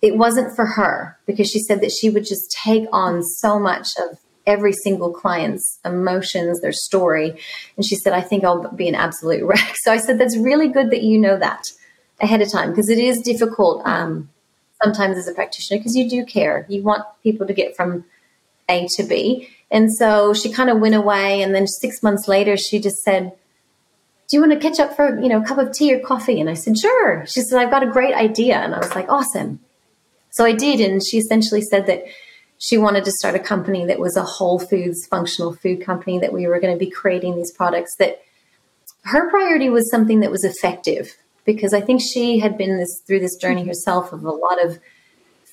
it 0.00 0.16
wasn't 0.16 0.54
for 0.54 0.64
her 0.64 1.18
because 1.26 1.50
she 1.50 1.58
said 1.58 1.80
that 1.80 1.90
she 1.90 2.08
would 2.08 2.24
just 2.24 2.52
take 2.52 2.86
on 2.92 3.22
so 3.22 3.58
much 3.58 3.88
of 3.98 4.18
every 4.48 4.72
single 4.72 5.12
client's 5.12 5.78
emotions, 5.84 6.60
their 6.60 6.72
story. 6.72 7.38
And 7.76 7.84
she 7.84 7.94
said, 7.94 8.14
I 8.14 8.22
think 8.22 8.42
I'll 8.42 8.72
be 8.72 8.88
an 8.88 8.94
absolute 8.94 9.44
wreck. 9.46 9.76
So 9.76 9.92
I 9.92 9.98
said, 9.98 10.18
that's 10.18 10.36
really 10.36 10.68
good 10.68 10.90
that 10.90 11.02
you 11.02 11.18
know 11.18 11.38
that 11.38 11.70
ahead 12.20 12.40
of 12.40 12.50
time 12.50 12.70
because 12.70 12.88
it 12.88 12.98
is 12.98 13.20
difficult 13.20 13.86
um, 13.86 14.30
sometimes 14.82 15.18
as 15.18 15.28
a 15.28 15.34
practitioner 15.34 15.78
because 15.78 15.94
you 15.94 16.08
do 16.08 16.24
care. 16.24 16.66
You 16.68 16.82
want 16.82 17.04
people 17.22 17.46
to 17.46 17.52
get 17.52 17.76
from 17.76 18.06
A 18.68 18.88
to 18.96 19.04
B. 19.04 19.50
And 19.70 19.94
so 19.94 20.32
she 20.32 20.50
kind 20.50 20.70
of 20.70 20.80
went 20.80 20.94
away. 20.94 21.42
And 21.42 21.54
then 21.54 21.66
six 21.66 22.02
months 22.02 22.26
later, 22.26 22.56
she 22.56 22.80
just 22.80 23.02
said, 23.02 23.32
do 24.28 24.36
you 24.36 24.40
want 24.40 24.52
to 24.52 24.58
catch 24.58 24.80
up 24.80 24.96
for, 24.96 25.20
you 25.20 25.28
know, 25.28 25.42
a 25.42 25.44
cup 25.44 25.58
of 25.58 25.72
tea 25.72 25.94
or 25.94 26.00
coffee? 26.00 26.40
And 26.40 26.48
I 26.48 26.54
said, 26.54 26.78
sure. 26.78 27.24
She 27.26 27.42
said, 27.42 27.58
I've 27.58 27.70
got 27.70 27.82
a 27.82 27.90
great 27.90 28.14
idea. 28.14 28.56
And 28.56 28.74
I 28.74 28.78
was 28.78 28.94
like, 28.94 29.10
awesome. 29.10 29.60
So 30.30 30.44
I 30.44 30.52
did. 30.52 30.80
And 30.80 31.02
she 31.04 31.18
essentially 31.18 31.62
said 31.62 31.86
that 31.86 32.04
she 32.58 32.76
wanted 32.76 33.04
to 33.04 33.12
start 33.12 33.34
a 33.34 33.40
company 33.40 33.86
that 33.86 34.00
was 34.00 34.16
a 34.16 34.22
whole 34.22 34.58
foods 34.58 35.06
functional 35.06 35.54
food 35.54 35.84
company 35.84 36.18
that 36.18 36.32
we 36.32 36.46
were 36.46 36.60
going 36.60 36.72
to 36.72 36.84
be 36.84 36.90
creating 36.90 37.36
these 37.36 37.52
products 37.52 37.94
that 37.98 38.20
her 39.04 39.30
priority 39.30 39.68
was 39.68 39.90
something 39.90 40.20
that 40.20 40.30
was 40.30 40.44
effective 40.44 41.16
because 41.44 41.72
I 41.72 41.80
think 41.80 42.02
she 42.02 42.40
had 42.40 42.58
been 42.58 42.76
this 42.76 43.00
through 43.06 43.20
this 43.20 43.36
journey 43.36 43.62
mm-hmm. 43.62 43.68
herself 43.68 44.12
of 44.12 44.24
a 44.24 44.30
lot 44.30 44.62
of 44.62 44.78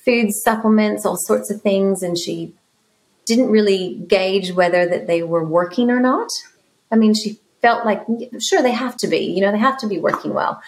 food 0.04 0.32
supplements, 0.32 1.06
all 1.06 1.16
sorts 1.16 1.50
of 1.50 1.62
things, 1.62 2.02
and 2.02 2.18
she 2.18 2.54
didn't 3.24 3.50
really 3.50 3.94
gauge 4.06 4.52
whether 4.52 4.86
that 4.86 5.06
they 5.06 5.22
were 5.22 5.44
working 5.44 5.90
or 5.90 5.98
not. 5.98 6.28
I 6.92 6.96
mean, 6.96 7.14
she 7.14 7.40
felt 7.62 7.84
like 7.84 8.04
sure 8.40 8.62
they 8.62 8.72
have 8.72 8.96
to 8.98 9.08
be, 9.08 9.18
you 9.18 9.40
know, 9.40 9.50
they 9.50 9.58
have 9.58 9.78
to 9.78 9.88
be 9.88 9.98
working 9.98 10.34
well. 10.34 10.62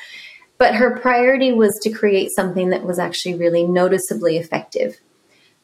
But 0.56 0.74
her 0.74 0.98
priority 0.98 1.52
was 1.52 1.78
to 1.82 1.90
create 1.90 2.30
something 2.34 2.70
that 2.70 2.82
was 2.82 2.98
actually 2.98 3.34
really 3.34 3.64
noticeably 3.64 4.38
effective. 4.38 4.98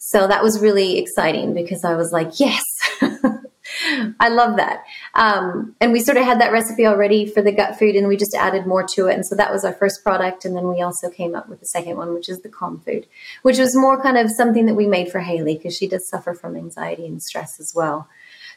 So 0.07 0.27
that 0.27 0.43
was 0.43 0.61
really 0.61 0.99
exciting 0.99 1.55
because 1.55 1.83
I 1.83 1.95
was 1.95 2.13
like, 2.13 2.39
yes, 2.39 2.63
I 4.21 4.29
love 4.29 4.59
that. 4.59 4.85
Um, 5.15 5.75
and 5.81 5.95
we 5.95 6.01
sort 6.01 6.19
of 6.19 6.25
had 6.25 6.43
that 6.43 6.53
recipe 6.53 6.87
already 6.87 7.25
for 7.25 7.41
the 7.41 7.51
gut 7.51 7.79
food, 7.79 7.97
and 7.97 8.07
we 8.07 8.19
just 8.19 8.35
added 8.35 8.67
more 8.67 8.85
to 8.97 9.07
it. 9.07 9.15
And 9.15 9.25
so 9.25 9.35
that 9.35 9.51
was 9.51 9.65
our 9.65 9.73
first 9.73 10.05
product. 10.05 10.45
And 10.45 10.55
then 10.55 10.69
we 10.69 10.83
also 10.83 11.09
came 11.09 11.35
up 11.35 11.49
with 11.49 11.61
the 11.61 11.67
second 11.67 11.97
one, 11.97 12.13
which 12.13 12.29
is 12.29 12.43
the 12.43 12.51
calm 12.51 12.81
food, 12.81 13.07
which 13.41 13.57
was 13.57 13.75
more 13.75 14.01
kind 14.03 14.19
of 14.19 14.31
something 14.31 14.67
that 14.67 14.75
we 14.75 14.87
made 14.87 15.11
for 15.11 15.21
Haley 15.21 15.57
because 15.57 15.75
she 15.75 15.89
does 15.89 16.07
suffer 16.07 16.35
from 16.35 16.55
anxiety 16.55 17.07
and 17.07 17.23
stress 17.23 17.59
as 17.59 17.73
well. 17.75 18.07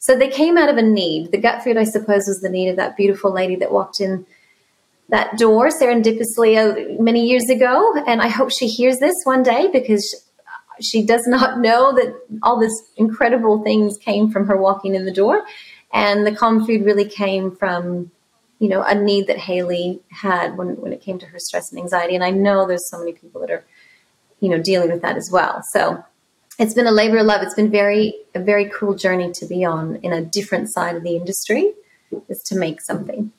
So 0.01 0.17
they 0.17 0.27
came 0.27 0.57
out 0.57 0.67
of 0.67 0.75
a 0.75 0.81
need. 0.81 1.31
The 1.31 1.37
gut 1.37 1.63
food, 1.63 1.77
I 1.77 1.85
suppose, 1.85 2.23
was 2.27 2.41
the 2.41 2.49
need 2.49 2.67
of 2.67 2.75
that 2.75 2.97
beautiful 2.97 3.31
lady 3.31 3.55
that 3.55 3.71
walked 3.71 4.01
in 4.01 4.25
that 5.07 5.37
door 5.37 5.69
serendipitously 5.69 6.57
uh, 6.57 7.01
many 7.01 7.25
years 7.25 7.49
ago. 7.49 7.95
And 8.05 8.21
I 8.21 8.27
hope 8.27 8.51
she 8.51 8.67
hears 8.67 8.99
this 8.99 9.15
one 9.23 9.43
day 9.43 9.69
because 9.71 10.26
she 10.81 11.03
does 11.03 11.27
not 11.27 11.59
know 11.59 11.93
that 11.93 12.19
all 12.43 12.59
this 12.59 12.81
incredible 12.95 13.63
things 13.63 13.97
came 13.97 14.29
from 14.29 14.47
her 14.47 14.57
walking 14.57 14.95
in 14.95 15.05
the 15.05 15.11
door. 15.11 15.43
And 15.93 16.25
the 16.25 16.35
calm 16.35 16.65
food 16.65 16.85
really 16.85 17.05
came 17.05 17.55
from, 17.55 18.11
you 18.59 18.69
know, 18.69 18.81
a 18.81 18.93
need 18.93 19.27
that 19.27 19.37
Haley 19.37 20.01
had 20.11 20.57
when, 20.57 20.79
when 20.81 20.93
it 20.93 21.01
came 21.01 21.19
to 21.19 21.25
her 21.27 21.39
stress 21.39 21.71
and 21.71 21.79
anxiety. 21.79 22.15
And 22.15 22.23
I 22.23 22.31
know 22.31 22.67
there's 22.67 22.89
so 22.89 22.99
many 22.99 23.13
people 23.13 23.41
that 23.41 23.51
are, 23.51 23.63
you 24.39 24.49
know, 24.49 24.61
dealing 24.61 24.91
with 24.91 25.01
that 25.01 25.17
as 25.17 25.31
well. 25.31 25.61
So 25.71 26.03
it's 26.59 26.73
been 26.73 26.87
a 26.87 26.91
labor 26.91 27.17
of 27.17 27.25
love. 27.25 27.41
It's 27.41 27.53
been 27.53 27.71
very, 27.71 28.15
a 28.35 28.39
very 28.39 28.69
cool 28.69 28.95
journey 28.95 29.31
to 29.31 29.45
be 29.45 29.63
on 29.63 29.97
in 29.97 30.11
a 30.11 30.21
different 30.21 30.69
side 30.69 30.95
of 30.95 31.03
the 31.03 31.15
industry 31.15 31.73
is 32.29 32.41
to 32.43 32.57
make 32.57 32.81
something. 32.81 33.31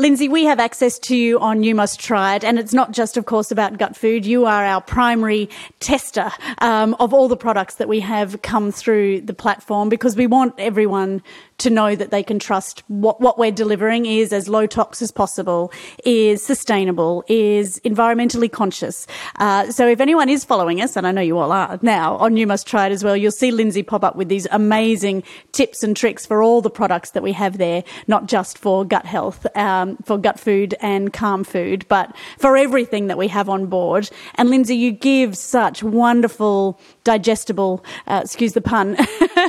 Lynsey, 0.00 0.28
we 0.28 0.44
have 0.44 0.60
access 0.60 0.96
to 0.96 1.16
you 1.16 1.40
on 1.40 1.64
You 1.64 1.74
Must 1.74 1.98
Try 1.98 2.36
It, 2.36 2.44
and 2.44 2.56
it's 2.56 2.72
not 2.72 2.92
just, 2.92 3.16
of 3.16 3.26
course, 3.26 3.50
about 3.50 3.78
gut 3.78 3.96
food. 3.96 4.24
You 4.24 4.46
are 4.46 4.64
our 4.64 4.80
primary 4.80 5.50
tester 5.80 6.30
um, 6.58 6.94
of 7.00 7.12
all 7.12 7.26
the 7.26 7.36
products 7.36 7.74
that 7.74 7.88
we 7.88 7.98
have 7.98 8.40
come 8.42 8.70
through 8.70 9.22
the 9.22 9.34
platform 9.34 9.88
because 9.88 10.14
we 10.14 10.28
want 10.28 10.54
everyone 10.56 11.20
to 11.58 11.70
know 11.70 11.94
that 11.96 12.10
they 12.10 12.22
can 12.22 12.38
trust 12.38 12.82
what, 12.88 13.20
what 13.20 13.38
we're 13.38 13.50
delivering 13.50 14.06
is 14.06 14.32
as 14.32 14.48
low 14.48 14.66
tox 14.66 15.02
as 15.02 15.10
possible, 15.10 15.72
is 16.04 16.42
sustainable, 16.42 17.24
is 17.28 17.80
environmentally 17.84 18.50
conscious. 18.50 19.06
Uh, 19.36 19.70
so 19.70 19.86
if 19.86 20.00
anyone 20.00 20.28
is 20.28 20.44
following 20.44 20.80
us, 20.80 20.96
and 20.96 21.06
I 21.06 21.10
know 21.12 21.20
you 21.20 21.36
all 21.38 21.50
are 21.50 21.78
now 21.82 22.16
on 22.16 22.36
You 22.36 22.46
Must 22.46 22.66
Try 22.66 22.86
It 22.86 22.92
as 22.92 23.02
well, 23.02 23.16
you'll 23.16 23.32
see 23.32 23.50
Lynsey 23.50 23.82
pop 23.82 24.04
up 24.04 24.14
with 24.14 24.28
these 24.28 24.46
amazing 24.52 25.24
tips 25.52 25.82
and 25.82 25.96
tricks 25.96 26.24
for 26.24 26.42
all 26.42 26.62
the 26.62 26.70
products 26.70 27.10
that 27.10 27.22
we 27.22 27.32
have 27.32 27.58
there, 27.58 27.82
not 28.06 28.26
just 28.26 28.56
for 28.56 28.84
gut 28.84 29.04
health, 29.04 29.44
um, 29.56 29.96
for 30.04 30.16
gut 30.16 30.38
food 30.38 30.74
and 30.80 31.12
calm 31.12 31.42
food, 31.42 31.84
but 31.88 32.14
for 32.38 32.56
everything 32.56 33.08
that 33.08 33.18
we 33.18 33.26
have 33.28 33.48
on 33.48 33.66
board. 33.66 34.08
And 34.36 34.48
Lynsey, 34.48 34.76
you 34.76 34.92
give 34.92 35.36
such 35.36 35.82
wonderful, 35.82 36.78
digestible, 37.02 37.84
uh, 38.06 38.20
excuse 38.22 38.52
the 38.52 38.60
pun, 38.60 38.96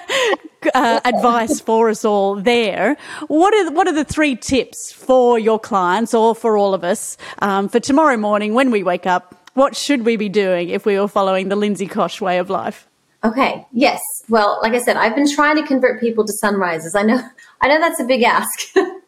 uh, 0.74 1.00
advice 1.06 1.60
for 1.60 1.90
us 1.90 2.06
all 2.06 2.36
there. 2.36 2.98
What 3.28 3.54
are 3.54 3.72
what 3.72 3.88
are 3.88 3.94
the 3.94 4.06
three 4.06 4.36
tips 4.36 4.92
for 4.92 5.40
your 5.40 5.60
clients 5.60 6.14
or 6.14 6.36
for 6.36 6.58
all 6.58 6.74
of 6.74 6.84
us 6.84 7.18
um, 7.42 7.70
for 7.70 7.80
tomorrow 7.80 8.18
morning 8.18 8.54
when 8.54 8.72
we 8.72 8.84
wake 8.84 9.06
up? 9.06 9.36
What 9.54 9.76
should 9.76 10.06
we 10.06 10.16
be 10.16 10.30
doing 10.30 10.70
if 10.70 10.86
we 10.86 11.00
were 11.00 11.08
following 11.08 11.50
the 11.50 11.56
Lynsey 11.56 11.88
Koch 11.88 12.22
way 12.22 12.38
of 12.38 12.50
life? 12.50 12.88
Okay. 13.24 13.66
Yes. 13.74 14.00
Well, 14.30 14.60
like 14.62 14.74
I 14.74 14.80
said, 14.80 14.96
I've 14.96 15.16
been 15.16 15.30
trying 15.30 15.58
to 15.58 15.64
convert 15.64 16.00
people 16.00 16.26
to 16.26 16.34
sunrises. 16.34 16.96
I 16.96 17.04
know. 17.04 17.22
I 17.62 17.68
know 17.68 17.80
that's 17.80 18.00
a 18.00 18.06
big 18.06 18.24
ask. 18.24 18.48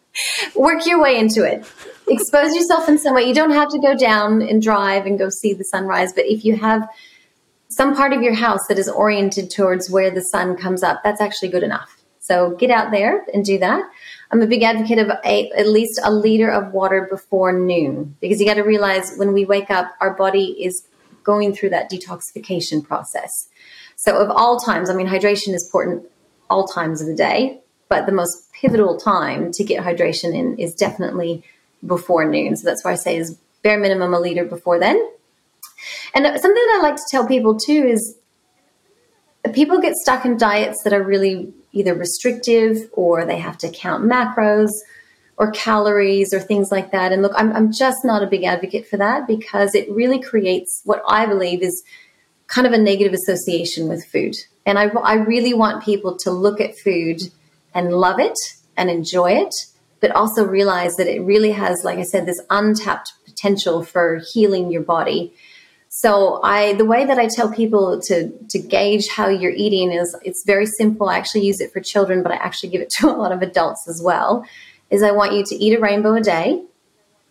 Work 0.56 0.86
your 0.86 1.02
way 1.02 1.18
into 1.18 1.46
it. 1.46 1.66
Expose 2.10 2.54
yourself 2.54 2.90
in 2.90 2.98
some 2.98 3.16
way. 3.16 3.24
You 3.24 3.34
don't 3.34 3.52
have 3.52 3.70
to 3.70 3.80
go 3.80 3.96
down 3.96 4.42
and 4.42 4.62
drive 4.62 5.06
and 5.06 5.18
go 5.18 5.30
see 5.30 5.54
the 5.54 5.64
sunrise, 5.64 6.12
but 6.12 6.26
if 6.26 6.44
you 6.44 6.58
have 6.58 6.88
some 7.82 7.96
part 7.96 8.14
of 8.14 8.22
your 8.22 8.36
house 8.36 8.68
that 8.68 8.78
is 8.78 8.88
oriented 8.88 9.50
towards 9.50 9.90
where 9.90 10.12
the 10.12 10.22
sun 10.22 10.56
comes 10.56 10.84
up, 10.84 11.02
that's 11.04 11.20
actually 11.20 11.50
good 11.50 11.64
enough. 11.64 11.98
So 12.20 12.52
get 12.52 12.70
out 12.70 12.92
there 12.92 13.26
and 13.34 13.44
do 13.44 13.58
that. 13.58 13.82
I'm 14.30 14.44
a 14.44 14.46
big 14.46 14.62
advocate 14.62 15.00
of 15.00 15.10
a, 15.26 15.52
at 15.58 15.66
least 15.66 16.00
a 16.04 16.14
liter 16.14 16.48
of 16.48 16.74
water 16.74 17.08
before 17.10 17.52
noon 17.52 18.16
because 18.22 18.40
you 18.40 18.46
got 18.46 18.54
to 18.54 18.62
realize 18.62 19.16
when 19.16 19.34
we 19.34 19.46
wake 19.46 19.72
up, 19.72 19.96
our 20.00 20.14
body 20.14 20.64
is 20.64 20.88
going 21.24 21.56
through 21.56 21.72
that 21.72 21.90
detoxification 21.90 22.88
process. 22.88 23.50
So, 23.96 24.16
of 24.16 24.30
all 24.30 24.60
times, 24.60 24.92
I 24.92 24.94
mean, 24.94 25.08
hydration 25.08 25.56
is 25.56 25.66
important 25.66 26.08
all 26.52 26.68
times 26.68 27.02
of 27.02 27.08
the 27.08 27.16
day, 27.16 27.62
but 27.90 28.06
the 28.06 28.12
most 28.12 28.54
pivotal 28.54 29.00
time 29.00 29.52
to 29.54 29.64
get 29.64 29.84
hydration 29.84 30.36
in 30.36 30.56
is 30.60 30.76
definitely 30.76 31.44
before 31.88 32.30
noon. 32.30 32.58
So, 32.58 32.68
that's 32.68 32.84
why 32.84 32.92
I 32.92 32.96
say 32.96 33.18
is 33.18 33.40
bare 33.64 33.80
minimum 33.80 34.14
a 34.14 34.20
liter 34.20 34.46
before 34.46 34.78
then. 34.78 35.04
And 36.14 36.26
something 36.26 36.54
that 36.54 36.80
I 36.80 36.82
like 36.82 36.96
to 36.96 37.04
tell 37.10 37.28
people 37.28 37.58
too 37.58 37.86
is 37.88 38.18
people 39.54 39.82
get 39.82 39.96
stuck 39.96 40.26
in 40.26 40.38
diets 40.38 40.84
that 40.84 40.94
are 40.94 41.04
really 41.04 41.54
either 41.72 41.94
restrictive 41.94 42.90
or 42.94 43.26
they 43.26 43.38
have 43.38 43.58
to 43.60 43.70
count 43.70 44.04
macros 44.04 44.70
or 45.38 45.52
calories 45.52 46.34
or 46.34 46.40
things 46.40 46.72
like 46.72 46.92
that. 46.92 47.12
And 47.12 47.22
look, 47.22 47.34
I'm, 47.36 47.52
I'm 47.54 47.72
just 47.72 48.04
not 48.04 48.24
a 48.24 48.28
big 48.28 48.44
advocate 48.44 48.88
for 48.88 48.98
that 48.98 49.28
because 49.28 49.74
it 49.74 49.92
really 49.92 50.20
creates 50.20 50.82
what 50.86 51.02
I 51.08 51.26
believe 51.26 51.64
is 51.64 51.84
kind 52.48 52.68
of 52.68 52.74
a 52.74 52.78
negative 52.78 53.14
association 53.14 53.88
with 53.88 54.06
food. 54.06 54.36
And 54.66 54.78
I, 54.78 54.90
I 54.90 55.16
really 55.16 55.54
want 55.54 55.84
people 55.84 56.18
to 56.18 56.32
look 56.32 56.62
at 56.62 56.78
food 56.78 57.22
and 57.74 57.94
love 57.94 58.20
it 58.20 58.38
and 58.78 58.90
enjoy 58.90 59.32
it, 59.32 59.54
but 60.00 60.12
also 60.12 60.46
realize 60.46 60.96
that 60.98 61.08
it 61.08 61.22
really 61.22 61.52
has, 61.52 61.84
like 61.84 61.98
I 61.98 62.04
said, 62.04 62.26
this 62.26 62.42
untapped 62.50 63.14
potential 63.26 63.84
for 63.84 64.22
healing 64.34 64.72
your 64.72 64.84
body 64.84 65.34
so 65.94 66.40
I, 66.42 66.72
the 66.76 66.86
way 66.86 67.04
that 67.04 67.20
I 67.20 67.28
tell 67.28 67.52
people 67.52 68.00
to 68.04 68.32
to 68.52 68.60
gauge 68.60 69.10
how 69.10 69.28
you're 69.28 69.52
eating 69.52 69.92
is 69.92 70.16
it's 70.24 70.46
very 70.46 70.66
simple. 70.66 71.10
I 71.10 71.18
actually 71.18 71.46
use 71.46 71.60
it 71.60 71.74
for 71.74 71.82
children, 71.82 72.24
but 72.24 72.32
I 72.32 72.36
actually 72.36 72.70
give 72.70 72.80
it 72.80 72.90
to 73.00 73.10
a 73.12 73.12
lot 73.12 73.34
of 73.34 73.42
adults 73.42 73.90
as 73.90 74.02
well. 74.02 74.46
Is 74.90 75.04
I 75.04 75.12
want 75.12 75.34
you 75.34 75.44
to 75.44 75.56
eat 75.56 75.78
a 75.78 75.82
rainbow 75.82 76.16
a 76.16 76.22
day, 76.22 76.64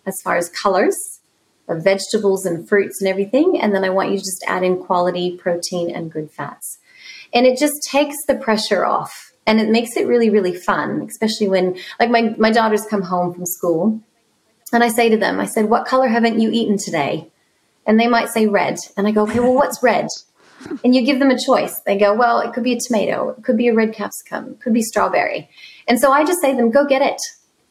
as 0.05 0.21
far 0.21 0.37
as 0.37 0.51
colors 0.51 1.21
of 1.69 1.83
vegetables 1.83 2.45
and 2.45 2.69
fruits 2.69 3.01
and 3.01 3.09
everything, 3.09 3.59
and 3.59 3.75
then 3.75 3.83
I 3.83 3.89
want 3.89 4.11
you 4.11 4.19
to 4.19 4.25
just 4.25 4.45
add 4.47 4.63
in 4.63 4.83
quality 4.85 5.39
protein 5.39 5.91
and 5.91 6.13
good 6.13 6.31
fats, 6.31 6.81
and 7.33 7.47
it 7.47 7.59
just 7.59 7.83
takes 7.91 8.17
the 8.27 8.35
pressure 8.35 8.85
off, 8.85 9.33
and 9.47 9.59
it 9.59 9.71
makes 9.71 9.97
it 9.97 10.07
really 10.07 10.29
really 10.29 10.55
fun, 10.55 11.01
especially 11.09 11.49
when 11.49 11.79
like 11.99 12.11
my 12.11 12.35
my 12.37 12.51
daughters 12.51 12.85
come 12.85 13.03
home 13.03 13.33
from 13.33 13.47
school, 13.47 14.03
and 14.71 14.85
I 14.85 14.89
say 14.89 15.09
to 15.09 15.17
them, 15.17 15.41
I 15.41 15.47
said, 15.47 15.71
"What 15.71 15.87
color 15.87 16.09
haven't 16.09 16.41
you 16.41 16.51
eaten 16.51 16.77
today?" 16.77 17.31
And 17.87 17.99
they 17.99 18.07
might 18.07 18.29
say 18.29 18.47
red. 18.47 18.77
And 18.97 19.07
I 19.07 19.11
go, 19.11 19.23
okay, 19.23 19.41
well, 19.41 19.55
what's 19.55 19.83
red? 19.83 20.07
And 20.85 20.95
you 20.95 21.05
give 21.05 21.19
them 21.19 21.31
a 21.31 21.39
choice. 21.39 21.81
They 21.81 21.97
go, 21.97 22.15
well, 22.15 22.41
it 22.41 22.53
could 22.53 22.65
be 22.65 22.75
a 22.75 22.81
tomato, 22.81 23.31
it 23.31 23.43
could 23.43 23.57
be 23.57 23.69
a 23.69 23.75
red 23.75 23.95
capsicum, 23.95 24.53
it 24.53 24.61
could 24.61 24.75
be 24.75 24.83
strawberry. 24.83 25.49
And 25.89 25.99
so 25.99 26.13
I 26.13 26.25
just 26.25 26.41
say 26.41 26.53
to 26.53 26.57
them, 26.57 26.71
go 26.71 26.87
get 26.87 27.03
it. 27.03 27.21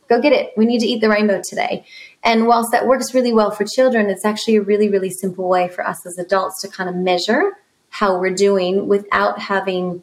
Go 0.10 0.20
get 0.20 0.34
it. 0.34 0.54
We 0.58 0.66
need 0.66 0.80
to 0.80 0.88
eat 0.88 1.02
the 1.02 1.10
rainbow 1.10 1.40
today. 1.48 1.86
And 2.24 2.48
whilst 2.48 2.72
that 2.72 2.88
works 2.88 3.14
really 3.14 3.32
well 3.32 3.52
for 3.52 3.64
children, 3.64 4.10
it's 4.10 4.26
actually 4.26 4.56
a 4.56 4.62
really, 4.62 4.90
really 4.90 5.12
simple 5.12 5.48
way 5.48 5.70
for 5.70 5.86
us 5.86 6.06
as 6.06 6.18
adults 6.18 6.62
to 6.62 6.68
kind 6.68 6.90
of 6.90 6.96
measure 6.96 7.52
how 7.90 8.20
we're 8.20 8.34
doing 8.34 8.88
without 8.88 9.40
having 9.40 10.02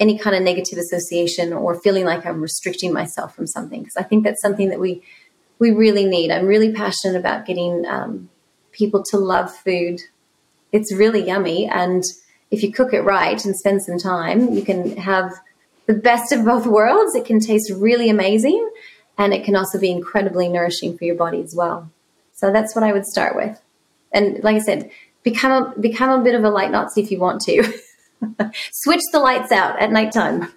any 0.00 0.18
kind 0.18 0.34
of 0.34 0.42
negative 0.42 0.78
association 0.78 1.52
or 1.52 1.78
feeling 1.78 2.04
like 2.04 2.24
I'm 2.24 2.40
restricting 2.40 2.92
myself 2.92 3.34
from 3.34 3.46
something. 3.46 3.82
Because 3.82 3.96
I 3.96 4.02
think 4.02 4.24
that's 4.24 4.40
something 4.40 4.70
that 4.70 4.80
we 4.80 5.02
we 5.58 5.72
really 5.72 6.04
need. 6.04 6.30
I'm 6.30 6.46
really 6.46 6.72
passionate 6.72 7.18
about 7.18 7.44
getting 7.44 7.84
um, 7.84 8.30
people 8.78 9.02
to 9.02 9.18
love 9.18 9.54
food. 9.54 10.00
It's 10.72 10.94
really 10.94 11.26
yummy. 11.26 11.66
And 11.66 12.04
if 12.50 12.62
you 12.62 12.72
cook 12.72 12.94
it 12.94 13.00
right 13.00 13.44
and 13.44 13.56
spend 13.56 13.82
some 13.82 13.98
time, 13.98 14.54
you 14.54 14.62
can 14.62 14.96
have 14.96 15.32
the 15.86 15.94
best 15.94 16.32
of 16.32 16.44
both 16.44 16.66
worlds. 16.66 17.14
It 17.14 17.24
can 17.24 17.40
taste 17.40 17.70
really 17.74 18.08
amazing 18.08 18.70
and 19.18 19.34
it 19.34 19.44
can 19.44 19.56
also 19.56 19.78
be 19.78 19.90
incredibly 19.90 20.48
nourishing 20.48 20.96
for 20.96 21.04
your 21.04 21.16
body 21.16 21.42
as 21.42 21.54
well. 21.54 21.90
So 22.32 22.52
that's 22.52 22.74
what 22.74 22.84
I 22.84 22.92
would 22.92 23.04
start 23.04 23.34
with. 23.34 23.60
And 24.12 24.42
like 24.44 24.56
I 24.56 24.60
said, 24.60 24.90
become 25.24 25.50
a, 25.52 25.78
become 25.80 26.20
a 26.20 26.22
bit 26.22 26.34
of 26.34 26.44
a 26.44 26.50
light 26.50 26.70
Nazi 26.70 27.02
if 27.02 27.10
you 27.10 27.18
want 27.18 27.42
to. 27.42 27.62
Switch 28.72 29.02
the 29.12 29.18
lights 29.18 29.52
out 29.52 29.80
at 29.80 29.90
nighttime. 29.90 30.52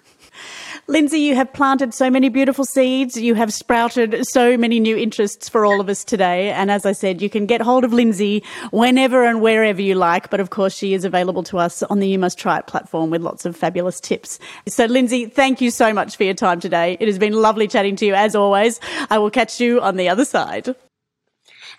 Lynsey, 0.88 1.20
you 1.20 1.36
have 1.36 1.52
planted 1.52 1.94
so 1.94 2.10
many 2.10 2.28
beautiful 2.28 2.64
seeds. 2.64 3.16
You 3.16 3.34
have 3.34 3.52
sprouted 3.52 4.26
so 4.26 4.56
many 4.56 4.80
new 4.80 4.96
interests 4.96 5.48
for 5.48 5.64
all 5.64 5.80
of 5.80 5.88
us 5.88 6.02
today. 6.02 6.50
And 6.50 6.72
as 6.72 6.84
I 6.84 6.90
said, 6.90 7.22
you 7.22 7.30
can 7.30 7.46
get 7.46 7.60
hold 7.60 7.84
of 7.84 7.92
Lynsey 7.92 8.42
whenever 8.72 9.24
and 9.24 9.40
wherever 9.40 9.80
you 9.80 9.94
like. 9.94 10.28
But 10.28 10.40
of 10.40 10.50
course, 10.50 10.74
she 10.74 10.92
is 10.92 11.04
available 11.04 11.44
to 11.44 11.58
us 11.58 11.84
on 11.84 12.00
the 12.00 12.08
You 12.08 12.18
Must 12.18 12.36
Try 12.36 12.58
It 12.58 12.66
platform 12.66 13.10
with 13.10 13.22
lots 13.22 13.46
of 13.46 13.56
fabulous 13.56 14.00
tips. 14.00 14.40
So, 14.66 14.86
Lynsey, 14.86 15.26
thank 15.26 15.60
you 15.60 15.70
so 15.70 15.92
much 15.92 16.16
for 16.16 16.24
your 16.24 16.34
time 16.34 16.58
today. 16.58 16.96
It 16.98 17.06
has 17.06 17.18
been 17.18 17.34
lovely 17.34 17.68
chatting 17.68 17.94
to 17.96 18.06
you 18.06 18.14
as 18.14 18.34
always. 18.34 18.80
I 19.08 19.18
will 19.18 19.30
catch 19.30 19.60
you 19.60 19.80
on 19.80 19.96
the 19.96 20.08
other 20.08 20.24
side. 20.24 20.74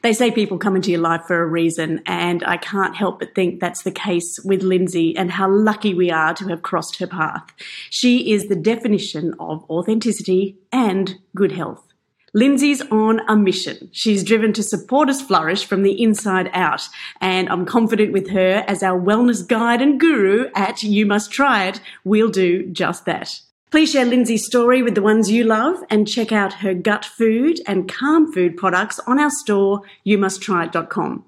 They 0.03 0.11
say 0.11 0.31
people 0.31 0.57
come 0.57 0.75
into 0.75 0.91
your 0.91 0.99
life 0.99 1.23
for 1.27 1.41
a 1.41 1.47
reason, 1.47 2.01
and 2.05 2.43
I 2.43 2.57
can't 2.57 2.93
help 2.93 3.19
but 3.19 3.33
think 3.33 3.61
that's 3.61 3.83
the 3.83 3.91
case 3.91 4.37
with 4.43 4.61
Lynsey 4.61 5.15
and 5.15 5.31
how 5.31 5.49
lucky 5.49 5.93
we 5.93 6.11
are 6.11 6.33
to 6.33 6.49
have 6.49 6.61
crossed 6.61 6.99
her 6.99 7.07
path. 7.07 7.53
She 7.89 8.33
is 8.33 8.47
the 8.47 8.55
definition 8.57 9.33
of 9.39 9.63
authenticity 9.69 10.57
and 10.73 11.15
good 11.37 11.53
health. 11.53 11.87
Lynsey's 12.33 12.81
on 12.91 13.21
a 13.29 13.37
mission. 13.37 13.87
She's 13.93 14.25
driven 14.25 14.51
to 14.53 14.63
support 14.63 15.07
us 15.07 15.21
flourish 15.21 15.63
from 15.63 15.83
the 15.83 16.03
inside 16.03 16.49
out, 16.51 16.89
and 17.21 17.47
I'm 17.47 17.65
confident 17.65 18.11
with 18.11 18.29
her 18.31 18.65
as 18.67 18.83
our 18.83 18.99
wellness 18.99 19.47
guide 19.47 19.81
and 19.81 20.01
guru 20.01 20.49
at 20.53 20.83
You 20.83 21.05
Must 21.05 21.31
Try 21.31 21.67
It, 21.67 21.79
we'll 22.03 22.29
do 22.29 22.65
just 22.71 23.05
that. 23.05 23.39
Please 23.73 23.91
share 23.91 24.05
Lynsey's 24.05 24.45
story 24.45 24.83
with 24.83 24.93
the 24.93 25.01
ones 25.01 25.31
you 25.31 25.43
love 25.43 25.77
and 25.89 26.07
check 26.07 26.31
out 26.31 26.53
her 26.53 26.75
gut 26.75 27.03
food 27.03 27.59
and 27.65 27.91
calm 27.91 28.31
food 28.31 28.55
products 28.55 28.99
on 29.07 29.19
our 29.19 29.31
store, 29.31 29.81
youmusttryit.com. 30.05 31.25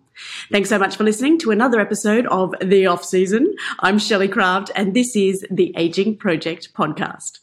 Thanks 0.52 0.70
so 0.70 0.78
much 0.78 0.96
for 0.96 1.04
listening 1.04 1.40
to 1.40 1.50
another 1.50 1.80
episode 1.80 2.28
of 2.28 2.54
The 2.62 2.86
Off 2.86 3.04
Season. 3.04 3.56
I'm 3.80 3.98
Shelley 3.98 4.28
Craft, 4.28 4.70
and 4.76 4.94
this 4.94 5.16
is 5.16 5.44
the 5.50 5.74
Aging 5.76 6.18
Project 6.18 6.72
podcast. 6.76 7.40